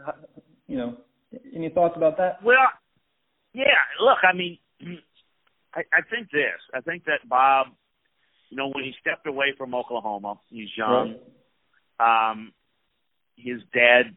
you 0.67 0.77
know, 0.77 0.97
any 1.53 1.69
thoughts 1.69 1.95
about 1.97 2.17
that? 2.17 2.43
Well, 2.43 2.57
yeah. 3.53 3.63
Look, 4.01 4.19
I 4.23 4.35
mean, 4.35 4.57
I, 5.73 5.81
I 5.93 6.01
think 6.09 6.31
this. 6.31 6.59
I 6.73 6.81
think 6.81 7.05
that 7.05 7.27
Bob, 7.27 7.67
you 8.49 8.57
know, 8.57 8.69
when 8.73 8.83
he 8.83 8.93
stepped 9.01 9.27
away 9.27 9.53
from 9.57 9.75
Oklahoma, 9.75 10.39
he's 10.49 10.69
young. 10.77 11.15
Right. 11.99 12.31
Um, 12.31 12.53
his 13.35 13.61
dad 13.73 14.15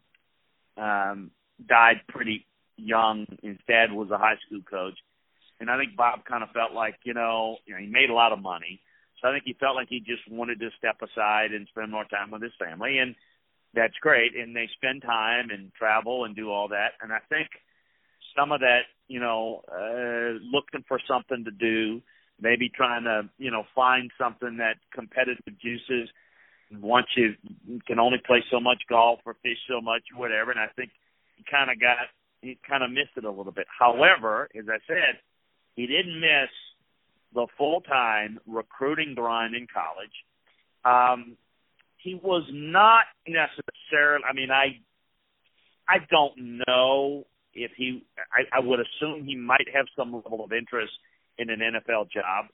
um, 0.77 1.31
died 1.67 2.03
pretty 2.09 2.47
young. 2.77 3.27
His 3.43 3.57
dad 3.69 3.93
was 3.93 4.11
a 4.11 4.19
high 4.19 4.37
school 4.47 4.61
coach, 4.69 4.99
and 5.61 5.71
I 5.71 5.79
think 5.79 5.97
Bob 5.97 6.25
kind 6.25 6.43
of 6.43 6.51
felt 6.51 6.73
like, 6.73 6.97
you 7.05 7.15
know, 7.15 7.59
you 7.67 7.75
know, 7.75 7.81
he 7.81 7.87
made 7.87 8.11
a 8.11 8.15
lot 8.15 8.33
of 8.33 8.41
money, 8.41 8.81
so 9.21 9.29
I 9.29 9.33
think 9.33 9.45
he 9.45 9.55
felt 9.55 9.77
like 9.77 9.89
he 9.89 10.01
just 10.01 10.23
wanted 10.31 10.61
to 10.61 10.71
step 10.79 10.97
aside 11.03 11.53
and 11.53 11.69
spend 11.69 11.91
more 11.93 12.05
time 12.05 12.31
with 12.31 12.43
his 12.43 12.53
family. 12.59 12.99
And 12.99 13.15
that's 13.75 13.95
great. 14.01 14.35
And 14.35 14.57
they 14.57 14.69
spend 14.75 15.03
time 15.03 15.51
and 15.51 15.73
travel 15.75 16.25
and 16.25 16.35
do 16.35 16.51
all 16.51 16.69
that. 16.69 16.93
And 17.03 17.13
i 17.13 17.19
think 17.29 17.49
some 18.37 18.53
of 18.53 18.61
that 18.61 18.83
you 19.09 19.21
know 19.21 19.63
uh 19.71 20.39
looking 20.53 20.85
for 20.87 21.01
something 21.09 21.45
to 21.45 21.51
do 21.51 22.01
maybe 22.41 22.69
trying 22.69 23.05
to 23.05 23.29
you 23.39 23.51
know 23.51 23.65
find 23.75 24.11
something 24.19 24.59
that 24.59 24.77
competitive 24.95 25.59
juices 25.61 26.09
once 26.81 27.07
you 27.17 27.35
can 27.87 27.99
only 27.99 28.19
play 28.25 28.43
so 28.51 28.61
much 28.61 28.79
golf 28.89 29.19
or 29.27 29.35
fish 29.43 29.59
so 29.69 29.81
much 29.81 30.03
or 30.15 30.21
whatever. 30.21 30.51
And 30.51 30.61
i 30.61 30.69
think 30.77 30.91
he 31.37 31.45
kind 31.51 31.71
of 31.71 31.81
got 31.81 31.97
he 32.41 32.59
kind 32.67 32.83
of 32.83 32.91
missed 32.91 33.17
it 33.17 33.25
a 33.25 33.31
little 33.31 33.53
bit. 33.53 33.67
However 33.79 34.49
as 34.57 34.65
i 34.69 34.79
said 34.87 35.19
he 35.77 35.87
didn't 35.87 36.21
miss 36.21 36.51
the 37.35 37.47
full 37.57 37.81
time 37.81 38.39
recruiting 38.47 39.15
grind 39.15 39.55
in 39.55 39.67
college 39.73 40.25
um 40.85 41.37
he 42.03 42.15
was 42.15 42.45
not 42.53 43.05
necessarily. 43.27 44.25
I 44.29 44.33
mean, 44.33 44.51
I 44.51 44.81
I 45.89 45.99
don't 46.11 46.63
know 46.67 47.27
if 47.55 47.73
he. 47.77 48.05
I, 48.33 48.59
I 48.59 48.61
would 48.61 48.81
assume 48.81 49.25
he 49.25 49.37
might 49.37 49.69
have 49.75 49.87
some 49.97 50.13
level 50.13 50.45
of 50.45 50.53
interest 50.53 50.93
in 51.39 51.51
an 51.51 51.61
NFL 51.61 52.11
job, 52.11 52.47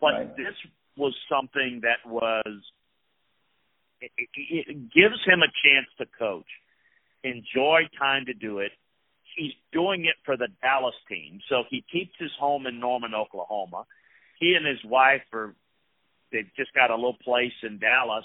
but 0.00 0.12
right. 0.12 0.36
this 0.36 0.54
was 0.96 1.14
something 1.30 1.82
that 1.82 2.08
was. 2.08 2.62
It, 4.00 4.10
it, 4.18 4.28
it 4.36 4.92
gives 4.92 5.16
him 5.24 5.40
a 5.40 5.48
chance 5.64 5.86
to 5.98 6.04
coach, 6.18 6.48
enjoy 7.22 7.88
time 7.98 8.26
to 8.26 8.34
do 8.34 8.58
it. 8.58 8.72
He's 9.36 9.52
doing 9.72 10.04
it 10.04 10.16
for 10.24 10.36
the 10.36 10.48
Dallas 10.62 10.94
team, 11.08 11.40
so 11.48 11.64
he 11.68 11.84
keeps 11.90 12.12
his 12.18 12.30
home 12.38 12.66
in 12.66 12.80
Norman, 12.80 13.14
Oklahoma. 13.14 13.84
He 14.38 14.54
and 14.54 14.66
his 14.66 14.82
wife 14.84 15.22
are. 15.32 15.54
They've 16.32 16.50
just 16.56 16.74
got 16.74 16.90
a 16.90 16.96
little 16.96 17.16
place 17.22 17.52
in 17.62 17.78
Dallas 17.78 18.24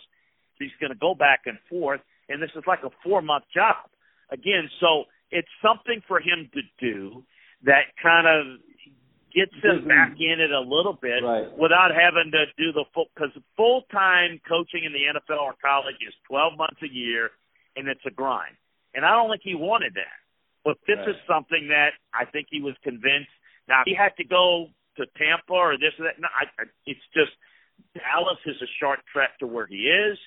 He's 0.60 0.76
going 0.80 0.92
to 0.92 1.00
go 1.00 1.16
back 1.16 1.48
and 1.48 1.58
forth, 1.70 2.02
and 2.28 2.44
this 2.44 2.52
is 2.56 2.64
like 2.68 2.84
a 2.84 2.92
four 3.04 3.22
month 3.22 3.46
job. 3.54 3.88
Again, 4.30 4.70
so 4.80 5.06
it's 5.32 5.48
something 5.64 6.04
for 6.08 6.20
him 6.20 6.52
to 6.54 6.62
do 6.80 7.24
that 7.64 7.96
kind 8.02 8.28
of 8.28 8.60
gets 9.34 9.56
him 9.64 9.80
mm-hmm. 9.80 9.88
back 9.88 10.12
in 10.20 10.40
it 10.40 10.52
a 10.52 10.60
little 10.60 10.98
bit 11.02 11.24
right. 11.24 11.48
without 11.58 11.92
having 11.96 12.32
to 12.32 12.46
do 12.58 12.74
the 12.74 12.84
full 12.94 13.08
because 13.16 13.32
full 13.56 13.84
time 13.92 14.42
coaching 14.48 14.84
in 14.84 14.92
the 14.92 15.08
NFL 15.08 15.40
or 15.40 15.56
college 15.64 15.98
is 16.06 16.14
twelve 16.28 16.58
months 16.58 16.82
a 16.84 16.92
year 16.92 17.32
and 17.76 17.88
it's 17.88 18.04
a 18.06 18.12
grind. 18.12 18.56
And 18.94 19.06
I 19.06 19.12
don't 19.12 19.30
think 19.30 19.42
he 19.44 19.56
wanted 19.56 19.94
that. 19.96 20.19
But 20.64 20.78
this 20.88 20.98
right. 21.00 21.10
is 21.10 21.16
something 21.28 21.70
that 21.70 21.96
I 22.14 22.26
think 22.26 22.48
he 22.50 22.62
was 22.62 22.76
convinced. 22.84 23.32
Now 23.68 23.84
he 23.86 23.96
had 23.96 24.16
to 24.18 24.26
go 24.26 24.68
to 24.98 25.06
Tampa 25.18 25.54
or 25.54 25.78
this 25.78 25.94
or 26.00 26.06
that. 26.06 26.20
No, 26.20 26.28
I, 26.28 26.46
I, 26.62 26.66
it's 26.86 27.04
just 27.14 27.32
Dallas 27.96 28.40
is 28.46 28.60
a 28.62 28.70
short 28.80 29.00
trek 29.12 29.40
to 29.40 29.48
where 29.48 29.68
he 29.68 29.88
is 29.88 30.18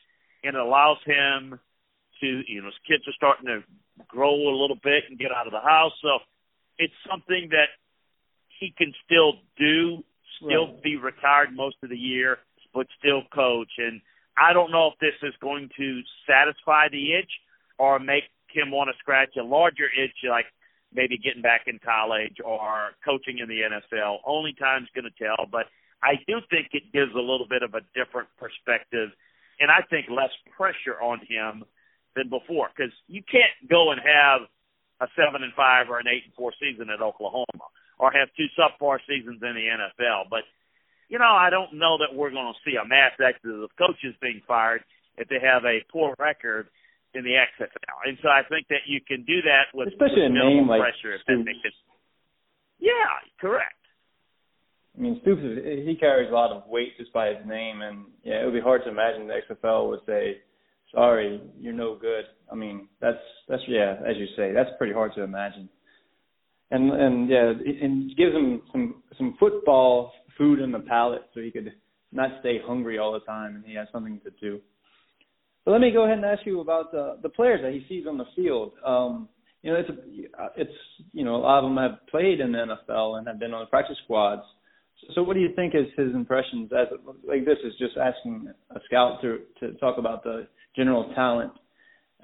and 0.44 0.56
it 0.56 0.60
allows 0.60 0.98
him 1.06 1.58
to, 2.20 2.26
you 2.46 2.60
know, 2.60 2.66
his 2.66 2.80
kids 2.86 3.06
are 3.06 3.16
starting 3.16 3.46
to 3.46 3.62
grow 4.08 4.34
a 4.34 4.56
little 4.56 4.78
bit 4.82 5.04
and 5.08 5.18
get 5.18 5.30
out 5.32 5.46
of 5.46 5.52
the 5.52 5.60
house. 5.60 5.92
So 6.02 6.18
it's 6.78 6.94
something 7.08 7.48
that 7.50 7.70
he 8.58 8.74
can 8.76 8.92
still 9.04 9.34
do, 9.58 10.02
still 10.38 10.74
right. 10.74 10.82
be 10.82 10.96
retired 10.96 11.54
most 11.54 11.76
of 11.82 11.90
the 11.90 11.98
year, 11.98 12.38
but 12.74 12.86
still 12.98 13.22
coach. 13.34 13.70
And 13.78 14.00
I 14.36 14.52
don't 14.52 14.70
know 14.70 14.90
if 14.92 14.98
this 14.98 15.16
is 15.22 15.34
going 15.40 15.68
to 15.76 16.00
satisfy 16.26 16.88
the 16.90 17.14
itch 17.14 17.30
or 17.78 17.98
make 17.98 18.24
him 18.54 18.70
want 18.70 18.90
to 18.90 18.98
scratch 18.98 19.36
a 19.38 19.42
larger 19.42 19.86
itch, 19.86 20.16
like 20.28 20.46
maybe 20.92 21.18
getting 21.18 21.42
back 21.42 21.62
in 21.66 21.78
college 21.78 22.36
or 22.44 22.92
coaching 23.04 23.38
in 23.38 23.48
the 23.48 23.60
NFL. 23.64 24.18
Only 24.26 24.52
time's 24.52 24.88
going 24.94 25.08
to 25.08 25.16
tell, 25.18 25.46
but 25.50 25.66
I 26.02 26.16
do 26.26 26.40
think 26.50 26.68
it 26.72 26.92
gives 26.92 27.12
a 27.14 27.22
little 27.22 27.46
bit 27.48 27.62
of 27.62 27.74
a 27.74 27.80
different 27.94 28.28
perspective 28.36 29.10
and 29.60 29.70
I 29.70 29.86
think 29.88 30.10
less 30.10 30.34
pressure 30.56 31.00
on 31.00 31.20
him 31.22 31.64
than 32.16 32.28
before 32.28 32.68
because 32.74 32.92
you 33.06 33.22
can't 33.22 33.54
go 33.70 33.92
and 33.92 34.00
have 34.02 34.48
a 35.00 35.06
seven 35.14 35.42
and 35.42 35.52
five 35.54 35.88
or 35.88 35.98
an 35.98 36.08
eight 36.08 36.24
and 36.26 36.34
four 36.34 36.52
season 36.60 36.90
at 36.90 37.00
Oklahoma 37.00 37.70
or 37.98 38.10
have 38.12 38.28
two 38.36 38.50
subpar 38.58 38.98
seasons 39.06 39.40
in 39.40 39.54
the 39.54 39.68
NFL. 39.70 40.28
But 40.28 40.42
you 41.08 41.18
know, 41.18 41.32
I 41.32 41.50
don't 41.50 41.74
know 41.74 41.98
that 41.98 42.16
we're 42.16 42.30
going 42.30 42.52
to 42.52 42.60
see 42.64 42.76
a 42.76 42.88
mass 42.88 43.12
exodus 43.20 43.64
of 43.64 43.70
coaches 43.76 44.16
being 44.20 44.42
fired 44.48 44.82
if 45.16 45.28
they 45.28 45.38
have 45.40 45.64
a 45.64 45.84
poor 45.92 46.14
record 46.18 46.68
in 47.14 47.24
the 47.24 47.36
XFL. 47.36 47.98
And 48.06 48.18
so 48.22 48.28
I 48.28 48.42
think 48.48 48.68
that 48.68 48.86
you 48.86 49.00
can 49.06 49.24
do 49.24 49.42
that 49.42 49.68
with, 49.74 49.88
especially 49.88 50.22
with 50.22 50.32
a 50.32 50.34
name 50.34 50.68
like 50.68 50.80
pressure. 50.80 51.14
If 51.14 51.22
that 51.26 51.38
makes 51.44 51.60
it. 51.64 51.72
Yeah, 52.78 52.90
correct. 53.40 53.76
I 54.96 55.00
mean, 55.00 55.18
Stoops 55.22 55.42
he 55.42 55.96
carries 55.98 56.30
a 56.30 56.34
lot 56.34 56.50
of 56.50 56.68
weight 56.68 56.96
just 56.98 57.12
by 57.12 57.28
his 57.28 57.46
name, 57.46 57.80
and 57.80 58.04
yeah, 58.24 58.42
it 58.42 58.44
would 58.44 58.54
be 58.54 58.60
hard 58.60 58.82
to 58.84 58.90
imagine 58.90 59.26
the 59.26 59.40
XFL 59.48 59.88
would 59.88 60.00
say, 60.06 60.42
"Sorry, 60.92 61.40
you're 61.58 61.72
no 61.72 61.96
good." 61.96 62.24
I 62.50 62.54
mean, 62.54 62.88
that's 63.00 63.22
that's 63.48 63.62
yeah, 63.68 63.96
as 64.06 64.16
you 64.16 64.26
say, 64.36 64.52
that's 64.52 64.70
pretty 64.78 64.92
hard 64.92 65.14
to 65.14 65.22
imagine. 65.22 65.68
And 66.70 66.92
and 66.92 67.28
yeah, 67.28 67.52
and 67.82 68.14
gives 68.16 68.34
him 68.34 68.62
some 68.70 69.02
some 69.16 69.36
football 69.38 70.12
food 70.36 70.60
in 70.60 70.72
the 70.72 70.80
palate, 70.80 71.22
so 71.32 71.40
he 71.40 71.50
could 71.50 71.72
not 72.10 72.30
stay 72.40 72.58
hungry 72.64 72.98
all 72.98 73.12
the 73.12 73.20
time, 73.20 73.56
and 73.56 73.64
he 73.64 73.74
has 73.74 73.88
something 73.92 74.20
to 74.24 74.30
do. 74.40 74.60
But 75.64 75.72
let 75.72 75.80
me 75.80 75.92
go 75.92 76.04
ahead 76.04 76.18
and 76.18 76.24
ask 76.24 76.44
you 76.44 76.60
about 76.60 76.90
the 76.90 77.18
the 77.22 77.28
players 77.28 77.60
that 77.62 77.72
he 77.72 77.84
sees 77.88 78.06
on 78.06 78.18
the 78.18 78.24
field. 78.34 78.72
Um, 78.84 79.28
you 79.62 79.72
know, 79.72 79.78
it's 79.78 79.90
a, 79.90 80.60
it's 80.60 80.72
you 81.12 81.24
know 81.24 81.36
a 81.36 81.38
lot 81.38 81.58
of 81.58 81.64
them 81.64 81.76
have 81.76 82.04
played 82.10 82.40
in 82.40 82.52
the 82.52 82.58
NFL 82.58 83.18
and 83.18 83.26
have 83.28 83.38
been 83.38 83.54
on 83.54 83.60
the 83.60 83.66
practice 83.66 83.96
squads. 84.04 84.42
So, 85.14 85.22
what 85.22 85.34
do 85.34 85.40
you 85.40 85.50
think 85.54 85.74
is 85.74 85.86
his 85.96 86.14
impressions? 86.14 86.70
As 86.72 86.88
like 87.26 87.44
this 87.44 87.58
is 87.64 87.72
just 87.78 87.96
asking 87.96 88.52
a 88.70 88.80
scout 88.86 89.20
to 89.22 89.38
to 89.60 89.74
talk 89.74 89.98
about 89.98 90.24
the 90.24 90.46
general 90.76 91.12
talent. 91.14 91.52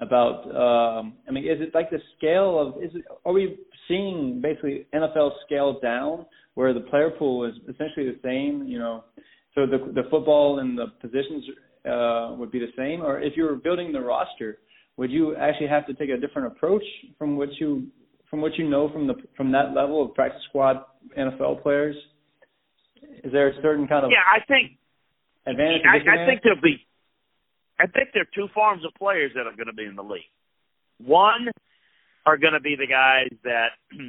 About, 0.01 0.45
um, 0.55 1.15
I 1.27 1.31
mean, 1.31 1.43
is 1.43 1.59
it 1.59 1.75
like 1.75 1.89
the 1.89 1.99
scale 2.17 2.57
of? 2.57 2.81
Is 2.81 2.91
it? 2.95 3.03
Are 3.25 3.33
we 3.33 3.59
seeing 3.89 4.39
basically 4.41 4.87
NFL 4.93 5.31
scaled 5.45 5.81
down, 5.81 6.25
where 6.53 6.73
the 6.73 6.79
player 6.79 7.09
pool 7.09 7.43
is 7.43 7.53
essentially 7.63 8.05
the 8.05 8.19
same? 8.23 8.65
You 8.65 8.79
know, 8.79 9.03
so 9.55 9.65
the 9.65 9.91
the 9.93 10.03
football 10.09 10.59
and 10.59 10.77
the 10.77 10.87
positions 11.01 11.43
uh, 11.85 12.35
would 12.37 12.51
be 12.51 12.59
the 12.59 12.71
same, 12.77 13.01
or 13.01 13.21
if 13.21 13.33
you 13.35 13.43
were 13.43 13.55
building 13.55 13.91
the 13.91 14.01
roster, 14.01 14.59
would 14.97 15.11
you 15.11 15.35
actually 15.35 15.67
have 15.67 15.87
to 15.87 15.93
take 15.93 16.09
a 16.09 16.17
different 16.17 16.47
approach 16.47 16.83
from 17.17 17.37
what 17.37 17.49
you 17.59 17.87
from 18.29 18.41
what 18.41 18.55
you 18.57 18.67
know 18.67 18.89
from 18.91 19.07
the 19.07 19.15
from 19.35 19.51
that 19.51 19.73
level 19.73 20.03
of 20.03 20.13
practice 20.13 20.41
squad 20.49 20.83
NFL 21.17 21.63
players? 21.63 21.95
Is 23.23 23.31
there 23.31 23.49
a 23.49 23.61
certain 23.61 23.87
kind 23.87 24.05
of 24.05 24.11
yeah? 24.11 24.27
I 24.27 24.43
think 24.45 24.77
advantage. 25.47 25.81
I, 25.85 26.23
I 26.23 26.25
think 26.25 26.41
there'll 26.43 26.61
be. 26.61 26.85
I 27.79 27.87
think 27.87 28.09
there 28.13 28.23
are 28.23 28.35
two 28.35 28.51
forms 28.53 28.83
of 28.85 28.93
players 28.95 29.31
that 29.35 29.47
are 29.47 29.55
going 29.55 29.67
to 29.67 29.73
be 29.73 29.85
in 29.85 29.95
the 29.95 30.03
league. 30.03 30.27
One 30.97 31.47
are 32.25 32.37
going 32.37 32.53
to 32.53 32.59
be 32.59 32.75
the 32.75 32.87
guys 32.87 33.31
that 33.45 33.79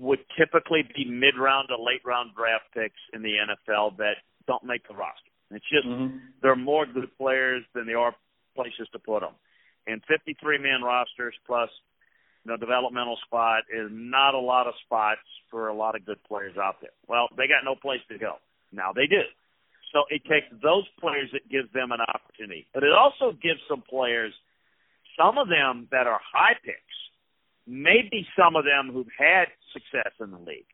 would 0.00 0.20
typically 0.38 0.82
be 0.96 1.04
mid 1.04 1.36
round 1.38 1.68
to 1.68 1.76
late 1.76 2.00
round 2.04 2.30
draft 2.34 2.64
picks 2.72 3.00
in 3.12 3.22
the 3.22 3.36
NFL 3.44 3.98
that 3.98 4.16
don't 4.46 4.64
make 4.64 4.88
the 4.88 4.94
roster. 4.94 5.35
It's 5.50 5.64
just 5.70 5.86
mm-hmm. 5.86 6.18
there 6.42 6.52
are 6.52 6.56
more 6.56 6.86
good 6.86 7.10
players 7.16 7.62
than 7.74 7.86
there 7.86 7.98
are 7.98 8.14
places 8.54 8.88
to 8.92 8.98
put 8.98 9.20
them. 9.20 9.34
And 9.86 10.02
53 10.08 10.58
man 10.58 10.82
rosters 10.82 11.34
plus 11.46 11.70
you 12.44 12.50
know 12.50 12.56
developmental 12.56 13.18
spot 13.26 13.62
is 13.70 13.88
not 13.90 14.34
a 14.34 14.38
lot 14.38 14.66
of 14.66 14.74
spots 14.84 15.26
for 15.50 15.68
a 15.68 15.74
lot 15.74 15.94
of 15.94 16.04
good 16.04 16.22
players 16.24 16.56
out 16.56 16.80
there. 16.80 16.94
Well, 17.06 17.28
they 17.36 17.46
got 17.46 17.64
no 17.64 17.74
place 17.74 18.00
to 18.10 18.18
go. 18.18 18.36
Now 18.72 18.92
they 18.92 19.06
do. 19.06 19.22
So 19.92 20.02
it 20.10 20.22
takes 20.28 20.50
those 20.62 20.84
players 21.00 21.30
that 21.32 21.48
gives 21.48 21.72
them 21.72 21.92
an 21.92 22.00
opportunity. 22.00 22.66
But 22.74 22.82
it 22.82 22.92
also 22.92 23.32
gives 23.40 23.60
some 23.68 23.82
players, 23.88 24.34
some 25.16 25.38
of 25.38 25.48
them 25.48 25.88
that 25.92 26.06
are 26.06 26.20
high 26.20 26.58
picks, 26.64 26.96
maybe 27.66 28.26
some 28.36 28.56
of 28.56 28.64
them 28.64 28.92
who've 28.92 29.14
had 29.16 29.46
success 29.72 30.12
in 30.20 30.30
the 30.30 30.38
league, 30.38 30.66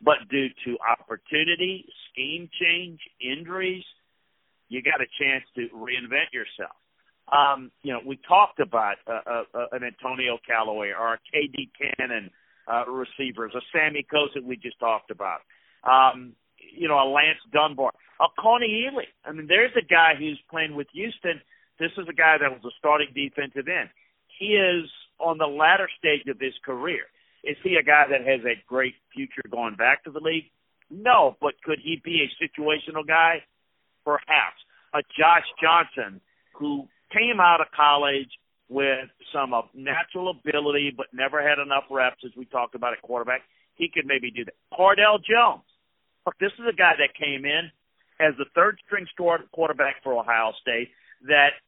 but 0.00 0.26
due 0.30 0.48
to 0.64 0.78
opportunity, 0.80 1.86
scheme 2.10 2.48
change, 2.60 3.00
injuries, 3.20 3.84
you 4.72 4.80
got 4.80 5.04
a 5.04 5.10
chance 5.20 5.44
to 5.54 5.68
reinvent 5.76 6.32
yourself. 6.32 6.72
Um, 7.28 7.70
you 7.82 7.92
know, 7.92 8.00
we 8.04 8.18
talked 8.26 8.58
about 8.58 8.96
uh, 9.06 9.20
uh, 9.26 9.42
uh 9.54 9.66
an 9.72 9.84
Antonio 9.84 10.38
Callaway 10.46 10.92
or 10.98 11.14
a 11.14 11.18
KD 11.28 11.68
Cannon 11.76 12.30
uh, 12.66 12.84
receivers, 12.88 13.52
a 13.54 13.60
Sammy 13.70 14.04
Coates 14.10 14.34
we 14.42 14.56
just 14.56 14.80
talked 14.80 15.10
about. 15.10 15.40
Um, 15.84 16.32
you 16.58 16.88
know, 16.88 16.96
a 16.96 17.04
Lance 17.04 17.38
Dunbar, 17.52 17.92
a 18.18 18.40
Kony 18.40 18.88
Ealy. 18.88 19.12
I 19.26 19.32
mean, 19.32 19.46
there's 19.46 19.76
a 19.76 19.84
guy 19.84 20.14
who's 20.18 20.40
playing 20.50 20.74
with 20.74 20.86
Houston. 20.94 21.40
This 21.78 21.92
is 21.98 22.06
a 22.08 22.14
guy 22.14 22.36
that 22.40 22.50
was 22.50 22.64
a 22.64 22.74
starting 22.78 23.08
defensive 23.14 23.68
end. 23.68 23.90
He 24.38 24.54
is 24.56 24.88
on 25.18 25.36
the 25.36 25.46
latter 25.46 25.88
stage 25.98 26.26
of 26.28 26.40
his 26.40 26.54
career. 26.64 27.04
Is 27.44 27.56
he 27.62 27.74
a 27.74 27.82
guy 27.82 28.04
that 28.08 28.24
has 28.26 28.40
a 28.46 28.56
great 28.66 28.94
future 29.12 29.42
going 29.50 29.74
back 29.74 30.04
to 30.04 30.10
the 30.10 30.20
league? 30.20 30.50
No, 30.90 31.36
but 31.40 31.54
could 31.64 31.78
he 31.82 32.00
be 32.02 32.24
a 32.24 32.30
situational 32.40 33.06
guy? 33.06 33.42
Perhaps. 34.04 34.60
A 34.94 35.02
Josh 35.16 35.46
Johnson 35.60 36.20
who 36.54 36.88
came 37.12 37.40
out 37.40 37.60
of 37.60 37.68
college 37.74 38.28
with 38.68 39.08
some 39.32 39.52
of 39.52 39.64
natural 39.74 40.30
ability 40.30 40.92
but 40.96 41.06
never 41.12 41.46
had 41.46 41.58
enough 41.58 41.84
reps, 41.90 42.24
as 42.24 42.32
we 42.36 42.44
talked 42.46 42.74
about 42.74 42.92
at 42.92 43.02
quarterback. 43.02 43.42
He 43.74 43.90
could 43.92 44.06
maybe 44.06 44.30
do 44.30 44.44
that. 44.44 44.54
Cardale 44.72 45.20
Jones. 45.22 45.64
Look, 46.26 46.38
this 46.38 46.52
is 46.58 46.64
a 46.68 46.76
guy 46.76 46.92
that 46.98 47.14
came 47.18 47.44
in 47.44 47.70
as 48.20 48.34
the 48.38 48.46
third 48.54 48.78
string 48.86 49.06
quarterback 49.52 50.02
for 50.02 50.14
Ohio 50.14 50.52
State 50.60 50.88
that 51.26 51.58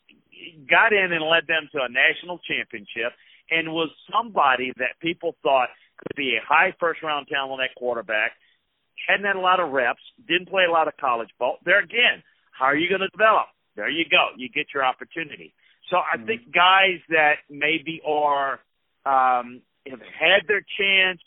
got 0.70 0.92
in 0.92 1.12
and 1.12 1.24
led 1.24 1.46
them 1.46 1.68
to 1.72 1.82
a 1.82 1.88
national 1.88 2.38
championship 2.46 3.12
and 3.50 3.72
was 3.72 3.90
somebody 4.10 4.72
that 4.78 4.98
people 5.00 5.36
thought 5.42 5.68
could 5.98 6.16
be 6.16 6.36
a 6.36 6.46
high 6.46 6.72
first 6.80 7.02
round 7.02 7.26
talent 7.28 7.62
at 7.62 7.74
quarterback. 7.76 8.32
Hadn't 9.08 9.26
had 9.26 9.36
a 9.36 9.40
lot 9.40 9.60
of 9.60 9.70
reps, 9.70 10.02
didn't 10.26 10.48
play 10.48 10.64
a 10.68 10.72
lot 10.72 10.88
of 10.88 10.96
college 10.96 11.30
ball. 11.38 11.58
There 11.64 11.80
again, 11.80 12.22
how 12.52 12.66
are 12.66 12.76
you 12.76 12.88
going 12.88 13.00
to 13.00 13.08
develop? 13.08 13.46
There 13.76 13.90
you 13.90 14.04
go. 14.08 14.28
You 14.36 14.48
get 14.48 14.66
your 14.72 14.84
opportunity. 14.84 15.54
So 15.90 15.96
I 15.96 16.16
mm-hmm. 16.16 16.26
think 16.26 16.52
guys 16.52 17.00
that 17.08 17.44
maybe 17.50 18.00
are 18.06 18.60
um, 19.04 19.60
have 19.86 20.00
had 20.00 20.48
their 20.48 20.64
chance, 20.78 21.20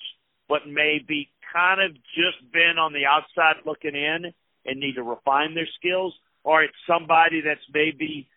but 0.49 0.61
maybe 0.67 1.29
kind 1.53 1.81
of 1.81 1.93
just 1.93 2.51
been 2.51 2.77
on 2.79 2.93
the 2.93 3.05
outside 3.05 3.61
looking 3.65 3.95
in 3.95 4.33
and 4.65 4.79
need 4.79 4.95
to 4.95 5.03
refine 5.03 5.53
their 5.53 5.67
skills, 5.79 6.13
or 6.43 6.63
it's 6.63 6.75
somebody 6.87 7.41
that's 7.41 7.61
maybe 7.73 8.27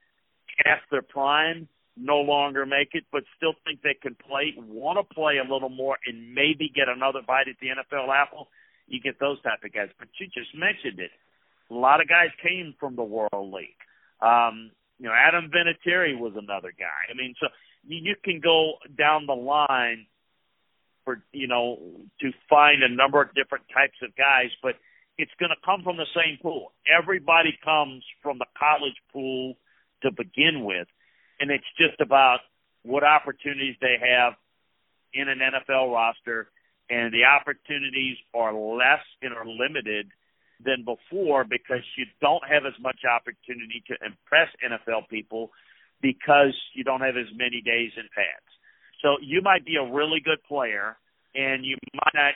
past 0.62 0.82
their 0.90 1.02
prime 1.02 1.68
no 1.96 2.20
longer 2.20 2.64
make 2.64 2.90
it, 2.92 3.04
but 3.12 3.24
still 3.36 3.52
think 3.64 3.82
they 3.82 3.96
can 4.00 4.14
play, 4.14 4.54
want 4.56 4.98
to 4.98 5.14
play 5.14 5.34
a 5.36 5.52
little 5.52 5.68
more, 5.68 5.98
and 6.06 6.34
maybe 6.34 6.70
get 6.74 6.88
another 6.88 7.20
bite 7.26 7.48
at 7.48 7.56
the 7.60 7.68
NFL 7.68 8.08
apple. 8.08 8.48
You 8.90 9.00
get 9.00 9.18
those 9.18 9.40
type 9.42 9.64
of 9.64 9.72
guys. 9.72 9.88
But 9.98 10.08
you 10.20 10.26
just 10.26 10.54
mentioned 10.54 11.00
it. 11.00 11.10
A 11.70 11.74
lot 11.74 12.02
of 12.02 12.08
guys 12.08 12.28
came 12.42 12.74
from 12.78 12.96
the 12.96 13.02
World 13.02 13.54
League. 13.54 13.80
Um, 14.20 14.70
you 14.98 15.06
know, 15.06 15.14
Adam 15.16 15.50
Vinatieri 15.50 16.18
was 16.18 16.34
another 16.36 16.74
guy. 16.76 17.08
I 17.08 17.16
mean, 17.16 17.34
so 17.40 17.46
you, 17.86 18.14
can 18.22 18.40
go 18.40 18.74
down 18.98 19.24
the 19.26 19.34
line 19.34 20.06
for 21.04 21.22
you 21.32 21.48
know 21.48 21.78
to 22.20 22.30
find 22.50 22.82
a 22.82 22.94
number 22.94 23.22
of 23.22 23.32
different 23.34 23.64
types 23.72 23.96
of 24.02 24.14
guys, 24.16 24.50
but 24.62 24.74
it's 25.16 25.32
going 25.40 25.50
to 25.50 25.64
come 25.64 25.82
from 25.82 25.96
the 25.96 26.10
same 26.14 26.36
pool. 26.42 26.72
Everybody 26.84 27.56
comes 27.64 28.04
from 28.22 28.38
the 28.38 28.46
college 28.58 28.98
pool 29.12 29.54
to 30.02 30.10
begin 30.10 30.64
with 30.64 30.88
and 31.40 31.50
it's 31.50 31.64
just 31.76 32.00
about 32.00 32.40
what 32.82 33.02
opportunities 33.02 33.74
they 33.80 33.96
have 33.98 34.34
in 35.12 35.28
an 35.28 35.40
NFL 35.40 35.92
roster, 35.92 36.50
and 36.90 37.14
the 37.14 37.24
opportunities 37.24 38.16
are 38.34 38.52
less 38.52 39.06
and 39.22 39.32
are 39.32 39.46
limited 39.46 40.10
than 40.62 40.84
before 40.84 41.44
because 41.44 41.86
you 41.96 42.04
don't 42.20 42.42
have 42.44 42.66
as 42.66 42.74
much 42.82 43.06
opportunity 43.08 43.82
to 43.86 43.94
impress 44.04 44.50
NFL 44.60 45.08
people 45.08 45.50
because 46.02 46.52
you 46.74 46.84
don't 46.84 47.00
have 47.00 47.16
as 47.16 47.30
many 47.32 47.62
days 47.62 47.92
in 47.96 48.04
pads. 48.12 48.50
So 49.02 49.16
you 49.22 49.40
might 49.40 49.64
be 49.64 49.76
a 49.76 49.92
really 49.92 50.20
good 50.20 50.42
player 50.44 50.96
and 51.34 51.64
you 51.64 51.76
might 51.94 52.12
not 52.14 52.34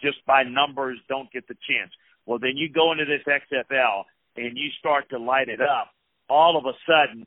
just 0.00 0.24
by 0.26 0.42
numbers 0.42 0.98
don't 1.08 1.30
get 1.30 1.46
the 1.46 1.54
chance. 1.68 1.92
Well, 2.26 2.38
then 2.38 2.56
you 2.56 2.68
go 2.72 2.92
into 2.92 3.04
this 3.04 3.22
XFL 3.28 4.04
and 4.36 4.56
you 4.56 4.70
start 4.78 5.10
to 5.10 5.18
light 5.18 5.48
it 5.48 5.60
up. 5.60 5.92
All 6.28 6.56
of 6.56 6.64
a 6.64 6.72
sudden, 6.88 7.26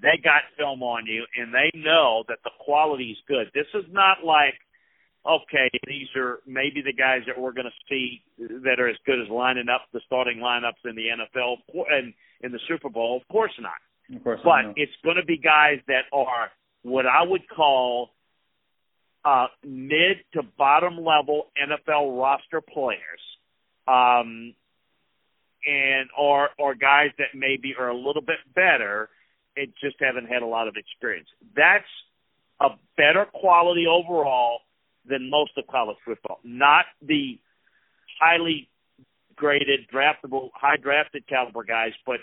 they 0.00 0.20
got 0.22 0.42
film 0.58 0.82
on 0.82 1.06
you 1.06 1.24
and 1.36 1.52
they 1.54 1.72
know 1.74 2.24
that 2.28 2.38
the 2.44 2.50
quality 2.60 3.10
is 3.10 3.18
good. 3.26 3.48
This 3.54 3.66
is 3.74 3.84
not 3.90 4.18
like, 4.24 4.54
okay, 5.26 5.70
these 5.86 6.08
are 6.16 6.40
maybe 6.46 6.82
the 6.84 6.92
guys 6.92 7.22
that 7.26 7.40
we're 7.40 7.52
going 7.52 7.66
to 7.66 7.84
see 7.88 8.22
that 8.38 8.78
are 8.78 8.88
as 8.88 8.96
good 9.06 9.20
as 9.20 9.28
lining 9.28 9.68
up 9.68 9.82
the 9.92 10.00
starting 10.06 10.38
lineups 10.38 10.88
in 10.88 10.96
the 10.96 11.06
NFL 11.08 11.56
and 11.90 12.12
in 12.42 12.52
the 12.52 12.60
Super 12.68 12.90
Bowl. 12.90 13.20
Of 13.20 13.28
course 13.28 13.52
not. 13.58 14.16
Of 14.16 14.22
course 14.22 14.40
but 14.44 14.62
not. 14.62 14.74
it's 14.76 14.92
going 15.02 15.16
to 15.16 15.24
be 15.24 15.38
guys 15.38 15.78
that 15.88 16.02
are 16.12 16.50
what 16.82 17.06
I 17.06 17.22
would 17.22 17.48
call 17.48 18.10
uh, 19.24 19.46
mid 19.64 20.18
to 20.34 20.42
bottom 20.58 20.98
level 20.98 21.50
NFL 21.58 22.20
roster 22.20 22.60
players. 22.60 23.20
Um, 23.88 24.54
and 25.66 26.10
or 26.18 26.50
or 26.58 26.74
guys 26.74 27.10
that 27.18 27.28
maybe 27.34 27.74
are 27.78 27.88
a 27.88 27.96
little 27.96 28.22
bit 28.22 28.36
better 28.54 29.08
and 29.56 29.68
just 29.80 29.96
haven't 30.00 30.26
had 30.26 30.42
a 30.42 30.46
lot 30.46 30.68
of 30.68 30.76
experience. 30.76 31.28
That's 31.56 31.84
a 32.60 32.68
better 32.96 33.26
quality 33.32 33.86
overall 33.86 34.58
than 35.06 35.30
most 35.30 35.52
of 35.56 35.66
college 35.66 35.96
football. 36.04 36.40
Not 36.44 36.86
the 37.02 37.38
highly 38.20 38.68
graded, 39.36 39.80
draftable, 39.92 40.50
high 40.54 40.76
drafted 40.76 41.26
caliber 41.26 41.64
guys, 41.64 41.92
but 42.06 42.20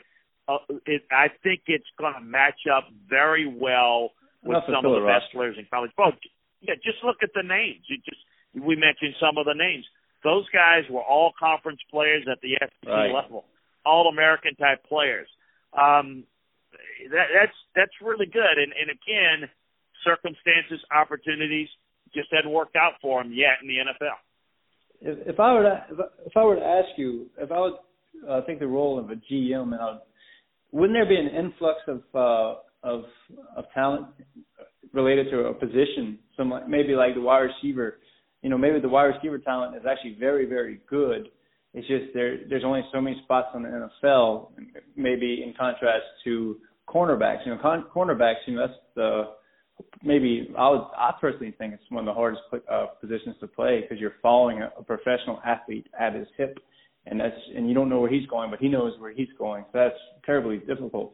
uh, 0.47 0.57
it, 0.85 1.03
I 1.11 1.27
think 1.43 1.61
it's 1.67 1.85
going 1.99 2.13
to 2.13 2.21
match 2.21 2.67
up 2.71 2.85
very 3.09 3.45
well 3.45 4.11
with 4.43 4.57
Enough 4.57 4.63
some 4.67 4.85
of 4.85 4.99
the 4.99 5.05
best 5.05 5.31
players 5.33 5.55
in 5.57 5.65
college. 5.69 5.91
Well, 5.97 6.13
yeah, 6.61 6.75
just 6.83 7.03
look 7.03 7.17
at 7.21 7.29
the 7.35 7.43
names. 7.43 7.85
You 7.87 7.97
just 7.97 8.21
we 8.55 8.75
mentioned 8.75 9.15
some 9.19 9.37
of 9.37 9.45
the 9.45 9.53
names. 9.53 9.85
Those 10.23 10.45
guys 10.49 10.83
were 10.89 11.01
all 11.01 11.31
conference 11.37 11.79
players 11.89 12.25
at 12.31 12.41
the 12.41 12.57
SEC 12.59 12.89
right. 12.89 13.13
level, 13.13 13.45
all 13.85 14.07
American 14.07 14.55
type 14.55 14.83
players. 14.85 15.27
Um, 15.73 16.25
that, 17.09 17.27
that's 17.33 17.57
that's 17.75 17.95
really 18.01 18.25
good. 18.25 18.57
And 18.57 18.73
and 18.73 18.89
again, 18.89 19.49
circumstances, 20.03 20.81
opportunities 20.91 21.69
just 22.13 22.29
hadn't 22.31 22.51
worked 22.51 22.75
out 22.75 22.93
for 23.01 23.21
him 23.21 23.31
yet 23.33 23.61
in 23.61 23.67
the 23.67 23.75
NFL. 23.75 24.15
If, 25.01 25.27
if 25.33 25.39
I 25.39 25.53
were 25.53 25.63
to 25.63 25.85
if 26.25 26.37
I 26.37 26.43
were 26.43 26.55
to 26.55 26.65
ask 26.65 26.89
you 26.97 27.27
if 27.37 27.51
I 27.51 27.59
would 27.59 27.73
uh, 28.29 28.41
think 28.45 28.59
the 28.59 28.67
role 28.67 28.99
of 28.99 29.09
a 29.09 29.15
GM, 29.15 29.73
and 29.73 29.75
I, 29.75 29.97
wouldn't 30.71 30.95
there 30.95 31.07
be 31.07 31.15
an 31.15 31.27
influx 31.27 31.79
of 31.87 32.01
uh, 32.13 32.59
of 32.83 33.03
of 33.55 33.65
talent 33.73 34.07
related 34.93 35.29
to 35.31 35.45
a 35.45 35.53
position? 35.53 36.19
Some 36.37 36.53
maybe 36.67 36.93
like 36.93 37.15
the 37.15 37.21
wide 37.21 37.49
receiver. 37.49 37.97
You 38.41 38.49
know, 38.49 38.57
maybe 38.57 38.79
the 38.79 38.89
wide 38.89 39.05
receiver 39.05 39.37
talent 39.37 39.75
is 39.75 39.83
actually 39.89 40.17
very 40.19 40.45
very 40.45 40.81
good. 40.89 41.29
It's 41.73 41.87
just 41.87 42.13
there 42.13 42.37
there's 42.49 42.63
only 42.65 42.81
so 42.93 43.01
many 43.01 43.19
spots 43.23 43.49
in 43.55 43.63
the 43.63 43.89
NFL. 44.03 44.51
Maybe 44.95 45.43
in 45.43 45.53
contrast 45.57 46.03
to 46.25 46.57
cornerbacks. 46.87 47.45
You 47.45 47.55
know, 47.55 47.61
con- 47.61 47.85
cornerbacks. 47.93 48.45
You 48.45 48.55
know, 48.55 48.67
that's 48.67 48.79
the 48.95 49.23
maybe 50.03 50.49
I 50.57 50.69
would 50.69 50.81
I 50.95 51.11
personally 51.19 51.53
think 51.57 51.73
it's 51.73 51.83
one 51.89 52.07
of 52.07 52.13
the 52.13 52.17
hardest 52.17 52.41
uh, 52.71 52.87
positions 52.99 53.35
to 53.39 53.47
play 53.47 53.81
because 53.81 53.99
you're 53.99 54.15
following 54.21 54.61
a, 54.61 54.71
a 54.79 54.83
professional 54.83 55.39
athlete 55.45 55.87
at 55.99 56.13
his 56.13 56.27
hip, 56.37 56.57
and 57.05 57.19
that's 57.19 57.35
and 57.55 57.67
you 57.67 57.73
don't 57.73 57.89
know 57.89 57.99
where 57.99 58.11
he's 58.11 58.27
going, 58.27 58.49
but 58.49 58.59
he 58.59 58.67
knows 58.67 58.93
where 58.99 59.13
he's 59.13 59.29
going. 59.37 59.65
So 59.71 59.79
that's 59.79 59.99
terribly 60.25 60.57
difficult. 60.57 61.13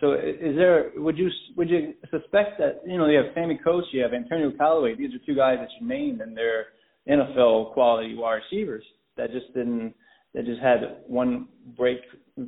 So 0.00 0.14
is 0.14 0.56
there 0.56 0.92
would 0.96 1.18
you 1.18 1.28
would 1.56 1.68
you 1.68 1.94
suspect 2.10 2.58
that 2.58 2.80
you 2.86 2.96
know 2.96 3.06
you 3.06 3.18
have 3.18 3.26
Sammy 3.34 3.58
Coates, 3.62 3.88
you 3.92 4.02
have 4.02 4.14
Antonio 4.14 4.52
Callaway. 4.56 4.94
These 4.94 5.14
are 5.14 5.26
two 5.26 5.34
guys 5.34 5.58
that 5.60 5.68
you 5.80 5.86
named, 5.86 6.20
and 6.20 6.36
they're 6.36 6.66
NFL 7.08 7.72
quality 7.72 8.14
wide 8.14 8.40
receivers 8.50 8.84
that 9.16 9.30
just 9.32 9.52
didn't 9.54 9.94
that 10.34 10.46
just 10.46 10.62
had 10.62 10.98
one 11.06 11.48
break 11.76 11.98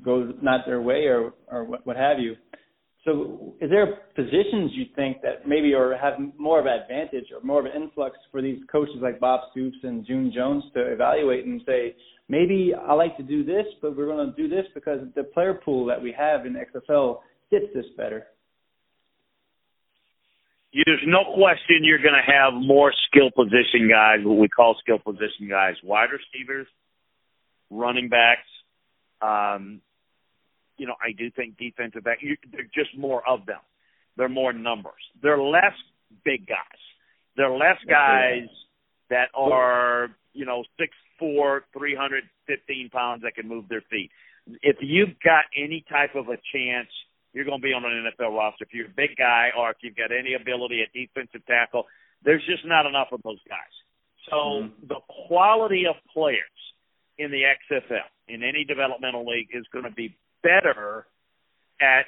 go 0.03 0.33
not 0.41 0.65
their 0.67 0.81
way 0.81 1.07
or 1.07 1.35
or 1.49 1.65
what, 1.65 1.87
what 1.87 1.97
have 1.97 2.19
you. 2.19 2.35
So 3.05 3.55
is 3.61 3.69
there 3.69 3.99
positions 4.15 4.71
you 4.75 4.87
think 4.97 5.21
that 5.23 5.47
maybe 5.47 5.75
or 5.75 5.95
have 6.01 6.15
more 6.39 6.59
of 6.59 6.65
an 6.65 6.73
advantage 6.73 7.27
or 7.35 7.45
more 7.45 7.61
of 7.61 7.67
an 7.67 7.73
influx 7.83 8.17
for 8.33 8.41
these 8.41 8.59
coaches 8.73 8.97
like 9.03 9.21
Bob 9.21 9.41
Stoops 9.51 9.77
and 9.83 10.07
June 10.07 10.33
Jones 10.35 10.65
to 10.75 10.81
evaluate 10.81 11.45
and 11.45 11.61
say 11.67 11.95
maybe 12.29 12.73
I 12.75 12.95
like 12.95 13.17
to 13.19 13.23
do 13.23 13.45
this, 13.45 13.67
but 13.83 13.95
we're 13.95 14.07
going 14.07 14.35
to 14.35 14.37
do 14.37 14.49
this 14.49 14.65
because 14.75 15.01
the 15.15 15.25
player 15.25 15.53
pool 15.53 15.85
that 15.87 16.01
we 16.01 16.15
have 16.19 16.47
in 16.47 16.55
XFL 16.55 17.19
fits 17.51 17.67
this 17.75 17.85
better. 17.97 18.27
There's 20.73 21.05
no 21.07 21.35
question 21.35 21.83
you're 21.83 21.99
going 21.99 22.15
to 22.15 22.33
have 22.33 22.55
more 22.55 22.93
skill 23.07 23.31
position 23.31 23.89
guys, 23.89 24.21
what 24.25 24.39
we 24.39 24.49
call 24.49 24.77
skill 24.81 24.99
position 24.99 25.49
guys, 25.49 25.75
wide 25.85 26.09
receivers, 26.11 26.67
running 27.71 28.09
backs. 28.09 28.49
Um, 29.23 29.83
you 30.77 30.87
know, 30.87 30.95
I 31.01 31.13
do 31.13 31.31
think 31.31 31.57
defensive 31.59 32.05
back. 32.05 32.19
You, 32.21 32.37
they're 32.53 32.71
just 32.75 32.97
more 32.97 33.27
of 33.29 33.47
them. 33.47 33.61
They're 34.17 34.29
more 34.29 34.53
numbers. 34.53 35.03
They're 35.23 35.43
less 35.43 35.75
big 36.25 36.47
guys. 36.47 36.81
They're 37.37 37.51
less 37.51 37.79
guys 37.89 38.49
that 39.11 39.29
are 39.35 40.11
you 40.33 40.47
know 40.47 40.65
six 40.79 40.93
four, 41.19 41.65
three 41.77 41.97
hundred 41.97 42.25
fifteen 42.47 42.91
pounds 42.91 43.23
that 43.23 43.35
can 43.35 43.49
move 43.49 43.69
their 43.69 43.83
feet. 43.91 44.11
If 44.63 44.77
you've 44.81 45.19
got 45.25 45.45
any 45.57 45.85
type 45.89 46.15
of 46.15 46.29
a 46.29 46.37
chance 46.53 46.89
you're 47.35 47.45
going 47.45 47.61
to 47.61 47.63
be 47.63 47.75
on 47.75 47.85
an 47.85 48.07
NFL 48.07 48.31
roster. 48.31 48.65
If 48.65 48.73
you're 48.73 48.87
a 48.87 48.97
big 48.97 49.19
guy 49.19 49.51
or 49.59 49.71
if 49.71 49.79
you've 49.83 49.97
got 49.97 50.15
any 50.15 50.35
ability 50.35 50.81
at 50.87 50.95
defensive 50.95 51.45
tackle, 51.47 51.85
there's 52.25 52.47
just 52.47 52.65
not 52.65 52.87
enough 52.87 53.09
of 53.13 53.21
those 53.23 53.43
guys. 53.47 53.75
So 54.31 54.37
mm-hmm. 54.63 54.87
the 54.87 55.03
quality 55.27 55.85
of 55.91 55.97
players 56.15 56.41
in 57.19 57.31
the 57.31 57.43
XFL 57.43 58.09
in 58.29 58.43
any 58.43 58.65
developmental 58.65 59.27
league 59.27 59.49
is 59.53 59.67
going 59.73 59.85
to 59.85 59.91
be 59.91 60.17
better 60.45 61.09
at 61.81 62.05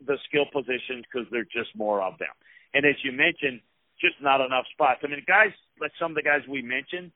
the 0.00 0.16
skill 0.28 0.48
positions 0.52 1.04
because 1.04 1.28
there's 1.30 1.48
just 1.52 1.76
more 1.76 2.00
of 2.02 2.16
them. 2.18 2.32
And 2.72 2.84
as 2.84 2.96
you 3.04 3.12
mentioned, 3.12 3.60
just 4.00 4.16
not 4.20 4.40
enough 4.40 4.64
spots. 4.72 5.00
I 5.04 5.08
mean, 5.08 5.22
guys 5.26 5.52
like 5.80 5.92
some 6.00 6.12
of 6.12 6.16
the 6.16 6.22
guys 6.24 6.40
we 6.48 6.62
mentioned 6.62 7.12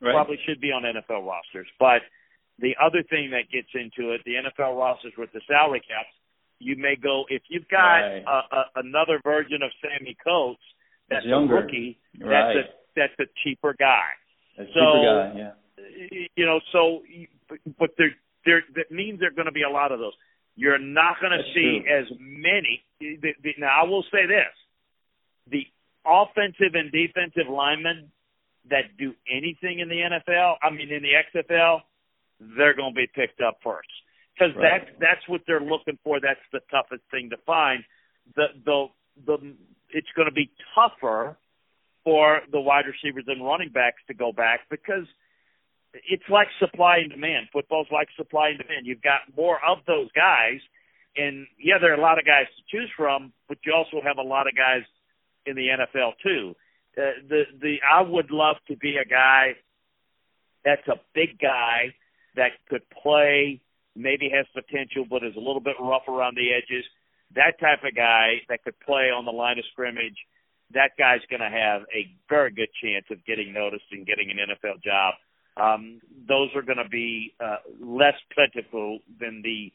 right. 0.00 0.14
probably 0.14 0.38
should 0.46 0.60
be 0.60 0.70
on 0.70 0.82
NFL 0.82 1.26
rosters, 1.26 1.66
but 1.78 2.02
the 2.58 2.74
other 2.80 3.02
thing 3.02 3.30
that 3.30 3.50
gets 3.50 3.68
into 3.74 4.12
it, 4.12 4.22
the 4.24 4.38
NFL 4.38 4.78
rosters 4.78 5.12
with 5.18 5.32
the 5.32 5.40
salary 5.46 5.80
caps, 5.80 6.14
you 6.58 6.76
may 6.76 6.94
go 6.94 7.24
if 7.28 7.42
you've 7.48 7.68
got 7.68 8.06
right. 8.06 8.24
a, 8.26 8.56
a, 8.56 8.64
another 8.76 9.20
version 9.22 9.62
of 9.62 9.70
Sammy 9.82 10.16
Coates 10.22 10.62
that's 11.10 11.26
a 11.26 11.38
rookie. 11.46 11.98
Right. 12.20 12.54
That's 12.54 12.68
a 12.68 12.72
that's 12.94 13.18
a 13.20 13.32
cheaper 13.42 13.74
guy. 13.78 14.10
A 14.58 14.64
so 14.66 14.80
cheaper 14.80 15.32
guy, 15.34 15.38
yeah. 15.38 16.26
you 16.36 16.46
know, 16.46 16.60
so 16.72 17.02
but 17.78 17.90
there 17.98 18.14
there 18.44 18.62
that 18.74 18.90
means 18.90 19.20
there're 19.20 19.30
going 19.30 19.46
to 19.46 19.52
be 19.52 19.62
a 19.62 19.70
lot 19.70 19.92
of 19.92 19.98
those. 19.98 20.12
You're 20.54 20.78
not 20.78 21.16
going 21.20 21.32
to 21.32 21.44
see 21.54 21.80
true. 21.84 21.98
as 21.98 22.06
many. 22.18 22.84
Now 23.58 23.82
I 23.82 23.88
will 23.88 24.04
say 24.12 24.26
this: 24.26 24.52
the 25.50 25.66
offensive 26.04 26.74
and 26.74 26.92
defensive 26.92 27.48
linemen 27.50 28.10
that 28.70 28.96
do 28.98 29.14
anything 29.28 29.80
in 29.80 29.88
the 29.88 29.96
NFL, 29.96 30.56
I 30.62 30.70
mean 30.70 30.90
in 30.90 31.02
the 31.02 31.14
XFL, 31.14 31.80
they're 32.56 32.74
going 32.74 32.94
to 32.94 32.96
be 32.96 33.08
picked 33.14 33.40
up 33.40 33.58
first 33.62 33.88
because 34.34 34.54
right. 34.56 34.82
that's 34.82 35.00
that's 35.00 35.28
what 35.28 35.42
they're 35.46 35.60
looking 35.60 35.98
for. 36.04 36.20
That's 36.20 36.40
the 36.52 36.60
toughest 36.70 37.02
thing 37.10 37.30
to 37.30 37.36
find. 37.46 37.84
The 38.36 38.46
the 38.64 38.86
the 39.26 39.54
it's 39.90 40.08
going 40.16 40.28
to 40.28 40.34
be 40.34 40.50
tougher 40.74 41.36
for 42.04 42.40
the 42.50 42.60
wide 42.60 42.84
receivers 42.86 43.24
and 43.28 43.44
running 43.44 43.70
backs 43.70 44.02
to 44.08 44.14
go 44.14 44.32
back 44.32 44.60
because 44.70 45.06
it's 45.94 46.28
like 46.28 46.48
supply 46.58 46.98
and 46.98 47.10
demand. 47.10 47.48
Football's 47.52 47.88
like 47.92 48.08
supply 48.16 48.50
and 48.50 48.58
demand. 48.58 48.86
You've 48.86 49.02
got 49.02 49.20
more 49.36 49.58
of 49.64 49.78
those 49.86 50.10
guys, 50.12 50.60
and 51.16 51.46
yeah, 51.58 51.76
there 51.80 51.92
are 51.92 51.98
a 51.98 52.00
lot 52.00 52.18
of 52.18 52.24
guys 52.24 52.46
to 52.56 52.62
choose 52.76 52.90
from, 52.96 53.32
but 53.48 53.58
you 53.64 53.72
also 53.72 54.00
have 54.04 54.18
a 54.18 54.26
lot 54.26 54.46
of 54.46 54.56
guys 54.56 54.82
in 55.46 55.56
the 55.56 55.68
NFL 55.68 56.12
too. 56.22 56.56
Uh, 56.96 57.20
the 57.28 57.42
the 57.60 57.76
I 57.82 58.02
would 58.02 58.30
love 58.30 58.56
to 58.68 58.76
be 58.76 58.96
a 58.96 59.08
guy 59.08 59.56
that's 60.64 60.86
a 60.88 61.00
big 61.14 61.38
guy 61.38 61.94
that 62.36 62.52
could 62.68 62.82
play 62.90 63.60
maybe 63.94 64.30
has 64.32 64.46
potential 64.54 65.04
but 65.08 65.22
is 65.22 65.36
a 65.36 65.40
little 65.40 65.60
bit 65.60 65.76
rough 65.80 66.08
around 66.08 66.36
the 66.36 66.52
edges. 66.52 66.84
That 67.34 67.58
type 67.60 67.84
of 67.84 67.94
guy 67.94 68.44
that 68.48 68.62
could 68.64 68.78
play 68.80 69.10
on 69.10 69.24
the 69.24 69.32
line 69.32 69.58
of 69.58 69.64
scrimmage, 69.72 70.16
that 70.72 70.92
guy's 70.98 71.20
going 71.28 71.40
to 71.40 71.52
have 71.52 71.82
a 71.92 72.08
very 72.28 72.52
good 72.52 72.68
chance 72.82 73.04
of 73.10 73.24
getting 73.24 73.52
noticed 73.52 73.88
and 73.90 74.06
getting 74.06 74.30
an 74.30 74.38
NFL 74.38 74.82
job. 74.82 75.14
Um, 75.56 76.00
those 76.28 76.48
are 76.54 76.62
going 76.62 76.78
to 76.82 76.88
be 76.88 77.34
uh, 77.40 77.56
less 77.80 78.14
plentiful 78.34 79.00
than 79.20 79.42
the, 79.42 79.70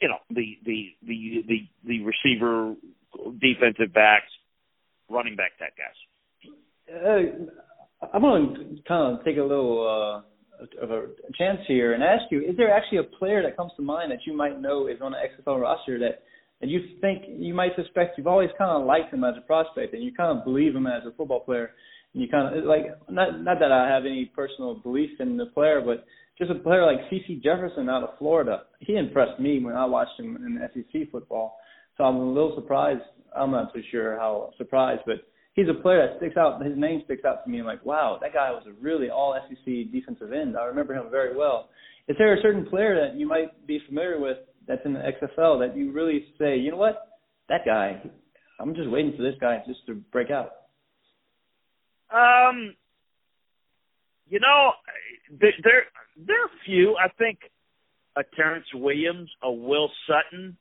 you 0.00 0.08
know, 0.08 0.18
the 0.30 0.58
the 0.64 0.94
the 1.06 1.44
the, 1.48 1.68
the 1.84 2.04
receiver, 2.04 2.74
defensive 3.40 3.92
backs, 3.92 4.30
running 5.10 5.36
back 5.36 5.52
type 5.58 5.74
guys. 5.76 6.52
Uh, 6.94 8.06
I'm 8.12 8.22
going 8.22 8.54
to 8.54 8.82
kind 8.88 9.18
of 9.18 9.24
take 9.24 9.36
a 9.36 9.42
little. 9.42 10.22
Uh 10.24 10.28
of 10.82 10.90
a 10.90 11.06
chance 11.38 11.60
here 11.68 11.92
and 11.92 12.02
ask 12.02 12.22
you: 12.32 12.40
Is 12.40 12.56
there 12.56 12.74
actually 12.74 12.98
a 12.98 13.04
player 13.04 13.44
that 13.44 13.56
comes 13.56 13.70
to 13.76 13.82
mind 13.82 14.10
that 14.10 14.26
you 14.26 14.36
might 14.36 14.60
know 14.60 14.88
is 14.88 14.98
on 15.00 15.12
the 15.12 15.18
XFL 15.18 15.60
roster 15.60 16.00
that 16.00 16.24
and 16.60 16.70
you 16.70 16.80
think 17.00 17.24
you 17.28 17.54
might 17.54 17.72
suspect 17.76 18.18
you've 18.18 18.26
always 18.26 18.50
kind 18.58 18.70
of 18.70 18.86
liked 18.86 19.12
him 19.12 19.24
as 19.24 19.34
a 19.38 19.40
prospect 19.42 19.94
and 19.94 20.02
you 20.02 20.12
kind 20.12 20.36
of 20.36 20.44
believe 20.44 20.74
him 20.74 20.86
as 20.86 21.02
a 21.06 21.12
football 21.12 21.40
player 21.40 21.70
you 22.12 22.28
kind 22.28 22.56
of 22.56 22.64
like 22.64 22.86
not 23.08 23.42
not 23.42 23.58
that 23.60 23.72
I 23.72 23.88
have 23.88 24.04
any 24.04 24.30
personal 24.34 24.76
belief 24.76 25.10
in 25.20 25.36
the 25.36 25.46
player 25.46 25.80
but 25.84 26.04
just 26.38 26.50
a 26.50 26.54
player 26.54 26.86
like 26.86 27.10
CeCe 27.10 27.42
Jefferson 27.42 27.88
out 27.88 28.02
of 28.02 28.18
Florida 28.18 28.62
he 28.80 28.96
impressed 28.96 29.40
me 29.40 29.62
when 29.62 29.76
I 29.76 29.84
watched 29.84 30.18
him 30.18 30.36
in 30.36 30.60
SEC 30.74 31.10
football 31.10 31.58
so 31.96 32.04
I'm 32.04 32.16
a 32.16 32.32
little 32.32 32.54
surprised 32.54 33.02
I'm 33.36 33.50
not 33.50 33.72
too 33.74 33.82
sure 33.90 34.16
how 34.16 34.50
surprised 34.56 35.02
but 35.06 35.22
he's 35.58 35.68
a 35.68 35.82
player 35.82 36.06
that 36.06 36.18
sticks 36.18 36.36
out. 36.36 36.64
His 36.64 36.76
name 36.76 37.02
sticks 37.04 37.24
out 37.24 37.44
to 37.44 37.50
me. 37.50 37.58
I'm 37.58 37.66
like, 37.66 37.84
wow, 37.84 38.18
that 38.22 38.32
guy 38.32 38.50
was 38.52 38.62
a 38.68 38.72
really 38.80 39.10
all 39.10 39.36
SEC 39.48 39.90
defensive 39.92 40.32
end. 40.32 40.56
I 40.56 40.64
remember 40.64 40.94
him 40.94 41.10
very 41.10 41.36
well. 41.36 41.68
Is 42.06 42.16
there 42.16 42.32
a 42.32 42.40
certain 42.40 42.64
player 42.66 42.94
that 42.94 43.18
you 43.18 43.26
might 43.26 43.66
be 43.66 43.80
familiar 43.86 44.20
with 44.20 44.38
that's 44.68 44.80
in 44.84 44.94
the 44.94 45.00
XFL 45.00 45.58
that 45.58 45.76
you 45.76 45.90
really 45.90 46.26
say, 46.38 46.56
you 46.56 46.70
know 46.70 46.76
what, 46.76 47.18
that 47.48 47.62
guy, 47.66 48.00
I'm 48.60 48.74
just 48.74 48.88
waiting 48.88 49.14
for 49.16 49.22
this 49.22 49.34
guy 49.40 49.60
just 49.66 49.84
to 49.86 49.96
break 50.12 50.30
out? 50.30 50.52
Um, 52.10 52.74
you 54.28 54.40
know, 54.40 54.72
there 55.30 55.52
there, 55.62 56.40
are 56.42 56.46
a 56.46 56.64
few. 56.64 56.96
I 56.96 57.08
think 57.18 57.38
a 58.16 58.22
Terrence 58.36 58.66
Williams, 58.74 59.30
a 59.42 59.50
Will 59.50 59.90
Sutton, 60.06 60.56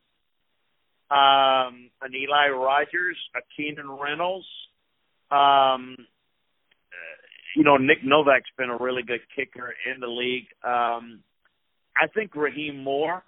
um, 1.09 1.89
an 2.01 2.13
Eli 2.13 2.49
Rogers, 2.49 3.17
a 3.35 3.39
Keenan 3.55 3.89
Reynolds. 3.89 4.47
Um, 5.31 5.95
you 7.55 7.63
know, 7.63 7.77
Nick 7.77 8.03
Novak's 8.03 8.49
been 8.57 8.69
a 8.69 8.77
really 8.77 9.03
good 9.03 9.21
kicker 9.35 9.73
in 9.91 9.99
the 9.99 10.07
league. 10.07 10.47
Um, 10.63 11.23
I 11.95 12.07
think 12.13 12.35
Rahim 12.35 12.83
Moore 12.83 13.23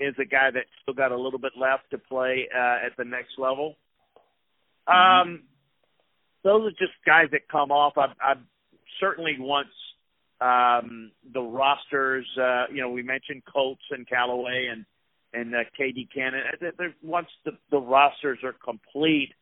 is 0.00 0.14
a 0.20 0.24
guy 0.24 0.50
that's 0.52 0.68
still 0.82 0.94
got 0.94 1.12
a 1.12 1.16
little 1.16 1.38
bit 1.38 1.52
left 1.56 1.90
to 1.90 1.98
play 1.98 2.48
uh, 2.54 2.86
at 2.86 2.96
the 2.96 3.04
next 3.04 3.38
level. 3.38 3.76
Mm-hmm. 4.88 5.30
Um, 5.30 5.42
those 6.44 6.68
are 6.68 6.70
just 6.70 6.92
guys 7.04 7.26
that 7.32 7.48
come 7.50 7.70
off. 7.70 7.94
I, 7.96 8.12
I 8.20 8.34
certainly 9.00 9.36
once 9.38 9.68
um, 10.40 11.10
the 11.32 11.40
rosters, 11.40 12.26
uh, 12.40 12.66
you 12.72 12.80
know, 12.80 12.90
we 12.90 13.02
mentioned 13.02 13.42
Coates 13.52 13.82
and 13.90 14.08
Callaway 14.08 14.68
and 14.70 14.84
and 15.34 15.54
uh, 15.54 15.58
KD 15.78 16.08
Cannon. 16.12 16.40
Once 17.02 17.28
the, 17.44 17.52
the 17.70 17.78
rosters 17.78 18.38
are 18.42 18.54
complete, 18.64 19.34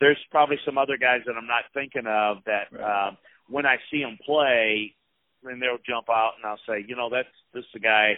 there's 0.00 0.18
probably 0.30 0.56
some 0.64 0.78
other 0.78 0.96
guys 0.96 1.20
that 1.26 1.34
I'm 1.36 1.46
not 1.46 1.64
thinking 1.74 2.06
of 2.06 2.38
that 2.46 2.72
right. 2.72 3.08
um, 3.08 3.18
when 3.48 3.66
I 3.66 3.76
see 3.90 4.00
them 4.00 4.18
play, 4.24 4.94
then 5.42 5.60
they'll 5.60 5.82
jump 5.86 6.08
out 6.10 6.32
and 6.36 6.46
I'll 6.46 6.60
say, 6.66 6.84
you 6.86 6.96
know, 6.96 7.10
that's 7.10 7.28
this 7.52 7.64
is 7.64 7.70
the 7.74 7.80
guy. 7.80 8.14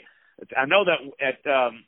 I 0.57 0.67
know 0.67 0.85
that 0.85 1.01
at 1.21 1.51
um, 1.51 1.85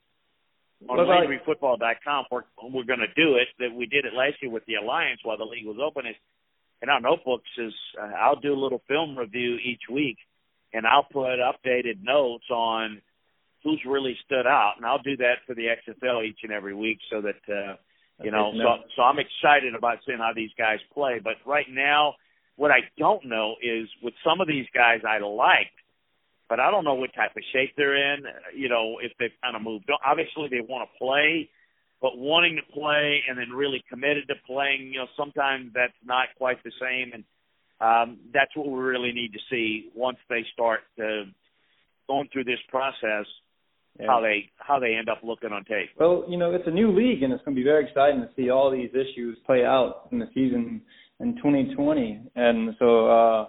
on 0.88 0.98
LandryFootball.com 0.98 2.24
we're 2.30 2.42
we're 2.62 2.84
going 2.84 3.00
to 3.00 3.14
do 3.14 3.36
it. 3.36 3.48
That 3.58 3.74
we 3.74 3.86
did 3.86 4.04
it 4.04 4.14
last 4.14 4.36
year 4.42 4.50
with 4.50 4.64
the 4.66 4.74
Alliance 4.74 5.20
while 5.22 5.38
the 5.38 5.44
league 5.44 5.66
was 5.66 5.78
open. 5.82 6.06
Is 6.06 6.16
in 6.82 6.88
our 6.88 7.00
notebooks 7.00 7.48
is 7.58 7.74
uh, 8.00 8.12
I'll 8.18 8.40
do 8.40 8.54
a 8.54 8.60
little 8.60 8.82
film 8.88 9.16
review 9.16 9.56
each 9.64 9.82
week, 9.90 10.18
and 10.72 10.86
I'll 10.86 11.06
put 11.10 11.38
updated 11.38 12.02
notes 12.02 12.48
on 12.50 13.02
who's 13.62 13.82
really 13.86 14.16
stood 14.24 14.46
out, 14.46 14.74
and 14.78 14.86
I'll 14.86 15.02
do 15.02 15.16
that 15.18 15.44
for 15.46 15.54
the 15.54 15.66
XFL 15.66 16.26
each 16.26 16.40
and 16.42 16.52
every 16.52 16.74
week 16.74 16.98
so 17.10 17.20
that. 17.22 17.40
uh 17.52 17.76
you 18.22 18.30
know, 18.30 18.52
so 18.52 18.84
so 18.96 19.02
I'm 19.02 19.16
excited 19.18 19.74
about 19.74 19.98
seeing 20.06 20.18
how 20.18 20.32
these 20.34 20.50
guys 20.58 20.78
play. 20.92 21.20
But 21.22 21.36
right 21.46 21.64
now, 21.70 22.16
what 22.56 22.70
I 22.70 22.80
don't 22.98 23.24
know 23.24 23.56
is 23.62 23.88
with 24.02 24.14
some 24.22 24.40
of 24.40 24.46
these 24.46 24.66
guys 24.74 25.00
I 25.08 25.24
liked, 25.24 25.79
but 26.50 26.58
I 26.58 26.70
don't 26.70 26.84
know 26.84 26.94
what 26.94 27.14
type 27.14 27.30
of 27.36 27.42
shape 27.54 27.72
they're 27.76 28.14
in. 28.14 28.24
You 28.54 28.68
know, 28.68 28.98
if 29.00 29.12
they've 29.18 29.30
kind 29.42 29.56
of 29.56 29.62
moved 29.62 29.88
on. 29.88 29.98
Obviously, 30.04 30.48
they 30.50 30.60
want 30.60 30.86
to 30.90 30.98
play. 30.98 31.48
but 32.02 32.18
wanting 32.18 32.56
to 32.56 32.72
play 32.72 33.20
and 33.28 33.38
then 33.38 33.50
really 33.50 33.82
committed 33.88 34.26
to 34.28 34.34
playing, 34.46 34.90
you 34.92 34.98
know, 34.98 35.06
sometimes 35.16 35.70
that's 35.74 35.92
not 36.04 36.28
quite 36.36 36.62
the 36.64 36.72
same, 36.80 37.12
and 37.14 37.24
um, 37.80 38.18
that's 38.34 38.54
what 38.56 38.66
we 38.68 38.78
really 38.78 39.12
need 39.12 39.32
to 39.32 39.38
see 39.50 39.90
once 39.94 40.18
they 40.28 40.44
start 40.52 40.80
uh, 40.98 41.24
going 42.08 42.28
through 42.32 42.44
this 42.44 42.60
process. 42.68 43.26
Yeah. 43.98 44.06
How 44.06 44.20
they 44.20 44.50
how 44.56 44.78
they 44.78 44.94
end 44.94 45.08
up 45.08 45.18
looking 45.22 45.50
on 45.52 45.64
tape. 45.64 45.90
Well, 45.98 46.24
you 46.28 46.38
know, 46.38 46.54
it's 46.54 46.66
a 46.66 46.70
new 46.70 46.90
league, 46.96 47.22
and 47.22 47.32
it's 47.32 47.44
going 47.44 47.56
to 47.56 47.60
be 47.60 47.64
very 47.64 47.84
exciting 47.86 48.20
to 48.20 48.28
see 48.36 48.48
all 48.48 48.70
these 48.70 48.90
issues 48.90 49.36
play 49.44 49.64
out 49.64 50.08
in 50.12 50.20
the 50.20 50.28
season 50.32 50.80
in 51.18 51.34
2020. 51.36 52.20
And 52.36 52.74
so, 52.78 53.06
uh, 53.08 53.48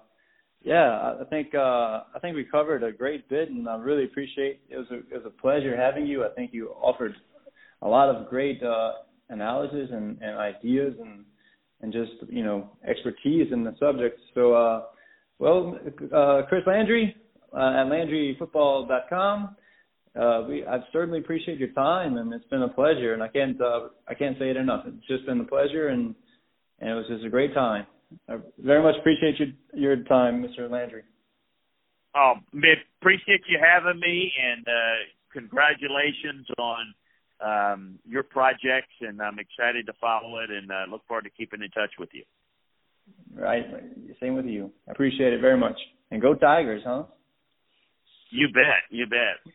yeah, 0.63 1.15
I 1.19 1.23
think 1.29 1.55
uh, 1.55 2.03
I 2.15 2.19
think 2.21 2.35
we 2.35 2.43
covered 2.43 2.83
a 2.83 2.91
great 2.91 3.27
bit, 3.29 3.49
and 3.49 3.67
I 3.67 3.77
really 3.77 4.05
appreciate. 4.05 4.61
It 4.69 4.77
was 4.77 4.87
a 4.91 4.97
it 4.97 5.23
was 5.23 5.25
a 5.25 5.41
pleasure 5.41 5.75
having 5.75 6.05
you. 6.05 6.23
I 6.23 6.29
think 6.29 6.51
you 6.53 6.69
offered 6.69 7.15
a 7.81 7.87
lot 7.87 8.09
of 8.09 8.29
great 8.29 8.61
uh, 8.61 8.91
analysis 9.29 9.89
and, 9.91 10.21
and 10.21 10.37
ideas 10.37 10.93
and 11.01 11.25
and 11.81 11.91
just 11.91 12.11
you 12.29 12.43
know 12.43 12.69
expertise 12.87 13.51
in 13.51 13.63
the 13.63 13.75
subject. 13.79 14.19
So, 14.35 14.53
uh, 14.53 14.83
well, 15.39 15.79
uh, 16.15 16.43
Chris 16.47 16.63
Landry 16.67 17.15
uh, 17.53 17.57
at 17.57 17.85
LandryFootball.com. 17.87 19.55
Uh, 20.13 20.43
we 20.47 20.65
I 20.65 20.79
certainly 20.91 21.19
appreciate 21.19 21.57
your 21.57 21.69
time, 21.69 22.17
and 22.17 22.33
it's 22.33 22.45
been 22.47 22.61
a 22.61 22.69
pleasure. 22.69 23.13
And 23.13 23.23
I 23.23 23.29
can't 23.29 23.59
uh, 23.59 23.87
I 24.07 24.13
can't 24.13 24.37
say 24.37 24.49
it 24.49 24.57
enough. 24.57 24.83
It's 24.85 25.07
just 25.07 25.25
been 25.25 25.39
a 25.39 25.45
pleasure, 25.45 25.87
and 25.87 26.13
and 26.79 26.89
it 26.89 26.93
was 26.93 27.05
just 27.09 27.25
a 27.25 27.29
great 27.29 27.53
time. 27.53 27.87
I 28.27 28.37
very 28.59 28.81
much 28.83 28.95
appreciate 28.99 29.39
your 29.39 29.49
your 29.73 30.03
time, 30.03 30.43
Mr. 30.43 30.69
Landry. 30.69 31.03
Oh, 32.15 32.33
appreciate 32.99 33.41
you 33.47 33.57
having 33.63 33.99
me, 33.99 34.31
and 34.43 34.67
uh, 34.67 34.97
congratulations 35.31 36.45
on 36.57 36.93
um, 37.39 37.99
your 38.05 38.23
projects, 38.23 38.93
and 38.99 39.21
I'm 39.21 39.39
excited 39.39 39.85
to 39.85 39.93
follow 39.99 40.39
it, 40.39 40.49
and 40.49 40.69
uh, 40.71 40.91
look 40.91 41.05
forward 41.07 41.23
to 41.23 41.29
keeping 41.29 41.61
in 41.61 41.69
touch 41.69 41.91
with 41.97 42.09
you. 42.13 42.23
Right, 43.33 43.65
same 44.19 44.35
with 44.35 44.45
you. 44.45 44.71
I 44.87 44.91
appreciate 44.91 45.33
it 45.33 45.41
very 45.41 45.57
much, 45.57 45.77
and 46.11 46.21
go 46.21 46.35
Tigers, 46.35 46.83
huh? 46.85 47.03
You 48.29 48.47
bet, 48.53 48.83
you 48.89 49.05
bet. 49.07 49.53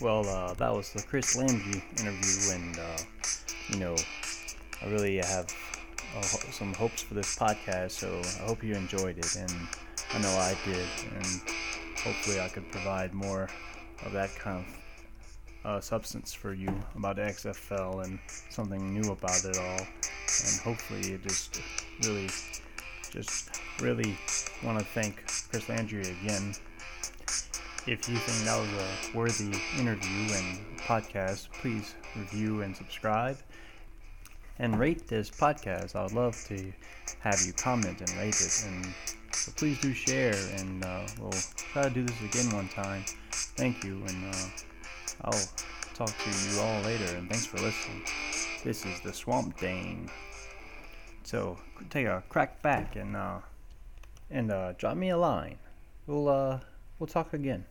Well, 0.00 0.26
uh, 0.28 0.54
that 0.54 0.72
was 0.72 0.92
the 0.92 1.02
Chris 1.02 1.36
Landry 1.36 1.82
interview, 1.98 2.54
and 2.54 2.78
uh, 2.78 2.98
you 3.68 3.78
know, 3.78 3.96
I 4.82 4.86
really 4.86 5.16
have 5.16 5.46
some 6.50 6.74
hopes 6.74 7.02
for 7.02 7.14
this 7.14 7.36
podcast. 7.36 7.92
So 7.92 8.20
I 8.42 8.46
hope 8.46 8.62
you 8.62 8.74
enjoyed 8.74 9.18
it, 9.18 9.36
and 9.36 9.52
I 10.12 10.18
know 10.18 10.30
I 10.30 10.56
did, 10.64 10.86
and 11.14 11.26
hopefully 11.96 12.40
I 12.40 12.48
could 12.48 12.70
provide 12.70 13.14
more 13.14 13.48
of 14.04 14.12
that 14.12 14.34
kind 14.36 14.64
of 14.64 14.80
uh, 15.64 15.80
substance 15.80 16.32
for 16.32 16.54
you 16.54 16.74
about 16.96 17.16
XFL 17.16 18.04
and 18.04 18.18
something 18.48 18.92
new 18.92 19.12
about 19.12 19.44
it 19.44 19.58
all. 19.58 19.86
And 20.44 20.60
hopefully, 20.62 21.14
it 21.14 21.22
just 21.22 21.60
really, 22.02 22.28
just 23.10 23.50
really 23.80 24.16
want 24.64 24.78
to 24.78 24.84
thank 24.84 25.26
Chris 25.50 25.68
Landry 25.68 26.02
again. 26.02 26.54
If 27.86 28.08
you 28.08 28.16
think 28.16 28.44
that 28.46 28.58
was 28.58 28.68
a 28.68 29.16
worthy 29.16 29.58
interview 29.78 30.34
and 30.34 30.78
podcast, 30.78 31.50
please 31.50 31.94
review 32.14 32.62
and 32.62 32.76
subscribe 32.76 33.38
and 34.60 34.78
rate 34.78 35.08
this 35.08 35.30
podcast. 35.30 35.96
I 35.96 36.02
would 36.02 36.12
love 36.12 36.36
to 36.48 36.72
have 37.20 37.40
you 37.44 37.52
comment 37.54 38.00
and 38.00 38.10
rate 38.18 38.40
it. 38.40 38.64
And 38.66 38.94
so 39.32 39.52
please 39.56 39.80
do 39.80 39.94
share, 39.94 40.34
and 40.56 40.84
uh, 40.84 41.06
we'll 41.18 41.32
try 41.56 41.84
to 41.84 41.90
do 41.90 42.02
this 42.04 42.20
again 42.20 42.54
one 42.54 42.68
time. 42.68 43.04
Thank 43.32 43.82
you, 43.82 44.02
and 44.06 44.34
uh, 44.34 44.48
I'll 45.22 45.48
talk 45.94 46.08
to 46.16 46.30
you 46.30 46.60
all 46.60 46.82
later. 46.82 47.16
And 47.16 47.28
thanks 47.28 47.46
for 47.46 47.56
listening. 47.56 48.04
This 48.62 48.84
is 48.84 49.00
the 49.00 49.14
Swamp 49.14 49.58
Dane. 49.58 50.10
So 51.22 51.56
take 51.88 52.06
a 52.06 52.22
crack 52.28 52.60
back 52.60 52.96
and 52.96 53.16
uh, 53.16 53.38
and 54.30 54.52
uh, 54.52 54.72
drop 54.72 54.96
me 54.96 55.08
a 55.08 55.16
line. 55.16 55.58
We'll 56.06 56.28
uh, 56.28 56.60
we'll 56.98 57.06
talk 57.06 57.32
again. 57.32 57.64